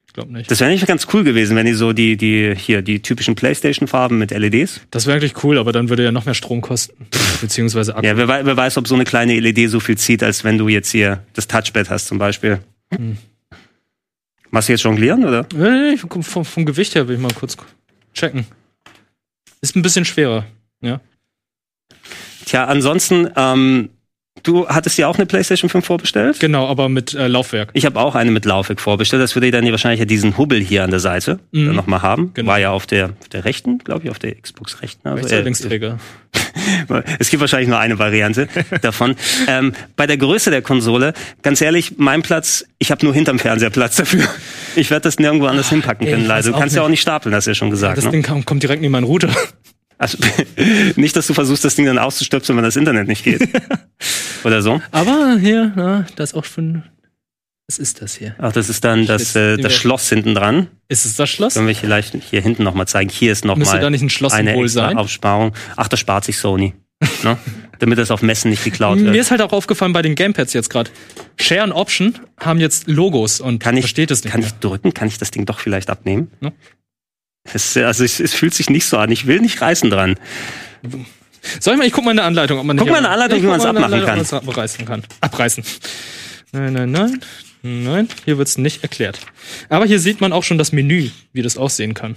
Ich 0.06 0.14
glaube 0.14 0.32
nicht. 0.32 0.50
Das 0.50 0.60
wäre 0.60 0.70
nicht 0.70 0.86
ganz 0.86 1.06
cool 1.12 1.22
gewesen, 1.22 1.54
wenn 1.56 1.66
die 1.66 1.74
so 1.74 1.92
die, 1.92 2.16
die, 2.16 2.54
hier, 2.56 2.80
die 2.80 3.02
typischen 3.02 3.34
Playstation-Farben 3.34 4.16
mit 4.18 4.30
LEDs. 4.30 4.80
Das 4.90 5.06
wäre 5.06 5.18
eigentlich 5.18 5.44
cool, 5.44 5.58
aber 5.58 5.70
dann 5.72 5.90
würde 5.90 6.02
ja 6.02 6.10
noch 6.10 6.24
mehr 6.24 6.34
Strom 6.34 6.62
kosten. 6.62 7.06
Beziehungsweise 7.42 7.94
Akku. 7.94 8.06
Ja, 8.06 8.16
wer, 8.16 8.26
wer 8.46 8.56
weiß, 8.56 8.78
ob 8.78 8.88
so 8.88 8.94
eine 8.94 9.04
kleine 9.04 9.38
LED 9.38 9.68
so 9.68 9.80
viel 9.80 9.98
zieht, 9.98 10.22
als 10.22 10.42
wenn 10.42 10.56
du 10.56 10.68
jetzt 10.68 10.90
hier 10.90 11.22
das 11.34 11.46
Touchpad 11.46 11.90
hast 11.90 12.06
zum 12.08 12.16
Beispiel. 12.16 12.60
Hm. 12.96 13.18
Machst 14.50 14.68
du 14.68 14.72
jetzt 14.72 14.82
jonglieren, 14.82 15.24
oder? 15.24 15.46
Nee, 15.54 15.70
nee, 15.70 15.90
nee, 15.90 15.96
vom, 15.96 16.44
vom, 16.44 16.64
Gewicht 16.64 16.94
her 16.94 17.06
will 17.06 17.16
ich 17.16 17.22
mal 17.22 17.32
kurz 17.32 17.56
checken. 18.14 18.46
Ist 19.60 19.76
ein 19.76 19.82
bisschen 19.82 20.04
schwerer. 20.04 20.46
Ja. 20.80 21.00
Tja, 22.44 22.64
ansonsten, 22.64 23.30
ähm, 23.36 23.90
du 24.48 24.66
hattest 24.68 24.96
ja 24.98 25.06
auch 25.08 25.16
eine 25.16 25.26
PlayStation 25.26 25.68
5 25.68 25.84
vorbestellt? 25.84 26.40
Genau, 26.40 26.66
aber 26.66 26.88
mit 26.88 27.14
äh, 27.14 27.26
Laufwerk. 27.28 27.70
Ich 27.74 27.84
habe 27.84 28.00
auch 28.00 28.14
eine 28.14 28.30
mit 28.30 28.44
Laufwerk 28.44 28.80
vorbestellt. 28.80 29.22
Das 29.22 29.34
würde 29.36 29.50
dann 29.50 29.62
hier 29.62 29.72
wahrscheinlich 29.72 30.00
ja 30.00 30.06
diesen 30.06 30.36
Hubbel 30.38 30.60
hier 30.60 30.84
an 30.84 30.90
der 30.90 31.00
Seite 31.00 31.38
Mhm. 31.52 31.66
dann 31.66 31.76
nochmal 31.76 32.02
haben. 32.02 32.32
Genau. 32.34 32.50
War 32.50 32.58
ja 32.58 32.70
auf 32.70 32.86
der, 32.86 33.10
auf 33.20 33.28
der 33.28 33.44
rechten, 33.44 33.78
glaube 33.78 34.04
ich, 34.04 34.10
auf 34.10 34.18
der 34.18 34.34
Xbox 34.34 34.80
rechten. 34.82 35.06
Also, 35.08 35.28
äh, 35.34 35.40
Linksträger. 35.42 35.98
Es 37.18 37.30
gibt 37.30 37.40
wahrscheinlich 37.40 37.68
nur 37.68 37.78
eine 37.78 37.98
Variante 37.98 38.48
davon. 38.82 39.14
Ähm, 39.46 39.72
bei 39.96 40.06
der 40.06 40.16
Größe 40.18 40.50
der 40.50 40.60
Konsole, 40.62 41.14
ganz 41.42 41.60
ehrlich, 41.60 41.94
mein 41.96 42.22
Platz, 42.22 42.64
ich 42.78 42.90
habe 42.90 43.04
nur 43.04 43.14
hinterm 43.14 43.38
Fernseher 43.38 43.70
Platz 43.70 43.96
dafür. 43.96 44.24
Ich 44.76 44.90
werde 44.90 45.04
das 45.04 45.18
nirgendwo 45.18 45.46
anders 45.46 45.70
hinpacken 45.70 46.06
können, 46.06 46.26
leider. 46.26 46.38
weiß 46.38 46.44
Du 46.46 46.52
kannst 46.58 46.74
ja 46.76 46.82
nicht. 46.82 46.86
auch 46.86 46.90
nicht 46.90 47.00
stapeln, 47.00 47.34
hast 47.34 47.46
du 47.46 47.50
ja 47.52 47.54
schon 47.54 47.70
gesagt. 47.70 47.96
Das 47.98 48.04
ne? 48.04 48.10
Ding 48.10 48.44
kommt 48.44 48.62
direkt 48.62 48.82
neben 48.82 48.92
meinen 48.92 49.04
Router. 49.04 49.30
Also, 49.98 50.18
nicht, 50.96 51.16
dass 51.16 51.26
du 51.26 51.34
versuchst, 51.34 51.64
das 51.64 51.74
Ding 51.74 51.86
dann 51.86 51.98
auszustöpseln, 51.98 52.56
wenn 52.56 52.64
das 52.64 52.76
Internet 52.76 53.08
nicht 53.08 53.24
geht. 53.24 53.48
Oder 54.44 54.62
so. 54.62 54.80
Aber 54.92 55.36
hier, 55.40 55.72
na, 55.76 56.06
da 56.16 56.24
ist 56.24 56.34
auch 56.34 56.44
schon. 56.44 56.84
Was 57.70 57.78
ist 57.78 58.00
das 58.00 58.14
hier? 58.14 58.34
Ach, 58.38 58.50
das 58.52 58.70
ist 58.70 58.82
dann 58.84 59.04
das, 59.04 59.36
äh, 59.36 59.58
das 59.58 59.74
Schloss 59.74 60.08
hinten 60.08 60.34
dran. 60.34 60.68
Ist 60.88 61.04
es 61.04 61.16
das 61.16 61.28
Schloss? 61.28 61.52
Können 61.54 61.66
wir 61.66 61.74
vielleicht 61.74 62.14
hier 62.14 62.40
hinten 62.40 62.62
nochmal 62.62 62.88
zeigen. 62.88 63.10
Hier 63.10 63.30
ist 63.30 63.44
nochmal 63.44 63.78
da 63.80 63.90
nicht 63.90 64.02
ein 64.02 64.30
eine 64.30 64.52
extra 64.54 64.68
sein? 64.86 64.96
Aufsparung. 64.96 65.52
Ach, 65.76 65.86
das 65.88 66.00
spart 66.00 66.24
sich 66.24 66.38
Sony. 66.38 66.72
ne? 67.22 67.36
Damit 67.78 67.98
das 67.98 68.10
auf 68.10 68.22
Messen 68.22 68.50
nicht 68.50 68.64
geklaut 68.64 68.98
Mir 68.98 69.06
wird. 69.06 69.16
ist 69.16 69.30
halt 69.30 69.42
auch 69.42 69.52
aufgefallen 69.52 69.92
bei 69.92 70.02
den 70.02 70.14
Gamepads 70.14 70.52
jetzt 70.54 70.70
gerade. 70.70 70.90
Share 71.36 71.62
and 71.62 71.72
Option 71.74 72.18
haben 72.40 72.58
jetzt 72.58 72.88
Logos 72.88 73.40
und 73.40 73.58
Kann 73.60 73.76
ich, 73.76 73.82
versteht 73.82 74.10
es 74.10 74.24
nicht 74.24 74.32
kann 74.32 74.40
mehr. 74.40 74.48
ich 74.48 74.58
drücken? 74.58 74.94
Kann 74.94 75.06
ich 75.06 75.18
das 75.18 75.30
Ding 75.30 75.44
doch 75.44 75.60
vielleicht 75.60 75.90
abnehmen? 75.90 76.30
Ja. 76.40 76.52
Es, 77.54 77.76
also 77.76 78.04
es, 78.04 78.20
es 78.20 78.34
fühlt 78.34 78.54
sich 78.54 78.70
nicht 78.70 78.86
so 78.86 78.98
an. 78.98 79.10
Ich 79.10 79.26
will 79.26 79.40
nicht 79.40 79.60
reißen 79.60 79.90
dran. 79.90 80.16
Soll 81.60 81.74
ich 81.74 81.78
mal, 81.78 81.86
ich 81.86 81.92
guck 81.92 82.04
mal 82.04 82.10
in 82.12 82.18
der 82.18 82.26
Anleitung, 82.26 82.58
ob 82.58 82.64
man 82.64 82.76
Guck 82.76 82.88
mal 82.90 82.98
in 82.98 83.04
der 83.04 83.12
Anleitung, 83.12 83.42
wie 83.42 83.46
mal 83.46 83.56
in 83.56 83.60
der 83.60 83.70
abmachen 83.70 84.00
ob 84.00 84.06
man's 84.06 84.32
Abreißen 84.32 84.84
kann. 84.84 85.04
Abreißen. 85.20 85.64
Nein, 86.52 86.72
nein, 86.72 86.90
nein. 86.90 87.20
Nein, 87.62 88.08
hier 88.24 88.38
wird's 88.38 88.56
nicht 88.56 88.82
erklärt. 88.82 89.18
Aber 89.68 89.84
hier 89.84 89.98
sieht 89.98 90.20
man 90.20 90.32
auch 90.32 90.44
schon 90.44 90.58
das 90.58 90.72
Menü, 90.72 91.10
wie 91.32 91.42
das 91.42 91.56
aussehen 91.56 91.94
kann. 91.94 92.16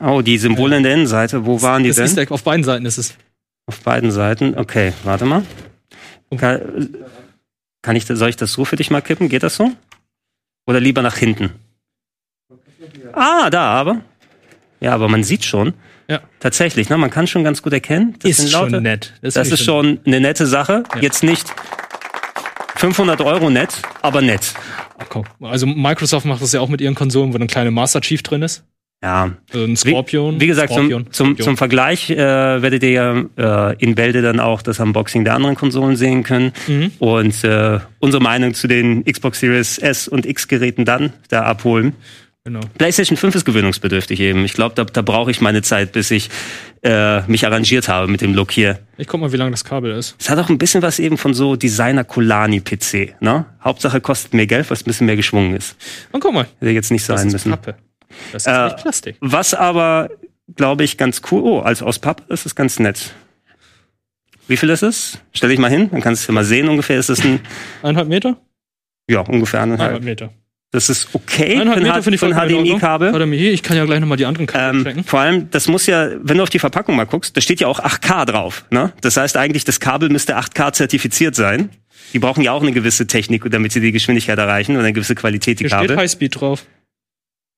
Oh, 0.00 0.22
die 0.22 0.38
Symbole 0.38 0.76
in 0.76 0.82
der 0.82 0.94
Innenseite. 0.94 1.44
Wo 1.44 1.60
waren 1.62 1.82
die 1.82 1.90
Das 1.90 1.96
denn? 1.96 2.06
Easter 2.06 2.22
Egg 2.22 2.32
auf 2.32 2.42
beiden 2.42 2.64
Seiten 2.64 2.86
ist 2.86 2.98
es. 2.98 3.14
Auf 3.66 3.80
beiden 3.80 4.10
Seiten. 4.10 4.56
Okay, 4.58 4.92
warte 5.04 5.24
mal. 5.24 5.44
Kann, 6.36 6.96
kann 7.82 7.96
ich, 7.96 8.06
soll 8.06 8.30
ich 8.30 8.36
das 8.36 8.52
so 8.52 8.64
für 8.64 8.76
dich 8.76 8.90
mal 8.90 9.02
kippen? 9.02 9.28
Geht 9.28 9.42
das 9.42 9.56
so? 9.56 9.72
Oder 10.66 10.80
lieber 10.80 11.02
nach 11.02 11.16
hinten? 11.16 11.50
Ah, 13.12 13.50
da 13.50 13.62
aber. 13.72 14.00
Ja, 14.80 14.94
aber 14.94 15.08
man 15.08 15.24
sieht 15.24 15.44
schon. 15.44 15.74
Ja. 16.08 16.20
Tatsächlich, 16.40 16.88
ne? 16.88 16.98
Man 16.98 17.10
kann 17.10 17.26
schon 17.26 17.44
ganz 17.44 17.62
gut 17.62 17.72
erkennen. 17.72 18.16
Das 18.20 18.30
Ist 18.38 18.50
schon 18.50 18.70
lauter- 18.70 18.80
nett. 18.80 19.14
Das, 19.22 19.36
ich 19.36 19.52
ist 19.52 19.64
schon 19.64 20.00
eine 20.04 20.20
nette 20.20 20.46
Sache. 20.46 20.82
Ja. 20.94 21.00
Jetzt 21.00 21.22
nicht 21.22 21.46
500 22.76 23.20
Euro 23.20 23.50
nett, 23.50 23.80
aber 24.02 24.20
nett. 24.22 24.54
Ach. 24.98 25.22
Also 25.40 25.66
Microsoft 25.66 26.26
macht 26.26 26.42
das 26.42 26.52
ja 26.52 26.60
auch 26.60 26.68
mit 26.68 26.80
ihren 26.80 26.94
Konsolen, 26.94 27.32
wo 27.32 27.38
dann 27.38 27.48
kleine 27.48 27.70
Master 27.70 28.00
Chief 28.00 28.22
drin 28.22 28.42
ist. 28.42 28.64
Ja. 29.02 29.32
Also 29.52 29.64
ein 29.64 29.76
Scorpion. 29.76 30.40
Wie 30.40 30.46
gesagt, 30.46 30.72
Scorpion, 30.72 31.04
zum, 31.06 31.12
zum, 31.12 31.26
Scorpion. 31.26 31.44
zum 31.44 31.56
Vergleich 31.56 32.10
äh, 32.10 32.16
werdet 32.16 32.82
ihr 32.84 32.90
ja 32.90 33.70
äh, 33.70 33.76
in 33.78 33.94
Bälde 33.94 34.22
dann 34.22 34.38
auch 34.38 34.62
das 34.62 34.78
Unboxing 34.78 35.24
der 35.24 35.34
anderen 35.34 35.56
Konsolen 35.56 35.96
sehen 35.96 36.22
können. 36.22 36.52
Mhm. 36.68 36.92
Und 37.00 37.42
äh, 37.42 37.80
unsere 37.98 38.22
Meinung 38.22 38.54
zu 38.54 38.68
den 38.68 39.04
Xbox 39.04 39.40
Series 39.40 39.78
S 39.78 40.06
und 40.06 40.24
X 40.24 40.46
Geräten 40.46 40.84
dann 40.84 41.12
da 41.28 41.42
abholen. 41.42 41.94
Genau. 42.44 42.60
PlayStation 42.76 43.16
5 43.16 43.36
ist 43.36 43.44
gewöhnungsbedürftig 43.44 44.18
eben. 44.18 44.44
Ich 44.44 44.54
glaube, 44.54 44.74
da, 44.74 44.84
da 44.84 45.02
brauche 45.02 45.30
ich 45.30 45.40
meine 45.40 45.62
Zeit, 45.62 45.92
bis 45.92 46.10
ich 46.10 46.28
äh, 46.82 47.22
mich 47.28 47.46
arrangiert 47.46 47.88
habe 47.88 48.08
mit 48.08 48.20
dem 48.20 48.34
Look 48.34 48.50
hier. 48.50 48.80
Ich 48.98 49.06
guck 49.06 49.20
mal, 49.20 49.32
wie 49.32 49.36
lang 49.36 49.52
das 49.52 49.64
Kabel 49.64 49.92
ist. 49.92 50.16
Es 50.18 50.28
hat 50.28 50.38
auch 50.40 50.48
ein 50.48 50.58
bisschen 50.58 50.82
was 50.82 50.98
eben 50.98 51.18
von 51.18 51.34
so 51.34 51.54
Designer 51.54 52.02
Colani 52.02 52.60
PC. 52.60 53.14
Ne? 53.20 53.46
Hauptsache 53.62 54.00
kostet 54.00 54.34
mehr 54.34 54.48
Geld, 54.48 54.70
was 54.70 54.82
ein 54.82 54.86
bisschen 54.86 55.06
mehr 55.06 55.14
geschwungen 55.14 55.54
ist. 55.54 55.76
Und 56.10 56.20
guck 56.20 56.34
mal, 56.34 56.48
Hätte 56.58 56.72
jetzt 56.72 56.90
nicht 56.90 57.08
das 57.08 57.20
sein 57.20 57.28
ist 57.28 57.32
müssen. 57.34 57.50
Pappe. 57.52 57.76
Das 58.32 58.46
ist 58.46 58.52
Äh, 58.52 58.64
nicht 58.64 58.76
Plastik. 58.78 59.16
Was 59.20 59.54
aber, 59.54 60.10
glaube 60.56 60.84
ich, 60.84 60.96
ganz 60.98 61.22
cool. 61.30 61.42
Oh, 61.42 61.58
als 61.60 61.82
aus 61.82 61.98
Pappe 61.98 62.22
ist 62.32 62.46
es 62.46 62.54
ganz 62.54 62.78
nett. 62.78 63.14
Wie 64.48 64.56
viel 64.56 64.70
ist 64.70 64.82
es? 64.82 65.18
Stell 65.32 65.50
dich 65.50 65.58
mal 65.58 65.70
hin, 65.70 65.88
dann 65.90 66.00
kannst 66.00 66.28
du 66.28 66.32
mal 66.32 66.44
sehen 66.44 66.68
ungefähr. 66.68 66.98
Ist 66.98 67.08
es 67.10 67.24
ein, 67.24 67.40
Eineinhalb 67.82 68.08
Meter? 68.08 68.36
ja, 69.08 69.20
ungefähr 69.20 69.60
Eineinhalb 69.62 69.90
eineinhalb. 69.90 70.04
Meter. 70.04 70.32
Das 70.74 70.88
ist 70.88 71.08
okay 71.12 71.52
Eineinhalb 71.60 71.78
ein, 71.78 71.82
Meter 72.10 72.18
für 72.18 72.26
ein. 72.34 72.48
HDMI-Kabel. 72.48 73.12
Warte 73.12 73.26
mal 73.26 73.36
hier, 73.36 73.52
ich 73.52 73.62
kann 73.62 73.76
ja 73.76 73.84
gleich 73.84 74.00
nochmal 74.00 74.16
die 74.16 74.24
anderen 74.26 74.46
Kabel 74.46 74.80
Ähm, 74.80 74.84
checken. 74.84 75.04
vor 75.04 75.20
allem, 75.20 75.50
das 75.50 75.68
muss 75.68 75.86
ja, 75.86 76.08
wenn 76.22 76.38
du 76.38 76.42
auf 76.42 76.50
die 76.50 76.58
Verpackung 76.58 76.96
mal 76.96 77.04
guckst, 77.04 77.36
da 77.36 77.40
steht 77.40 77.60
ja 77.60 77.68
auch 77.68 77.78
8K 77.78 78.24
drauf. 78.24 78.64
Ne? 78.70 78.92
Das 79.02 79.16
heißt 79.16 79.36
eigentlich, 79.36 79.64
das 79.64 79.80
Kabel 79.80 80.08
müsste 80.08 80.36
8K 80.38 80.72
zertifiziert 80.72 81.34
sein. 81.34 81.68
Die 82.14 82.18
brauchen 82.18 82.42
ja 82.42 82.52
auch 82.52 82.62
eine 82.62 82.72
gewisse 82.72 83.06
Technik, 83.06 83.44
damit 83.50 83.72
sie 83.72 83.80
die 83.80 83.92
Geschwindigkeit 83.92 84.38
erreichen 84.38 84.72
und 84.72 84.80
eine 84.80 84.92
gewisse 84.92 85.14
Qualität, 85.14 85.60
die 85.60 85.64
Hier 85.64 85.68
steht 85.70 85.80
Kabel. 85.88 85.96
Highspeed 85.96 86.40
drauf. 86.40 86.64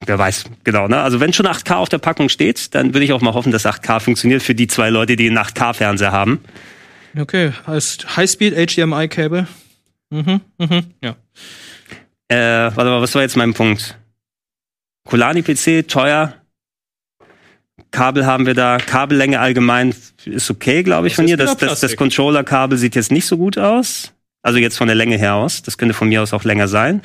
Wer 0.07 0.19
weiß, 0.19 0.45
genau. 0.65 0.89
Ne? 0.89 1.01
Also 1.01 1.21
wenn 1.21 1.33
schon 1.33 1.47
8K 1.47 1.75
auf 1.77 1.89
der 1.89 1.99
Packung 1.99 2.29
steht, 2.29 2.75
dann 2.75 2.95
würde 2.95 3.05
ich 3.05 3.13
auch 3.13 3.21
mal 3.21 3.35
hoffen, 3.35 3.53
dass 3.53 3.65
8K 3.65 4.01
funktioniert 4.01 4.43
für 4.43 4.55
die 4.55 4.67
zwei 4.67 4.91
Leute, 4.91 5.17
die 5.17 5.29
einen 5.29 5.39
8K-Fernseher 5.39 6.13
haben. 6.13 6.41
Okay, 7.19 7.53
heißt 7.67 8.17
Highspeed 8.17 8.55
HDMI-Kabel. 8.55 9.47
Mhm, 10.11 10.41
mhm, 10.59 10.85
ja. 11.03 11.17
Äh, 12.29 12.75
warte 12.75 12.91
mal, 12.91 13.01
was 13.01 13.15
war 13.15 13.23
jetzt 13.23 13.37
mein 13.37 13.55
Punkt? 13.55 13.99
Colani-PC, 15.09 15.87
teuer. 15.87 16.35
Kabel 17.91 18.27
haben 18.27 18.47
wir 18.47 18.55
da. 18.55 18.79
Kabellänge 18.79 19.39
allgemein 19.39 19.95
ist 20.25 20.51
okay, 20.51 20.83
glaube 20.83 21.07
ich, 21.07 21.13
Das 21.13 21.17
von 21.17 21.27
dir. 21.27 21.37
Das, 21.37 21.57
das, 21.57 21.81
das. 21.81 21.97
Controller-Kabel 21.97 22.79
sieht 22.79 22.97
jetzt 22.97 23.13
nicht 23.13 23.27
so 23.27 23.37
gut 23.37 23.59
aus. 23.59 24.13
Also 24.43 24.59
jetzt 24.59 24.77
von 24.77 24.89
der 24.89 24.97
Länge 24.97 25.17
her 25.17 25.35
aus. 25.35 25.63
Das 25.63 25.79
könnte 25.79 25.95
von 25.95 26.09
mir 26.09 26.23
aus 26.23 26.33
auch 26.33 26.45
länger 26.45 26.69
sein. 26.69 27.03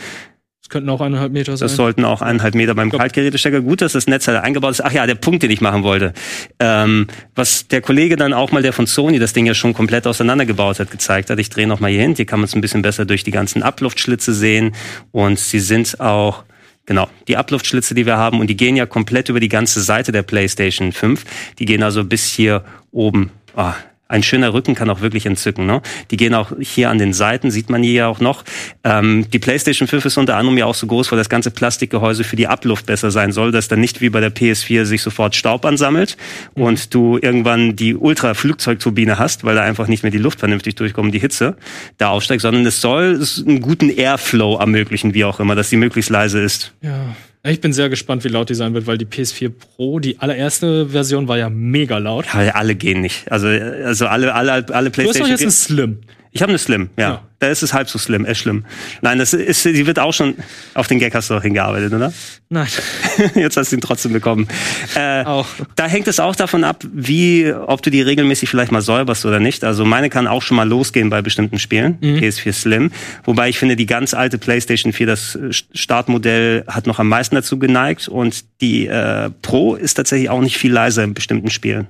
Das 0.61 0.69
könnten 0.69 0.89
auch 0.89 1.01
eineinhalb 1.01 1.31
Meter 1.31 1.55
sein. 1.55 1.67
Das 1.67 1.75
sollten 1.75 2.03
auch 2.05 2.21
eineinhalb 2.21 2.53
Meter 2.53 2.75
beim 2.75 2.91
Kaltgerätestecker. 2.91 3.61
Gut, 3.61 3.81
dass 3.81 3.93
das 3.93 4.07
Netzteil 4.07 4.37
eingebaut 4.37 4.71
ist. 4.71 4.81
Ach 4.81 4.91
ja, 4.91 5.07
der 5.07 5.15
Punkt, 5.15 5.41
den 5.41 5.51
ich 5.51 5.61
machen 5.61 5.83
wollte. 5.83 6.13
Ähm, 6.59 7.07
was 7.33 7.67
der 7.67 7.81
Kollege 7.81 8.17
dann 8.17 8.33
auch 8.33 8.51
mal, 8.51 8.61
der 8.61 8.73
von 8.73 8.85
Sony 8.85 9.19
das 9.19 9.33
Ding 9.33 9.45
ja 9.45 9.53
schon 9.53 9.73
komplett 9.73 10.05
auseinandergebaut 10.05 10.79
hat, 10.79 10.91
gezeigt 10.91 11.29
hat. 11.29 11.39
Ich 11.39 11.49
drehe 11.49 11.65
noch 11.65 11.79
mal 11.79 11.89
hier 11.89 12.01
hin. 12.01 12.13
Hier 12.15 12.25
kann 12.25 12.39
man 12.39 12.45
es 12.45 12.55
ein 12.55 12.61
bisschen 12.61 12.81
besser 12.81 13.05
durch 13.05 13.23
die 13.23 13.31
ganzen 13.31 13.63
Abluftschlitze 13.63 14.33
sehen. 14.33 14.75
Und 15.11 15.39
sie 15.39 15.59
sind 15.59 15.99
auch 15.99 16.43
Genau, 16.89 17.07
die 17.27 17.37
Abluftschlitze, 17.37 17.93
die 17.93 18.07
wir 18.07 18.17
haben, 18.17 18.39
und 18.39 18.47
die 18.47 18.57
gehen 18.57 18.75
ja 18.75 18.87
komplett 18.87 19.29
über 19.29 19.39
die 19.39 19.47
ganze 19.47 19.79
Seite 19.83 20.11
der 20.11 20.23
PlayStation 20.23 20.91
5. 20.91 21.23
Die 21.59 21.65
gehen 21.65 21.83
also 21.83 22.03
bis 22.03 22.25
hier 22.25 22.63
oben. 22.91 23.29
Ah, 23.55 23.75
ein 24.09 24.23
schöner 24.23 24.53
Rücken 24.53 24.73
kann 24.73 24.89
auch 24.89 25.01
wirklich 25.01 25.27
entzücken. 25.27 25.67
Ne? 25.67 25.81
Die 26.09 26.17
gehen 26.17 26.33
auch 26.33 26.51
hier 26.59 26.89
an 26.89 26.97
den 26.97 27.13
Seiten, 27.13 27.51
sieht 27.51 27.69
man 27.69 27.83
hier 27.83 27.93
ja 27.93 28.07
auch 28.07 28.19
noch. 28.19 28.43
Ähm, 28.83 29.27
die 29.31 29.37
PlayStation 29.37 29.87
5 29.87 30.03
ist 30.03 30.17
unter 30.17 30.35
anderem 30.35 30.57
ja 30.57 30.65
auch 30.65 30.73
so 30.73 30.87
groß, 30.87 31.11
weil 31.11 31.17
das 31.19 31.29
ganze 31.29 31.51
Plastikgehäuse 31.51 32.23
für 32.23 32.35
die 32.35 32.47
Abluft 32.47 32.87
besser 32.87 33.11
sein 33.11 33.31
soll, 33.31 33.51
dass 33.51 33.67
dann 33.67 33.79
nicht 33.79 34.01
wie 34.01 34.09
bei 34.09 34.19
der 34.19 34.33
PS4 34.33 34.85
sich 34.85 35.03
sofort 35.03 35.35
Staub 35.35 35.63
ansammelt 35.63 36.17
und 36.55 36.93
du 36.93 37.19
irgendwann 37.21 37.75
die 37.75 37.95
Ultra-Flugzeugturbine 37.95 39.19
hast, 39.19 39.43
weil 39.43 39.55
da 39.55 39.61
einfach 39.61 39.87
nicht 39.87 40.01
mehr 40.01 40.11
die 40.11 40.17
Luft 40.17 40.39
vernünftig 40.39 40.73
durchkommt, 40.75 41.13
die 41.13 41.19
Hitze 41.19 41.55
da 41.99 42.09
aufsteigt, 42.09 42.41
sondern 42.41 42.65
es 42.65 42.81
soll 42.81 43.23
einen 43.45 43.61
guten 43.61 43.89
Airflow 43.89 44.57
ermöglichen, 44.57 45.13
wie 45.13 45.23
auch 45.23 45.39
immer, 45.39 45.53
dass 45.53 45.69
sie 45.69 45.77
möglichst 45.77 46.09
leise 46.09 46.41
ist. 46.41 46.73
Ja. 46.81 47.15
Ich 47.43 47.61
bin 47.61 47.71
sehr 47.71 47.87
gespannt, 47.89 48.25
wie 48.25 48.27
laut 48.27 48.49
die 48.49 48.53
sein 48.55 48.73
wird, 48.73 48.85
weil 48.85 48.97
die 48.97 49.05
PS4 49.05 49.49
Pro, 49.49 49.99
die 49.99 50.19
allererste 50.19 50.89
Version, 50.89 51.29
war 51.29 51.37
ja 51.37 51.49
mega 51.49 51.97
laut. 51.97 52.25
Aber 52.33 52.53
alle 52.55 52.75
gehen 52.75 52.99
nicht. 53.01 53.31
Also, 53.31 53.47
also 53.47 54.07
alle, 54.07 54.33
alle, 54.35 54.51
alle 54.51 54.63
Du 54.65 54.75
hast 54.75 54.75
doch 54.75 54.91
PlayStation. 54.91 55.29
jetzt 55.29 55.43
ein 55.43 55.51
Slim. 55.51 55.97
Ich 56.31 56.41
habe 56.41 56.51
eine 56.51 56.59
Slim, 56.59 56.89
ja. 56.97 57.09
Ja. 57.09 57.21
Da 57.39 57.47
ist 57.47 57.63
es 57.63 57.73
halb 57.73 57.89
so 57.89 57.97
slim, 57.97 58.25
äh, 58.25 58.35
schlimm. 58.35 58.65
Nein, 59.01 59.17
das 59.17 59.33
ist, 59.33 59.63
die 59.63 59.87
wird 59.87 59.97
auch 59.97 60.13
schon 60.13 60.35
auf 60.73 60.87
den 60.87 60.99
Gag 60.99 61.15
hast 61.15 61.29
du 61.29 61.35
auch 61.35 61.41
hingearbeitet, 61.41 61.93
oder? 61.93 62.11
Nein. 62.49 62.67
Jetzt 63.35 63.55
hast 63.55 63.71
du 63.71 63.77
ihn 63.77 63.81
trotzdem 63.81 64.11
bekommen. 64.11 64.47
Äh, 64.93 65.23
Auch. 65.23 65.47
Da 65.77 65.87
hängt 65.87 66.09
es 66.09 66.19
auch 66.19 66.35
davon 66.35 66.65
ab, 66.65 66.83
wie, 66.91 67.53
ob 67.53 67.81
du 67.81 67.91
die 67.91 68.01
regelmäßig 68.01 68.49
vielleicht 68.49 68.73
mal 68.73 68.81
säuberst 68.81 69.25
oder 69.25 69.39
nicht. 69.39 69.63
Also 69.63 69.85
meine 69.85 70.09
kann 70.09 70.27
auch 70.27 70.41
schon 70.41 70.57
mal 70.57 70.67
losgehen 70.67 71.09
bei 71.09 71.21
bestimmten 71.21 71.59
Spielen, 71.59 71.97
PS4 72.01 72.51
Slim. 72.51 72.91
Wobei 73.23 73.47
ich 73.47 73.57
finde, 73.57 73.77
die 73.77 73.85
ganz 73.85 74.13
alte 74.13 74.37
PlayStation 74.37 74.91
4, 74.91 75.07
das 75.07 75.39
Startmodell, 75.73 76.65
hat 76.67 76.87
noch 76.87 76.99
am 76.99 77.07
meisten 77.07 77.35
dazu 77.35 77.57
geneigt. 77.57 78.09
Und 78.09 78.43
die 78.59 78.87
äh, 78.87 79.29
Pro 79.41 79.75
ist 79.75 79.93
tatsächlich 79.93 80.29
auch 80.29 80.41
nicht 80.41 80.57
viel 80.57 80.73
leiser 80.73 81.05
in 81.05 81.13
bestimmten 81.13 81.49
Spielen. 81.49 81.87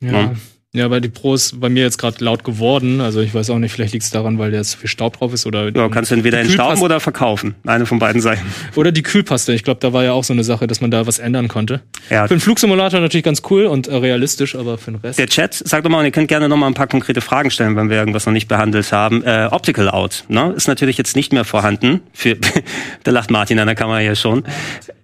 Ja. 0.00 0.10
Ja, 0.12 0.34
weil 0.74 1.02
die 1.02 1.10
Pro 1.10 1.34
ist 1.34 1.60
bei 1.60 1.68
mir 1.68 1.82
jetzt 1.82 1.98
gerade 1.98 2.24
laut 2.24 2.44
geworden. 2.44 3.02
Also 3.02 3.20
ich 3.20 3.34
weiß 3.34 3.50
auch 3.50 3.58
nicht, 3.58 3.72
vielleicht 3.72 3.92
liegt 3.92 4.04
es 4.04 4.10
daran, 4.10 4.38
weil 4.38 4.52
da 4.52 4.56
jetzt 4.56 4.70
so 4.70 4.78
viel 4.78 4.88
Staub 4.88 5.18
drauf 5.18 5.34
ist 5.34 5.44
oder. 5.44 5.68
Ja, 5.68 5.88
kannst 5.90 6.10
du 6.10 6.14
entweder 6.14 6.40
entstauben 6.40 6.80
oder 6.80 6.98
verkaufen. 6.98 7.54
Eine 7.66 7.84
von 7.84 7.98
beiden 7.98 8.22
Seiten. 8.22 8.46
Oder 8.74 8.90
die 8.90 9.02
Kühlpaste. 9.02 9.52
Ich 9.52 9.64
glaube, 9.64 9.80
da 9.80 9.92
war 9.92 10.02
ja 10.02 10.12
auch 10.12 10.24
so 10.24 10.32
eine 10.32 10.44
Sache, 10.44 10.66
dass 10.66 10.80
man 10.80 10.90
da 10.90 11.06
was 11.06 11.18
ändern 11.18 11.48
konnte. 11.48 11.82
Ja. 12.08 12.26
Für 12.26 12.34
den 12.34 12.40
Flugsimulator 12.40 13.00
natürlich 13.00 13.24
ganz 13.24 13.42
cool 13.50 13.66
und 13.66 13.86
äh, 13.86 13.96
realistisch, 13.96 14.54
aber 14.54 14.78
für 14.78 14.92
den 14.92 15.00
Rest. 15.00 15.18
Der 15.18 15.26
Chat, 15.26 15.52
sagt 15.52 15.84
doch 15.84 15.90
mal, 15.90 15.98
und 15.98 16.06
ihr 16.06 16.10
könnt 16.10 16.28
gerne 16.28 16.48
noch 16.48 16.56
mal 16.56 16.68
ein 16.68 16.74
paar 16.74 16.86
konkrete 16.86 17.20
Fragen 17.20 17.50
stellen, 17.50 17.76
wenn 17.76 17.90
wir 17.90 17.98
irgendwas 17.98 18.24
noch 18.24 18.32
nicht 18.32 18.48
behandelt 18.48 18.90
haben. 18.92 19.22
Äh, 19.24 19.48
Optical 19.50 19.90
Out, 19.90 20.24
ne, 20.28 20.54
ist 20.56 20.68
natürlich 20.68 20.96
jetzt 20.96 21.16
nicht 21.16 21.34
mehr 21.34 21.44
vorhanden. 21.44 22.00
Für, 22.14 22.38
da 23.04 23.10
lacht 23.10 23.30
Martin 23.30 23.58
an 23.58 23.66
der 23.66 23.76
Kamera 23.76 23.98
hier 23.98 24.16
schon. 24.16 24.44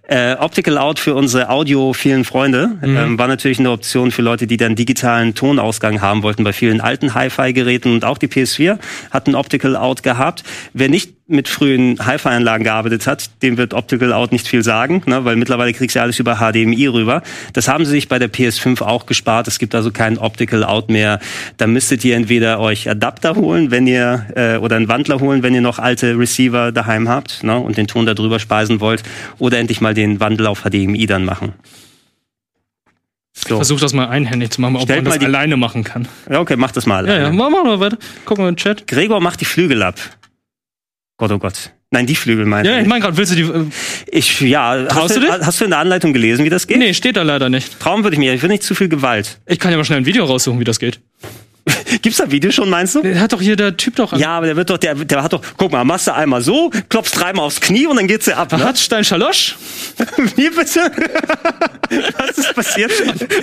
Äh, 0.09 0.37
Optical 0.39 0.79
Out 0.79 0.97
für 0.97 1.13
unsere 1.13 1.49
audiophilen 1.49 2.25
Freunde 2.25 2.79
ähm, 2.81 3.19
war 3.19 3.27
natürlich 3.27 3.59
eine 3.59 3.69
Option 3.69 4.09
für 4.09 4.23
Leute, 4.23 4.47
die 4.47 4.57
dann 4.57 4.75
digitalen 4.75 5.35
Tonausgang 5.35 6.01
haben 6.01 6.23
wollten 6.23 6.43
bei 6.43 6.51
vielen 6.51 6.81
alten 6.81 7.13
Hi-Fi-Geräten 7.13 7.93
und 7.93 8.05
auch 8.05 8.17
die 8.17 8.27
PS4 8.27 8.79
hat 9.11 9.27
ein 9.27 9.35
Optical 9.35 9.75
Out 9.75 10.01
gehabt. 10.01 10.43
Wer 10.73 10.89
nicht 10.89 11.18
mit 11.29 11.47
frühen 11.47 11.97
Hi-Fi-Anlagen 12.05 12.63
gearbeitet 12.63 13.07
hat, 13.07 13.29
dem 13.43 13.57
wird 13.57 13.73
Optical 13.73 14.11
Out 14.13 14.31
nicht 14.31 14.47
viel 14.47 14.63
sagen, 14.63 15.03
ne, 15.05 15.23
weil 15.25 15.35
mittlerweile 15.35 15.71
kriegst 15.73 15.95
du 15.95 15.99
ja 15.99 16.03
alles 16.03 16.19
über 16.19 16.37
HDMI 16.37 16.87
rüber. 16.87 17.21
Das 17.53 17.67
haben 17.67 17.85
sie 17.85 17.91
sich 17.91 18.07
bei 18.09 18.19
der 18.19 18.31
PS5 18.31 18.81
auch 18.81 19.05
gespart. 19.05 19.47
Es 19.47 19.59
gibt 19.59 19.75
also 19.75 19.91
kein 19.91 20.17
Optical 20.17 20.63
Out 20.63 20.89
mehr. 20.89 21.19
Da 21.57 21.67
müsstet 21.67 22.03
ihr 22.03 22.15
entweder 22.15 22.59
euch 22.59 22.89
Adapter 22.89 23.35
holen, 23.35 23.71
wenn 23.71 23.85
ihr 23.87 24.25
äh, 24.35 24.57
oder 24.57 24.75
einen 24.75 24.87
Wandler 24.87 25.19
holen, 25.19 25.43
wenn 25.43 25.53
ihr 25.53 25.61
noch 25.61 25.79
alte 25.79 26.17
Receiver 26.17 26.71
daheim 26.71 27.07
habt 27.07 27.43
ne, 27.43 27.57
und 27.59 27.77
den 27.77 27.87
Ton 27.87 28.05
da 28.05 28.13
drüber 28.13 28.39
speisen 28.39 28.79
wollt, 28.79 29.03
oder 29.37 29.59
endlich 29.59 29.81
mal 29.81 29.93
den 29.93 30.19
Wandel 30.19 30.47
auf 30.47 30.63
HDMI 30.63 31.05
dann 31.05 31.25
machen. 31.25 31.53
So. 33.47 33.55
Versuch 33.55 33.79
das 33.79 33.93
mal 33.93 34.07
einhändig 34.09 34.51
zu 34.51 34.59
machen, 34.61 34.75
ob 34.75 34.81
Stellt 34.83 35.03
man 35.03 35.05
das 35.05 35.13
mal 35.13 35.19
die- 35.19 35.25
alleine 35.25 35.55
machen 35.57 35.83
kann. 35.83 36.07
Ja, 36.29 36.39
okay, 36.39 36.55
mach 36.57 36.71
das 36.71 36.85
mal. 36.85 37.07
Ja, 37.07 37.19
ja, 37.19 37.31
machen 37.31 37.53
wir 37.53 37.63
mal 37.63 37.79
weiter. 37.79 37.97
Gucken 38.25 38.43
wir 38.43 38.49
in 38.49 38.55
den 38.55 38.59
Chat. 38.59 38.87
Gregor 38.87 39.21
macht 39.21 39.39
die 39.39 39.45
Flügel 39.45 39.81
ab. 39.83 39.95
Gott, 41.19 41.31
oh 41.31 41.37
Gott. 41.37 41.73
Nein, 41.91 42.05
die 42.05 42.15
Flügel 42.15 42.45
meine 42.45 42.69
Ja, 42.69 42.79
ich 42.79 42.87
meine 42.87 43.01
gerade, 43.01 43.17
willst 43.17 43.33
du 43.33 43.35
die. 43.35 43.41
Äh, 43.41 43.65
ich. 44.07 44.39
Ja, 44.39 44.85
Traust 44.85 44.95
hast 44.95 45.15
du 45.17 45.19
dich? 45.19 45.29
Hast 45.29 45.59
du 45.59 45.65
in 45.65 45.71
der 45.71 45.79
Anleitung 45.79 46.13
gelesen, 46.13 46.45
wie 46.45 46.49
das 46.49 46.65
geht? 46.65 46.77
nee, 46.77 46.93
steht 46.93 47.17
da 47.17 47.23
leider 47.23 47.49
nicht. 47.49 47.77
Traum 47.79 48.03
würde 48.03 48.15
ich 48.15 48.19
mir, 48.19 48.33
ich 48.33 48.41
will 48.41 48.49
nicht 48.49 48.63
zu 48.63 48.73
viel 48.73 48.87
Gewalt. 48.87 49.39
Ich 49.45 49.59
kann 49.59 49.71
ja 49.71 49.77
mal 49.77 49.83
schnell 49.83 49.99
ein 49.99 50.05
Video 50.05 50.23
raussuchen, 50.23 50.59
wie 50.61 50.63
das 50.63 50.79
geht. 50.79 51.01
Gibt's 52.01 52.19
da 52.19 52.31
Video 52.31 52.51
schon, 52.51 52.69
meinst 52.69 52.95
du? 52.95 53.01
Der 53.01 53.19
hat 53.19 53.33
doch 53.33 53.41
hier 53.41 53.57
der 53.57 53.75
Typ 53.75 53.97
doch. 53.97 54.13
Ja, 54.17 54.37
aber 54.37 54.45
der 54.45 54.55
wird 54.55 54.69
doch, 54.69 54.77
der, 54.77 54.95
der 54.95 55.21
hat 55.21 55.33
doch, 55.33 55.41
guck 55.57 55.73
mal, 55.73 55.83
machst 55.83 56.07
du 56.07 56.13
einmal 56.13 56.41
so, 56.41 56.71
klopfst 56.87 57.19
dreimal 57.19 57.45
aufs 57.45 57.59
Knie 57.59 57.85
und 57.85 57.97
dann 57.97 58.07
geht's 58.07 58.25
dir 58.25 58.37
ab. 58.37 58.51
Ne? 58.53 58.63
Hat 58.63 58.77
Stein 58.77 59.03
Schalosch 59.03 59.57
Wie 60.37 60.49
bitte? 60.49 60.79
Was 62.17 62.37
ist 62.37 62.53
passiert? 62.55 62.91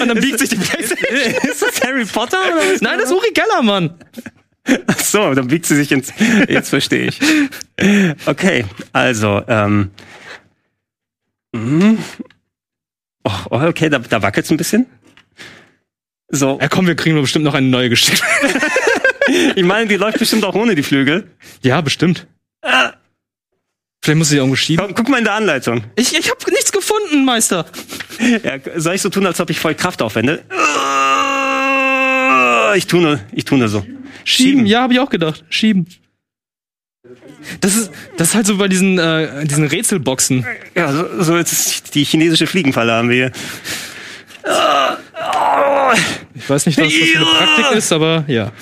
und 0.01 0.09
dann 0.09 0.19
biegt 0.19 0.39
sich 0.39 0.49
die 0.49 0.57
Playstation. 0.57 1.51
Ist 1.51 1.61
das 1.61 1.81
Harry 1.83 2.07
Potter 2.07 2.39
oder 2.39 2.73
was? 2.73 2.81
Nein, 2.81 2.99
das 2.99 3.11
ist 3.11 3.15
Uri 3.15 3.33
Geller, 3.35 3.63
Mann. 3.63 3.95
Ach 4.87 4.99
so, 4.99 5.35
dann 5.35 5.49
biegt 5.49 5.67
sie 5.67 5.77
sich 5.77 5.93
ins. 5.93 6.13
Jetzt 6.49 6.71
verstehe 6.71 7.09
ich. 7.09 7.21
Okay, 8.27 8.65
also, 8.93 9.43
ähm. 9.49 9.91
mhm. 11.53 11.99
Oh, 13.25 13.31
oh, 13.51 13.61
okay, 13.63 13.89
da, 13.89 13.99
da 13.99 14.23
wackelt's 14.23 14.51
ein 14.51 14.57
bisschen. 14.57 14.87
So, 16.29 16.59
Ja, 16.61 16.69
komm, 16.69 16.87
wir 16.87 16.97
kriegen 16.97 17.17
doch 17.17 17.23
bestimmt 17.23 17.45
noch 17.45 17.55
eine 17.55 17.67
neue 17.69 17.89
Geschichte. 17.89 18.25
ich 19.57 19.65
meine, 19.65 19.87
die 19.89 19.97
läuft 19.97 20.19
bestimmt 20.19 20.45
auch 20.45 20.55
ohne 20.55 20.75
die 20.75 20.83
Flügel. 20.83 21.31
ja, 21.63 21.81
bestimmt. 21.81 22.27
Vielleicht 24.03 24.19
muss 24.19 24.29
sie 24.29 24.37
irgendwo 24.37 24.57
schieben. 24.57 24.85
Komm, 24.85 24.95
guck 24.95 25.09
mal 25.09 25.19
in 25.19 25.25
der 25.25 25.35
Anleitung. 25.35 25.85
Ich, 25.97 26.17
ich 26.17 26.31
habe 26.31 26.51
nichts 26.53 26.71
gefunden, 26.73 27.25
Meister. 27.25 27.67
Ja, 28.21 28.59
soll 28.77 28.95
ich 28.95 29.03
so 29.03 29.09
tun, 29.09 29.27
als 29.27 29.41
ob 29.41 29.51
ich 29.51 29.59
voll 29.59 29.75
Kraft 29.75 30.03
aufwende? 30.03 30.45
Ich 32.77 32.87
tue 32.87 33.01
nur, 33.01 33.21
ich 33.33 33.45
tue 33.45 33.59
nur 33.59 33.69
so. 33.69 33.85
Schieben, 34.25 34.67
ja, 34.67 34.83
habe 34.83 34.95
ich 34.95 35.01
auch 35.01 35.11
gedacht. 35.11 35.45
Schieben. 35.49 35.87
Das 37.61 37.77
ist, 37.77 37.91
das 38.17 38.29
ist 38.29 38.35
halt 38.35 38.47
so 38.47 38.57
bei 38.57 38.69
diesen, 38.69 38.99
äh, 38.99 39.45
diesen 39.45 39.67
Rätselboxen. 39.67 40.45
Ja, 40.75 40.93
so, 40.93 41.23
so 41.23 41.37
jetzt 41.37 41.95
die 41.95 42.05
chinesische 42.05 42.47
Fliegenfalle 42.47 42.93
haben 42.93 43.09
wir 43.09 43.17
hier. 43.17 43.33
Ich 46.35 46.51
weiß 46.51 46.67
nicht, 46.67 46.79
was 46.79 46.87
das 46.87 46.95
für 46.95 47.19
eine 47.19 47.27
Praktik 47.27 47.79
ist, 47.79 47.93
aber 47.93 48.25
ja. 48.27 48.53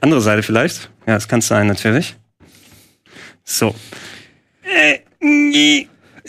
Andere 0.00 0.20
Seite 0.20 0.42
vielleicht? 0.42 0.90
Ja, 1.06 1.14
das 1.14 1.28
kann 1.28 1.40
sein, 1.40 1.66
natürlich. 1.66 2.16
So. 3.44 3.74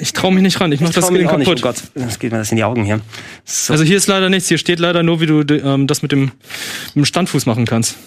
Ich 0.02 0.14
traue 0.14 0.34
mich 0.34 0.41
nicht 0.41 0.60
ran. 0.60 0.72
Ich 0.72 0.80
mach 0.80 0.89
das 0.89 1.08
Ding 1.10 1.28
auch 1.28 1.38
nicht. 1.38 1.45
kaputt. 1.45 1.60
Oh 1.60 1.68
Gott, 1.68 1.76
das 1.93 2.18
geht 2.18 2.32
mir 2.32 2.39
das 2.39 2.49
in 2.49 2.58
die 2.58 2.64
Augen 2.64 2.84
hier. 2.84 3.02
So. 3.45 3.72
Also 3.72 3.84
hier 3.84 3.97
ist 3.97 4.08
leider 4.08 4.30
nichts. 4.30 4.49
Hier 4.49 4.58
steht 4.58 4.80
leider 4.80 5.04
nur, 5.04 5.22
wie 5.22 5.28
du 5.28 5.41
ähm, 5.41 5.86
das 5.86 6.02
mit 6.02 6.12
dem, 6.12 6.32
mit 6.93 6.95
dem 6.95 7.06
Standfuß 7.06 7.45
machen 7.45 7.68
kannst. 7.68 7.97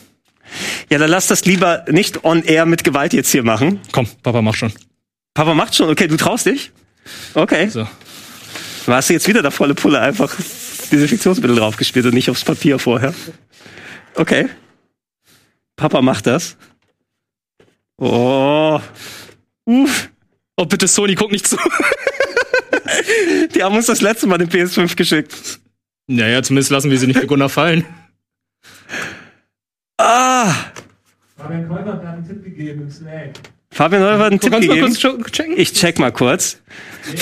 ja, 0.90 0.98
dann 0.98 1.08
lass 1.08 1.28
das 1.28 1.44
lieber 1.44 1.84
nicht 1.88 2.24
on 2.24 2.42
air 2.42 2.66
mit 2.66 2.82
Gewalt 2.82 3.12
jetzt 3.12 3.30
hier 3.30 3.44
machen. 3.44 3.80
Komm, 3.92 4.08
Papa, 4.24 4.42
mach 4.42 4.54
schon. 4.54 4.72
Papa 5.34 5.54
macht 5.54 5.76
schon. 5.76 5.88
Okay, 5.88 6.08
du 6.08 6.16
traust 6.16 6.46
dich? 6.46 6.72
Okay. 7.34 7.68
So. 7.68 7.86
Du 8.86 8.92
hast 8.92 9.08
jetzt 9.08 9.28
wieder 9.28 9.42
da 9.42 9.52
volle 9.52 9.74
Pulle 9.74 10.00
einfach 10.00 10.34
Desinfektionsmittel 10.90 11.56
draufgespielt 11.56 12.06
und 12.06 12.14
nicht 12.14 12.28
aufs 12.28 12.44
Papier 12.44 12.80
vorher. 12.80 13.14
Okay. 14.16 14.48
Papa 15.76 16.02
macht 16.02 16.26
das. 16.26 16.56
Oh. 17.98 18.80
Uff. 19.64 20.10
Oh, 20.56 20.64
bitte, 20.66 20.86
Sony, 20.86 21.14
guck 21.14 21.32
nicht 21.32 21.46
zu. 21.46 21.56
Die 23.54 23.62
haben 23.62 23.74
uns 23.76 23.86
das 23.86 24.00
letzte 24.00 24.26
Mal 24.26 24.38
den 24.38 24.48
PS5 24.48 24.94
geschickt. 24.96 25.60
naja, 26.06 26.42
zumindest 26.42 26.70
lassen 26.70 26.90
wir 26.90 26.98
sie 26.98 27.06
nicht 27.06 27.18
für 27.18 27.26
Gunnar 27.26 27.48
fallen. 27.48 27.84
Ah! 29.98 30.52
Fabian 31.36 31.68
Käufer 31.68 31.94
hat 31.94 32.04
einen 32.04 32.26
Tipp 32.26 32.44
gegeben 32.44 32.82
im 32.82 32.90
Slack. 32.90 33.32
Fabian 33.74 34.02
Neuer 34.02 34.18
hat 34.20 34.30
einen 34.30 34.38
Tipp 34.40 34.52
Kannst 34.52 34.68
du 34.68 34.72
mal 34.72 34.76
gegeben. 34.82 35.18
kurz 35.22 35.32
checken? 35.32 35.54
Ich 35.58 35.72
check 35.72 35.98
mal 35.98 36.12
kurz. 36.12 36.58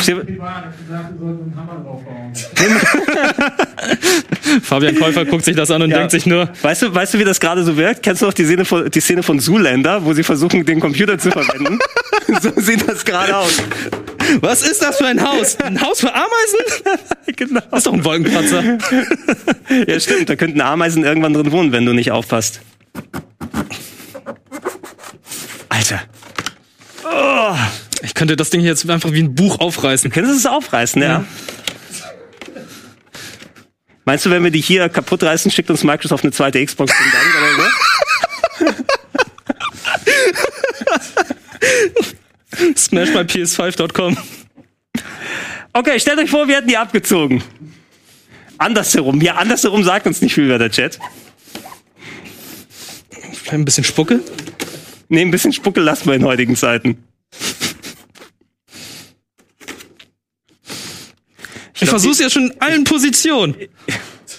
Fabian 4.63 4.97
Käufer 4.97 5.25
guckt 5.25 5.45
sich 5.47 5.57
das 5.57 5.71
an 5.71 5.81
und 5.83 5.91
Ja. 5.91 5.97
denkt 5.99 6.11
sich 6.13 6.27
nur, 6.27 6.51
Weißt 6.61 6.83
du, 6.83 6.95
weißt 6.95 7.15
du, 7.15 7.19
wie 7.19 7.25
das 7.25 7.41
gerade 7.41 7.65
so 7.65 7.77
wirkt? 7.79 8.03
Kennst 8.03 8.21
du 8.23 8.27
noch 8.27 8.35
die 8.35 8.45
Szene 8.45 8.65
von, 8.67 8.91
die 8.91 9.01
Szene 9.01 9.23
von 9.23 9.41
Zoolander, 9.41 10.05
wo 10.05 10.13
sie 10.13 10.23
versuchen, 10.23 10.65
den 10.67 10.79
Computer 10.79 11.19
zu 11.19 11.31
verwenden? 11.31 11.79
so 12.43 12.53
sieht 12.57 12.87
das 12.87 13.05
gerade 13.05 13.35
aus. 13.37 13.57
was 14.41 14.63
ist 14.63 14.83
das 14.83 14.99
für 14.99 15.07
ein 15.07 15.23
Haus? 15.27 15.57
Ein 15.61 15.81
Haus 15.81 16.01
für 16.01 16.13
Ameisen? 16.15 16.85
genau. 17.37 17.61
Das 17.71 17.79
ist 17.79 17.87
doch 17.87 17.95
ein 17.95 18.05
Wolkenkratzer. 18.05 18.63
Ja, 19.87 19.99
stimmt. 20.01 20.29
Da 20.29 20.37
könnten 20.37 20.61
Ameisen 20.61 21.03
irgendwann 21.03 21.33
drin 21.33 21.51
wohnen, 21.51 21.73
wenn 21.73 21.87
du 21.87 21.93
nicht 21.95 22.11
aufpasst. 22.13 22.61
Alter. 25.71 26.03
Oh. 27.13 27.55
Ich 28.03 28.15
könnte 28.15 28.37
das 28.37 28.51
Ding 28.51 28.61
hier 28.61 28.71
jetzt 28.71 28.89
einfach 28.89 29.13
wie 29.13 29.23
ein 29.23 29.35
Buch 29.35 29.61
aufreißen. 29.61 30.11
Könntest 30.11 30.45
du 30.45 30.49
es 30.49 30.55
aufreißen, 30.55 31.03
ja? 31.03 31.25
Meinst 34.05 34.27
du, 34.27 34.31
wenn 34.31 34.43
wir 34.43 34.51
die 34.51 34.61
hier 34.61 34.89
kaputt 34.89 35.23
reißen, 35.23 35.51
schickt 35.51 35.71
uns 35.71 35.85
Microsoft 35.85 36.25
eine 36.25 36.33
zweite 36.33 36.65
Xbox 36.65 36.93
zum 36.97 37.07
Dank 37.13 37.27
oder 37.39 37.55
so? 37.55 38.83
Smash 42.77 43.13
bei 43.13 43.21
ps5.com. 43.23 44.17
Okay, 45.73 46.01
stellt 46.01 46.19
euch 46.19 46.31
vor, 46.31 46.49
wir 46.49 46.57
hätten 46.57 46.69
die 46.69 46.77
abgezogen. 46.77 47.43
Andersherum. 48.59 49.21
Ja, 49.21 49.37
andersherum 49.37 49.85
sagt 49.85 50.07
uns 50.07 50.21
nicht 50.21 50.35
viel 50.35 50.45
über 50.45 50.59
der 50.59 50.71
Chat. 50.71 50.99
Vielleicht 53.33 53.53
ein 53.53 53.65
bisschen 53.65 53.85
Spucke. 53.85 54.21
Nee, 55.13 55.21
ein 55.21 55.31
bisschen 55.31 55.53
Spucke 55.53 55.83
lassen 55.83 56.07
wir 56.07 56.15
in 56.15 56.25
heutigen 56.25 56.57
Zeiten. 56.57 57.05
Ich 61.75 61.81
glaub, 61.81 61.91
versuch's 61.91 62.19
ja 62.19 62.31
schon 62.31 62.51
in 62.51 62.61
allen 62.63 62.85
Positionen. 62.85 63.55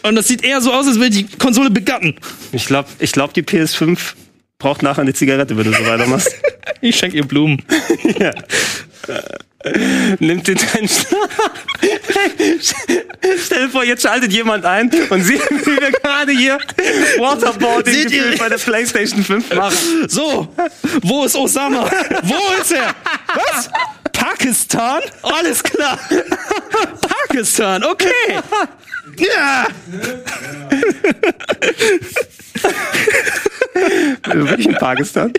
Und 0.02 0.16
das 0.16 0.28
sieht 0.28 0.44
eher 0.44 0.62
so 0.62 0.74
aus, 0.74 0.88
als 0.88 1.00
will 1.00 1.12
die 1.12 1.28
Konsole 1.28 1.70
begatten. 1.70 2.16
Ich 2.52 2.66
glaube, 2.66 2.90
ich 2.98 3.12
glaub, 3.12 3.36
die 3.36 3.44
PS5 3.44 4.00
braucht 4.58 4.82
nachher 4.82 5.04
eine 5.04 5.14
Zigarette, 5.14 5.56
wenn 5.56 5.66
du 5.66 5.78
so 5.78 5.86
weitermachst. 5.86 6.36
Ich 6.82 6.98
schenke 6.98 7.16
ihr 7.16 7.26
Blumen. 7.26 7.64
ja. 8.20 8.32
Nimmt 10.20 10.48
den 10.48 10.58
Stell 13.46 13.68
dir 13.68 13.70
vor, 13.70 13.84
jetzt 13.84 14.04
schaltet 14.04 14.32
jemand 14.32 14.66
ein 14.66 14.90
und 15.10 15.24
sieht, 15.24 15.42
wie 15.50 15.80
wir 15.80 15.92
gerade 15.92 16.32
hier 16.32 16.58
Waterboarding 17.18 18.04
gefühlt 18.04 18.40
bei 18.40 18.50
der 18.50 18.58
PlayStation 18.58 19.24
5 19.24 19.54
machen. 19.54 19.78
So, 20.08 20.48
wo 21.02 21.26
ist 21.26 21.36
Osama? 21.36 21.90
Wo 22.24 22.62
ist 22.62 22.72
er? 22.72 22.96
Was? 23.34 23.70
Pakistan? 24.12 25.02
Alles 25.22 25.64
klar. 25.64 26.00
Pakistan, 27.02 27.84
okay. 27.84 28.40
Ja. 29.18 29.68
Wirklich 34.34 34.68
in 34.68 34.76
Pakistan. 34.76 35.34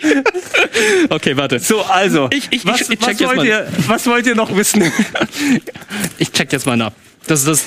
Okay, 1.09 1.37
warte. 1.37 1.59
So, 1.59 1.83
also, 1.83 2.29
Ich- 2.33 2.49
ich- 2.51 2.66
was, 2.66 2.83
ich 2.83 2.89
check 2.99 3.20
was, 3.20 3.20
wollt 3.29 3.45
ihr, 3.45 3.66
was 3.87 4.07
wollt 4.07 4.27
ihr 4.27 4.35
noch 4.35 4.55
wissen? 4.57 4.85
Ich 6.18 6.33
check 6.33 6.53
jetzt 6.53 6.66
mal 6.66 6.77
nach. 6.77 6.93
Das, 7.27 7.45
das, 7.45 7.64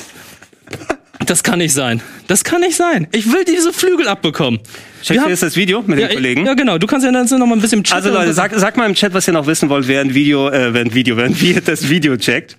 das 1.26 1.44
kann 1.44 1.60
nicht 1.60 1.74
sein. 1.74 2.02
Das 2.28 2.44
kann 2.44 2.62
nicht 2.62 2.76
sein. 2.76 3.08
Ich 3.12 3.32
will 3.32 3.44
diese 3.46 3.74
Flügel 3.74 4.08
abbekommen. 4.08 4.60
Check 5.02 5.10
Wir 5.10 5.14
dir 5.16 5.22
haben- 5.22 5.30
jetzt 5.32 5.44
das 5.44 5.56
Video 5.56 5.82
mit 5.86 6.00
ja, 6.00 6.08
den 6.08 6.16
Kollegen. 6.16 6.46
Ja, 6.46 6.54
genau. 6.54 6.78
Du 6.78 6.88
kannst 6.88 7.06
ja 7.06 7.12
dann 7.12 7.26
noch 7.26 7.46
mal 7.48 7.56
ein 7.56 7.62
bisschen 7.62 7.80
im 7.80 7.84
Chat 7.84 7.96
Also 7.96 8.10
Leute, 8.12 8.34
sag, 8.34 8.52
sag 8.56 8.78
mal 8.78 8.86
im 8.88 8.94
Chat, 8.96 9.14
was 9.14 9.28
ihr 9.28 9.34
noch 9.34 9.48
wissen 9.48 9.70
wollt, 9.70 9.88
während 9.88 10.14
Video, 10.14 10.50
äh, 10.50 10.74
während 10.74 10.94
Video, 10.94 11.18
während 11.18 11.42
wir 11.42 11.62
das 11.62 11.90
Video 11.90 12.18
checkt. 12.18 12.58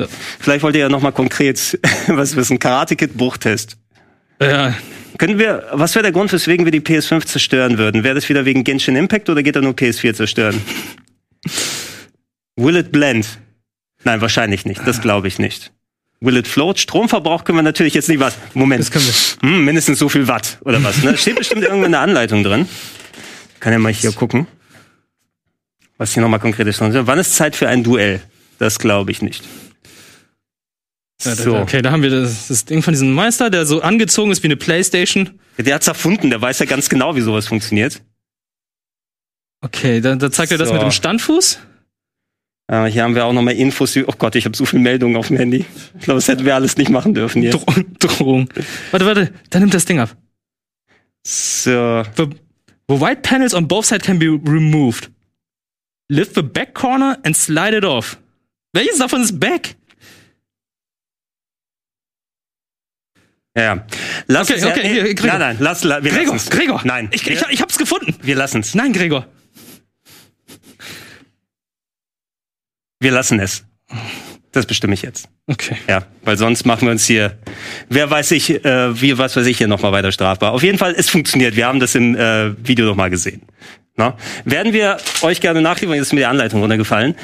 Ja. 0.00 0.06
Vielleicht 0.38 0.62
wollt 0.62 0.74
ihr 0.74 0.82
ja 0.82 0.88
noch 0.88 1.02
mal 1.02 1.12
konkret 1.12 1.78
was 2.08 2.36
wissen. 2.36 2.58
Karate 2.58 2.96
Kid 2.96 3.16
Bruchtest. 3.16 3.76
Ja, 4.40 4.74
Können 5.18 5.38
wir, 5.38 5.68
was 5.72 5.94
wäre 5.94 6.02
der 6.04 6.12
Grund, 6.12 6.32
weswegen 6.32 6.64
wir 6.64 6.72
die 6.72 6.80
PS5 6.80 7.26
zerstören 7.26 7.76
würden? 7.76 8.04
Wäre 8.04 8.14
das 8.14 8.28
wieder 8.28 8.44
wegen 8.46 8.64
Genshin 8.64 8.96
Impact 8.96 9.28
oder 9.28 9.42
geht 9.42 9.54
er 9.56 9.62
nur 9.62 9.72
PS4 9.72 10.14
zerstören? 10.14 10.60
Will 12.56 12.76
it 12.76 12.90
blend? 12.92 13.26
Nein, 14.04 14.20
wahrscheinlich 14.20 14.64
nicht. 14.64 14.80
Das 14.86 15.00
glaube 15.02 15.28
ich 15.28 15.38
nicht. 15.38 15.72
Will 16.20 16.36
it 16.36 16.46
float? 16.48 16.78
Stromverbrauch 16.78 17.44
können 17.44 17.58
wir 17.58 17.62
natürlich 17.62 17.94
jetzt 17.94 18.08
nicht 18.08 18.20
was. 18.20 18.36
Moment. 18.54 18.80
Das 18.80 18.90
können 18.90 19.06
wir. 19.06 19.48
Hm, 19.48 19.64
mindestens 19.64 19.98
so 19.98 20.08
viel 20.08 20.28
Watt 20.28 20.58
oder 20.62 20.82
was. 20.84 21.02
Ne? 21.02 21.16
Steht 21.16 21.36
bestimmt 21.36 21.62
irgendwo 21.62 21.84
in 21.84 21.92
der 21.92 22.00
Anleitung 22.00 22.42
drin. 22.42 22.68
Kann 23.58 23.72
ja 23.72 23.78
mal 23.78 23.92
hier 23.92 24.12
gucken. 24.12 24.46
Was 25.96 26.14
hier 26.14 26.22
nochmal 26.22 26.40
konkret 26.40 26.66
ist. 26.66 26.80
Wann 26.80 27.18
ist 27.18 27.34
Zeit 27.34 27.56
für 27.56 27.68
ein 27.68 27.82
Duell? 27.82 28.20
Das 28.58 28.78
glaube 28.78 29.10
ich 29.10 29.20
nicht. 29.22 29.44
So. 31.22 31.56
Okay, 31.56 31.82
da 31.82 31.90
haben 31.92 32.02
wir 32.02 32.10
das, 32.10 32.48
das 32.48 32.64
Ding 32.64 32.82
von 32.82 32.94
diesem 32.94 33.12
Meister, 33.12 33.50
der 33.50 33.66
so 33.66 33.82
angezogen 33.82 34.30
ist 34.30 34.42
wie 34.42 34.46
eine 34.48 34.56
Playstation. 34.56 35.38
Der 35.58 35.74
hat's 35.74 35.86
erfunden, 35.86 36.30
der 36.30 36.40
weiß 36.40 36.58
ja 36.60 36.66
ganz 36.66 36.88
genau, 36.88 37.14
wie 37.14 37.20
sowas 37.20 37.46
funktioniert. 37.46 38.00
Okay, 39.62 40.00
da, 40.00 40.16
da 40.16 40.30
zeigt 40.32 40.50
er 40.52 40.58
das 40.58 40.68
So. 40.68 40.74
mit 40.74 40.82
dem 40.82 40.90
Standfuß. 40.90 41.58
Äh, 42.68 42.86
hier 42.86 43.02
haben 43.02 43.14
wir 43.14 43.26
auch 43.26 43.34
nochmal 43.34 43.54
Infos. 43.54 43.94
Oh 43.98 44.14
Gott, 44.16 44.34
ich 44.36 44.46
habe 44.46 44.56
so 44.56 44.64
viele 44.64 44.82
Meldungen 44.82 45.16
auf 45.16 45.28
dem 45.28 45.36
Handy. 45.36 45.66
Ich 45.98 46.04
glaube, 46.04 46.18
das 46.18 46.28
hätten 46.28 46.46
wir 46.46 46.54
alles 46.54 46.78
nicht 46.78 46.88
machen 46.90 47.12
dürfen 47.12 47.42
hier. 47.42 47.50
Dro 47.50 47.66
Drohung. 47.98 48.48
Warte, 48.90 49.04
warte, 49.04 49.32
da 49.50 49.58
nimmt 49.60 49.74
das 49.74 49.84
Ding 49.84 49.98
ab. 49.98 50.16
So. 51.26 52.02
The, 52.16 52.28
the 52.88 52.98
white 53.00 53.20
panels 53.22 53.52
on 53.52 53.68
both 53.68 53.84
sides 53.84 54.06
can 54.06 54.18
be 54.18 54.26
removed. 54.28 55.10
Lift 56.08 56.34
the 56.34 56.42
back 56.42 56.72
corner 56.72 57.18
and 57.24 57.36
slide 57.36 57.76
it 57.76 57.84
off. 57.84 58.18
Welches 58.72 58.98
davon 58.98 59.22
ist 59.22 59.38
back? 59.38 59.76
Ja, 63.60 63.74
ja. 63.74 63.84
Lass 64.26 64.48
Okay, 64.48 64.54
uns 64.54 64.62
ja, 64.64 64.70
okay, 64.70 64.80
ey, 64.82 64.88
hier, 64.92 65.02
Gregor. 65.14 65.26
Nein, 65.26 65.38
nein, 65.40 65.56
lass, 65.60 65.84
la, 65.84 66.02
wir 66.02 66.10
Gregor, 66.12 66.34
lassen's. 66.34 66.50
Gregor. 66.50 66.80
Nein, 66.84 67.08
Ich, 67.12 67.26
ich, 67.26 67.42
ich 67.50 67.60
hab's 67.60 67.76
gefunden. 67.76 68.14
wir 68.22 68.34
lassen's. 68.36 68.74
Nein, 68.74 68.92
Gregor. 68.94 69.26
Wir 73.00 73.10
lassen 73.12 73.38
es. 73.40 73.64
Das 74.52 74.66
bestimme 74.66 74.94
ich 74.94 75.02
jetzt. 75.02 75.28
Okay. 75.46 75.76
Ja, 75.88 76.04
weil 76.22 76.36
sonst 76.36 76.64
machen 76.66 76.86
wir 76.86 76.92
uns 76.92 77.04
hier, 77.06 77.38
wer 77.88 78.10
weiß 78.10 78.30
ich, 78.32 78.64
äh, 78.64 79.00
wie, 79.00 79.16
was 79.18 79.36
weiß 79.36 79.46
ich 79.46 79.58
hier 79.58 79.68
nochmal 79.68 79.92
weiter 79.92 80.10
strafbar. 80.10 80.52
Auf 80.52 80.62
jeden 80.62 80.78
Fall, 80.78 80.94
es 80.96 81.08
funktioniert. 81.10 81.54
Wir 81.56 81.66
haben 81.66 81.80
das 81.80 81.94
im 81.94 82.16
äh, 82.16 82.52
Video 82.66 82.86
nochmal 82.86 83.10
gesehen. 83.10 83.42
Na? 83.96 84.16
Werden 84.44 84.72
wir 84.72 84.96
euch 85.22 85.40
gerne 85.40 85.60
nachliefern, 85.60 85.96
jetzt 85.96 86.06
ist 86.06 86.12
mir 86.14 86.20
die 86.20 86.26
Anleitung 86.26 86.60
runtergefallen. 86.60 87.14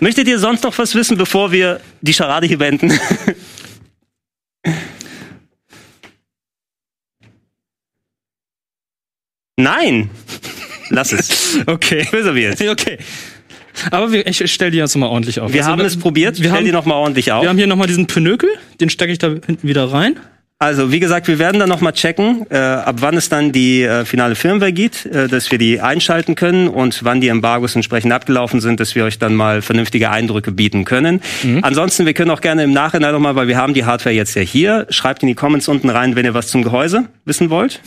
Möchtet 0.00 0.28
ihr 0.28 0.38
sonst 0.38 0.62
noch 0.62 0.76
was 0.78 0.94
wissen, 0.94 1.16
bevor 1.16 1.52
wir 1.52 1.80
die 2.02 2.12
Scharade 2.12 2.46
hier 2.46 2.58
beenden? 2.58 2.92
Nein! 9.56 10.10
Lass 10.90 11.12
es. 11.12 11.58
Okay. 11.66 12.06
Jetzt. 12.36 12.62
Okay. 12.68 12.98
Aber 13.90 14.10
wir, 14.10 14.26
ich 14.26 14.42
stell 14.50 14.70
die 14.70 14.78
jetzt 14.78 14.96
mal 14.96 15.06
ordentlich 15.06 15.38
auf. 15.40 15.52
Wir 15.52 15.60
Also, 15.60 15.72
haben 15.72 15.80
es 15.82 15.98
probiert. 15.98 16.40
Wir 16.40 16.48
Stell 16.48 16.62
die 16.64 16.68
haben, 16.68 16.74
noch 16.74 16.86
mal 16.86 16.94
ordentlich 16.94 17.30
auf. 17.32 17.42
wir 17.42 17.48
haben 17.50 17.58
hier 17.58 17.66
nochmal 17.66 17.86
diesen 17.86 18.06
Pinökel, 18.06 18.48
den 18.80 18.88
stecke 18.88 19.12
ich 19.12 19.18
da 19.18 19.28
hinten 19.28 19.68
wieder 19.68 19.92
rein. 19.92 20.16
Also, 20.58 20.90
wie 20.90 21.00
gesagt, 21.00 21.28
wir 21.28 21.38
werden 21.38 21.58
dann 21.60 21.68
noch 21.68 21.82
mal 21.82 21.92
checken, 21.92 22.46
äh, 22.48 22.56
ab 22.56 22.96
wann 23.00 23.14
es 23.18 23.28
dann 23.28 23.52
die 23.52 23.82
äh, 23.82 24.06
finale 24.06 24.34
Firmware 24.34 24.72
gibt, 24.72 25.04
äh, 25.04 25.28
dass 25.28 25.50
wir 25.50 25.58
die 25.58 25.82
einschalten 25.82 26.34
können 26.34 26.68
und 26.68 27.04
wann 27.04 27.20
die 27.20 27.28
Embargos 27.28 27.76
entsprechend 27.76 28.10
abgelaufen 28.14 28.62
sind, 28.62 28.80
dass 28.80 28.94
wir 28.94 29.04
euch 29.04 29.18
dann 29.18 29.34
mal 29.34 29.60
vernünftige 29.60 30.08
Eindrücke 30.10 30.52
bieten 30.52 30.86
können. 30.86 31.20
Ansonsten, 31.60 32.06
wir 32.06 32.14
können 32.14 32.30
auch 32.30 32.40
gerne 32.40 32.64
im 32.64 32.72
Nachhinein 32.72 33.12
noch 33.12 33.20
mal, 33.20 33.36
weil 33.36 33.48
wir 33.48 33.58
haben 33.58 33.74
die 33.74 33.84
Hardware 33.84 34.14
jetzt 34.14 34.34
ja 34.34 34.40
hier, 34.40 34.86
schreibt 34.88 35.22
in 35.22 35.28
die 35.28 35.34
Comments 35.34 35.68
unten 35.68 35.90
rein, 35.90 36.16
wenn 36.16 36.24
ihr 36.24 36.32
was 36.32 36.48
zum 36.48 36.62
Gehäuse 36.62 37.04
wissen 37.26 37.50
wollt. 37.50 37.82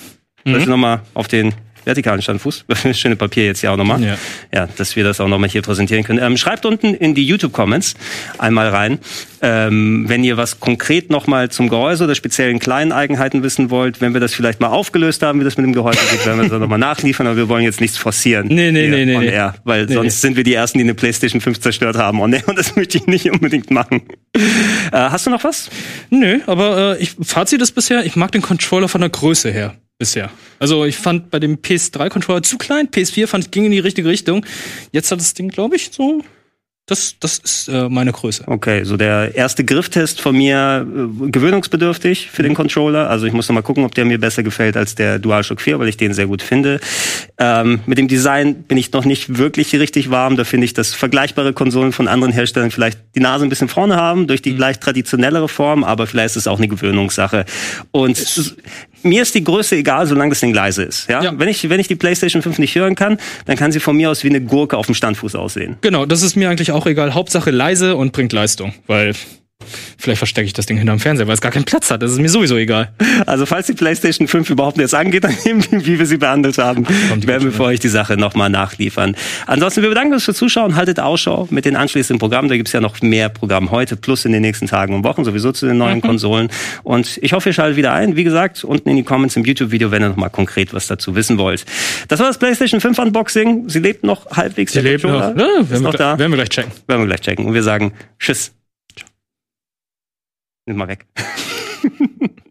Mhm. 0.50 0.54
Dass 0.54 0.64
wir 0.64 0.70
noch 0.70 0.78
mal 0.78 1.02
auf 1.14 1.28
den 1.28 1.54
vertikalen 1.86 2.22
Standfuß, 2.22 2.66
das 2.84 3.00
schöne 3.00 3.16
Papier 3.16 3.46
jetzt 3.46 3.62
hier 3.62 3.72
auch 3.72 3.78
nochmal. 3.78 4.02
Ja. 4.02 4.18
ja, 4.54 4.70
dass 4.78 4.96
wir 4.96 5.04
das 5.04 5.20
auch 5.20 5.28
nochmal 5.28 5.50
hier 5.50 5.62
präsentieren 5.62 6.04
können. 6.04 6.20
Ähm, 6.22 6.38
schreibt 6.38 6.66
unten 6.66 6.94
in 6.94 7.16
die 7.16 7.26
YouTube-Comments 7.26 7.96
einmal 8.38 8.70
rein, 8.70 9.00
ähm, 9.42 10.06
wenn 10.08 10.24
ihr 10.24 10.38
was 10.38 10.60
konkret 10.60 11.10
nochmal 11.10 11.50
zum 11.50 11.70
Gehäuse 11.70 12.04
oder 12.04 12.16
speziellen 12.16 12.60
kleinen 12.60 12.92
Eigenheiten 12.92 13.44
wissen 13.44 13.70
wollt. 13.70 14.02
Wenn 14.02 14.14
wir 14.14 14.22
das 14.22 14.34
vielleicht 14.34 14.60
mal 14.60 14.68
aufgelöst 14.68 15.24
haben, 15.24 15.40
wie 15.40 15.44
das 15.44 15.58
mit 15.58 15.66
dem 15.66 15.74
Gehäuse 15.74 16.00
geht, 16.12 16.26
werden 16.26 16.42
wir 16.42 16.50
das 16.50 16.60
nochmal 16.60 16.80
nachliefern, 16.80 17.28
aber 17.28 17.38
wir 17.38 17.50
wollen 17.50 17.64
jetzt 17.64 17.82
nichts 17.82 17.98
forcieren. 17.98 18.48
Nee, 18.48 18.72
nee, 18.72 18.88
nee, 18.88 19.06
nee, 19.06 19.16
on 19.16 19.24
nee. 19.24 19.32
Air, 19.32 19.56
weil 19.64 19.86
Nee, 19.86 19.94
sonst 19.94 20.22
sind 20.22 20.36
wir 20.36 20.44
die 20.44 20.54
Ersten, 20.54 20.78
die 20.78 20.84
eine 20.84 20.94
PlayStation 20.94 21.42
5 21.42 21.60
zerstört 21.60 21.98
haben 21.98 22.22
on 22.22 22.34
Air 22.34 22.48
und 22.48 22.58
das 22.58 22.76
möchte 22.76 22.98
ich 22.98 23.08
nicht 23.08 23.32
unbedingt 23.32 23.72
machen. 23.72 24.02
Äh, 24.36 24.42
hast 24.92 25.26
du 25.26 25.30
noch 25.32 25.44
was? 25.44 25.70
Nö, 26.10 26.40
aber 26.46 26.98
äh, 26.98 27.02
ich, 27.02 27.16
Fazit 27.22 27.62
ist 27.62 27.72
bisher, 27.72 28.06
ich 28.06 28.16
mag 28.16 28.32
den 28.32 28.42
Controller 28.42 28.88
von 28.88 29.02
der 29.02 29.10
Größe 29.10 29.52
her. 29.52 29.76
Bisher. 30.00 30.32
Also 30.60 30.86
ich 30.86 30.96
fand 30.96 31.30
bei 31.30 31.40
dem 31.40 31.58
PS3-Controller 31.58 32.42
zu 32.42 32.58
klein, 32.58 32.88
PS4 32.88 33.28
fand 33.28 33.44
ich 33.44 33.52
ging 33.52 33.66
in 33.66 33.72
die 33.72 33.80
richtige 33.80 34.08
Richtung. 34.08 34.46
Jetzt 34.94 35.12
hat 35.12 35.20
das 35.20 35.34
Ding, 35.34 35.50
glaube 35.50 35.76
ich, 35.76 35.90
so. 35.92 36.24
Das, 36.90 37.18
das 37.20 37.38
ist 37.38 37.68
äh, 37.68 37.88
meine 37.88 38.12
Größe. 38.12 38.46
Okay, 38.48 38.84
so 38.84 38.98
der 38.98 39.36
erste 39.36 39.64
Grifftest 39.64 40.22
von 40.22 40.36
mir 40.36 40.88
äh, 40.88 41.30
gewöhnungsbedürftig 41.30 42.32
für 42.32 42.42
den 42.42 42.56
Controller. 42.56 43.12
Also 43.12 43.28
ich 43.28 43.34
muss 43.34 43.48
noch 43.48 43.54
mal 43.54 43.62
gucken, 43.62 43.84
ob 43.84 43.94
der 43.94 44.06
mir 44.06 44.20
besser 44.20 44.42
gefällt 44.42 44.76
als 44.76 44.96
der 44.96 45.20
DualShock 45.20 45.62
4, 45.62 45.78
weil 45.78 45.88
ich 45.88 45.98
den 45.98 46.16
sehr 46.16 46.26
gut 46.26 46.42
finde. 46.42 46.80
Ähm, 47.38 47.82
mit 47.86 48.00
dem 48.00 48.08
Design 48.08 48.64
bin 48.64 48.76
ich 48.80 48.92
noch 48.92 49.06
nicht 49.06 49.38
wirklich 49.38 49.76
richtig 49.76 50.10
warm. 50.10 50.36
Da 50.36 50.46
finde 50.46 50.66
ich, 50.66 50.74
dass 50.74 50.96
vergleichbare 50.96 51.54
Konsolen 51.54 51.92
von 51.92 52.08
anderen 52.08 52.34
Herstellern 52.34 52.72
vielleicht 52.72 53.00
die 53.14 53.20
Nase 53.20 53.46
ein 53.46 53.50
bisschen 53.50 53.70
vorne 53.70 53.96
haben 53.96 54.26
durch 54.26 54.42
die 54.42 54.54
leicht 54.54 54.82
traditionellere 54.82 55.48
Form, 55.48 55.84
aber 55.84 56.08
vielleicht 56.08 56.32
ist 56.32 56.38
es 56.38 56.48
auch 56.48 56.58
eine 56.58 56.70
Gewöhnungssache. 56.70 57.46
Und 57.92 58.18
mir 59.04 59.22
ist 59.22 59.36
die 59.36 59.44
Größe 59.44 59.78
egal, 59.78 60.06
solange 60.08 60.32
das 60.32 60.40
Ding 60.40 60.54
leise 60.54 60.84
ist. 60.84 61.10
Ja? 61.10 61.24
Ja. 61.24 61.34
Wenn 61.38 61.48
ich 61.48 61.70
wenn 61.70 61.80
ich 61.80 61.88
die 61.88 61.96
PlayStation 61.96 62.42
5 62.42 62.60
nicht 62.60 62.76
hören 62.76 62.96
kann, 62.96 63.18
dann 63.46 63.58
kann 63.58 63.72
sie 63.72 63.80
von 63.80 63.96
mir 63.96 64.10
aus 64.10 64.24
wie 64.24 64.30
eine 64.30 64.42
Gurke 64.42 64.78
auf 64.78 64.86
dem 64.86 64.96
Standfuß 64.96 65.36
aussehen. 65.36 65.78
Genau, 65.82 66.06
das 66.06 66.22
ist 66.22 66.36
mir 66.36 66.50
eigentlich 66.50 66.72
auch 66.72 66.86
egal. 66.86 67.14
Hauptsache 67.14 67.52
leise 67.52 67.96
und 67.96 68.12
bringt 68.12 68.34
Leistung, 68.34 68.74
weil 68.88 69.14
vielleicht 69.98 70.18
verstecke 70.20 70.46
ich 70.48 70.54
das 70.54 70.66
Ding 70.66 70.78
hinterm 70.78 71.00
Fernseher, 71.00 71.28
weil 71.28 71.34
es 71.34 71.42
gar 71.42 71.52
keinen 71.52 71.66
Platz 71.66 71.92
hat. 71.92 72.02
Das 72.02 72.12
ist 72.12 72.20
mir 72.20 72.30
sowieso 72.30 72.56
egal. 72.58 72.92
Also 73.26 73.46
falls 73.46 73.68
die 73.68 73.74
PlayStation 73.74 74.28
5 74.28 74.50
überhaupt 74.50 74.78
jetzt 74.78 74.96
angeht, 74.96 75.24
dann 75.24 75.36
eben, 75.46 75.62
wie 75.86 76.00
wir 76.00 76.06
sie 76.06 76.18
behandelt 76.18 76.58
haben, 76.58 76.86
die 77.18 77.28
werden 77.28 77.44
wir 77.44 77.52
für 77.52 77.64
euch 77.64 77.80
die 77.80 77.90
Sache 77.90 78.18
nochmal 78.18 78.50
nachliefern. 78.50 79.16
Ansonsten, 79.46 79.82
wir 79.82 79.90
bedanken 79.90 80.14
uns 80.14 80.24
fürs 80.24 80.38
Zuschauen. 80.38 80.76
Haltet 80.76 81.00
Ausschau 81.00 81.48
mit 81.52 81.66
den 81.66 81.76
anschließenden 81.76 82.20
Programmen. 82.20 82.50
Da 82.50 82.56
gibt's 82.58 82.72
ja 82.72 82.82
noch 82.82 83.02
mehr 83.02 83.30
Programm 83.30 83.72
heute, 83.72 83.96
plus 83.96 84.26
in 84.26 84.32
den 84.32 84.42
nächsten 84.42 84.68
Tagen 84.68 84.94
und 84.96 85.04
Wochen 85.04 85.26
sowieso 85.26 85.52
zu 85.52 85.68
den 85.68 85.78
neuen 85.78 85.98
Mhm. 85.98 86.02
Konsolen. 86.02 86.50
Und 86.84 87.20
ich 87.22 87.34
hoffe, 87.34 87.50
ihr 87.50 87.54
schaltet 87.54 87.78
wieder 87.78 87.94
ein. 87.94 88.16
Wie 88.16 88.24
gesagt, 88.24 88.64
unten 88.64 88.90
in 88.90 88.96
die 88.96 89.04
Comments 89.04 89.36
im 89.36 89.44
YouTube-Video, 89.44 89.92
wenn 89.92 90.02
ihr 90.02 90.10
nochmal 90.10 90.30
konkret 90.30 90.74
was 90.74 90.88
dazu 90.88 91.16
wissen 91.16 91.38
wollt. 91.38 91.66
Das 92.08 92.20
war 92.20 92.28
das 92.28 92.38
PlayStation 92.38 92.80
5 92.80 92.98
Unboxing. 93.00 93.68
Sie 93.70 93.80
lebt 93.80 94.04
noch 94.04 94.30
halbwegs. 94.32 94.74
Sie 94.74 94.80
lebt 94.80 95.04
noch. 95.04 95.20
Ja, 95.20 95.36
werden, 95.36 95.84
noch 95.84 95.94
wir, 95.94 95.98
da. 95.98 96.18
werden 96.20 96.32
wir 96.32 96.38
gleich 96.38 96.50
checken. 96.50 96.72
Werden 96.88 97.02
wir 97.02 97.08
gleich 97.08 97.22
checken. 97.22 97.46
Und 97.46 97.54
wir 97.54 97.64
sagen 97.64 97.94
Tschüss. 98.20 98.52
Nimm 100.70 100.78
mal 100.78 100.88
weg. 100.88 101.08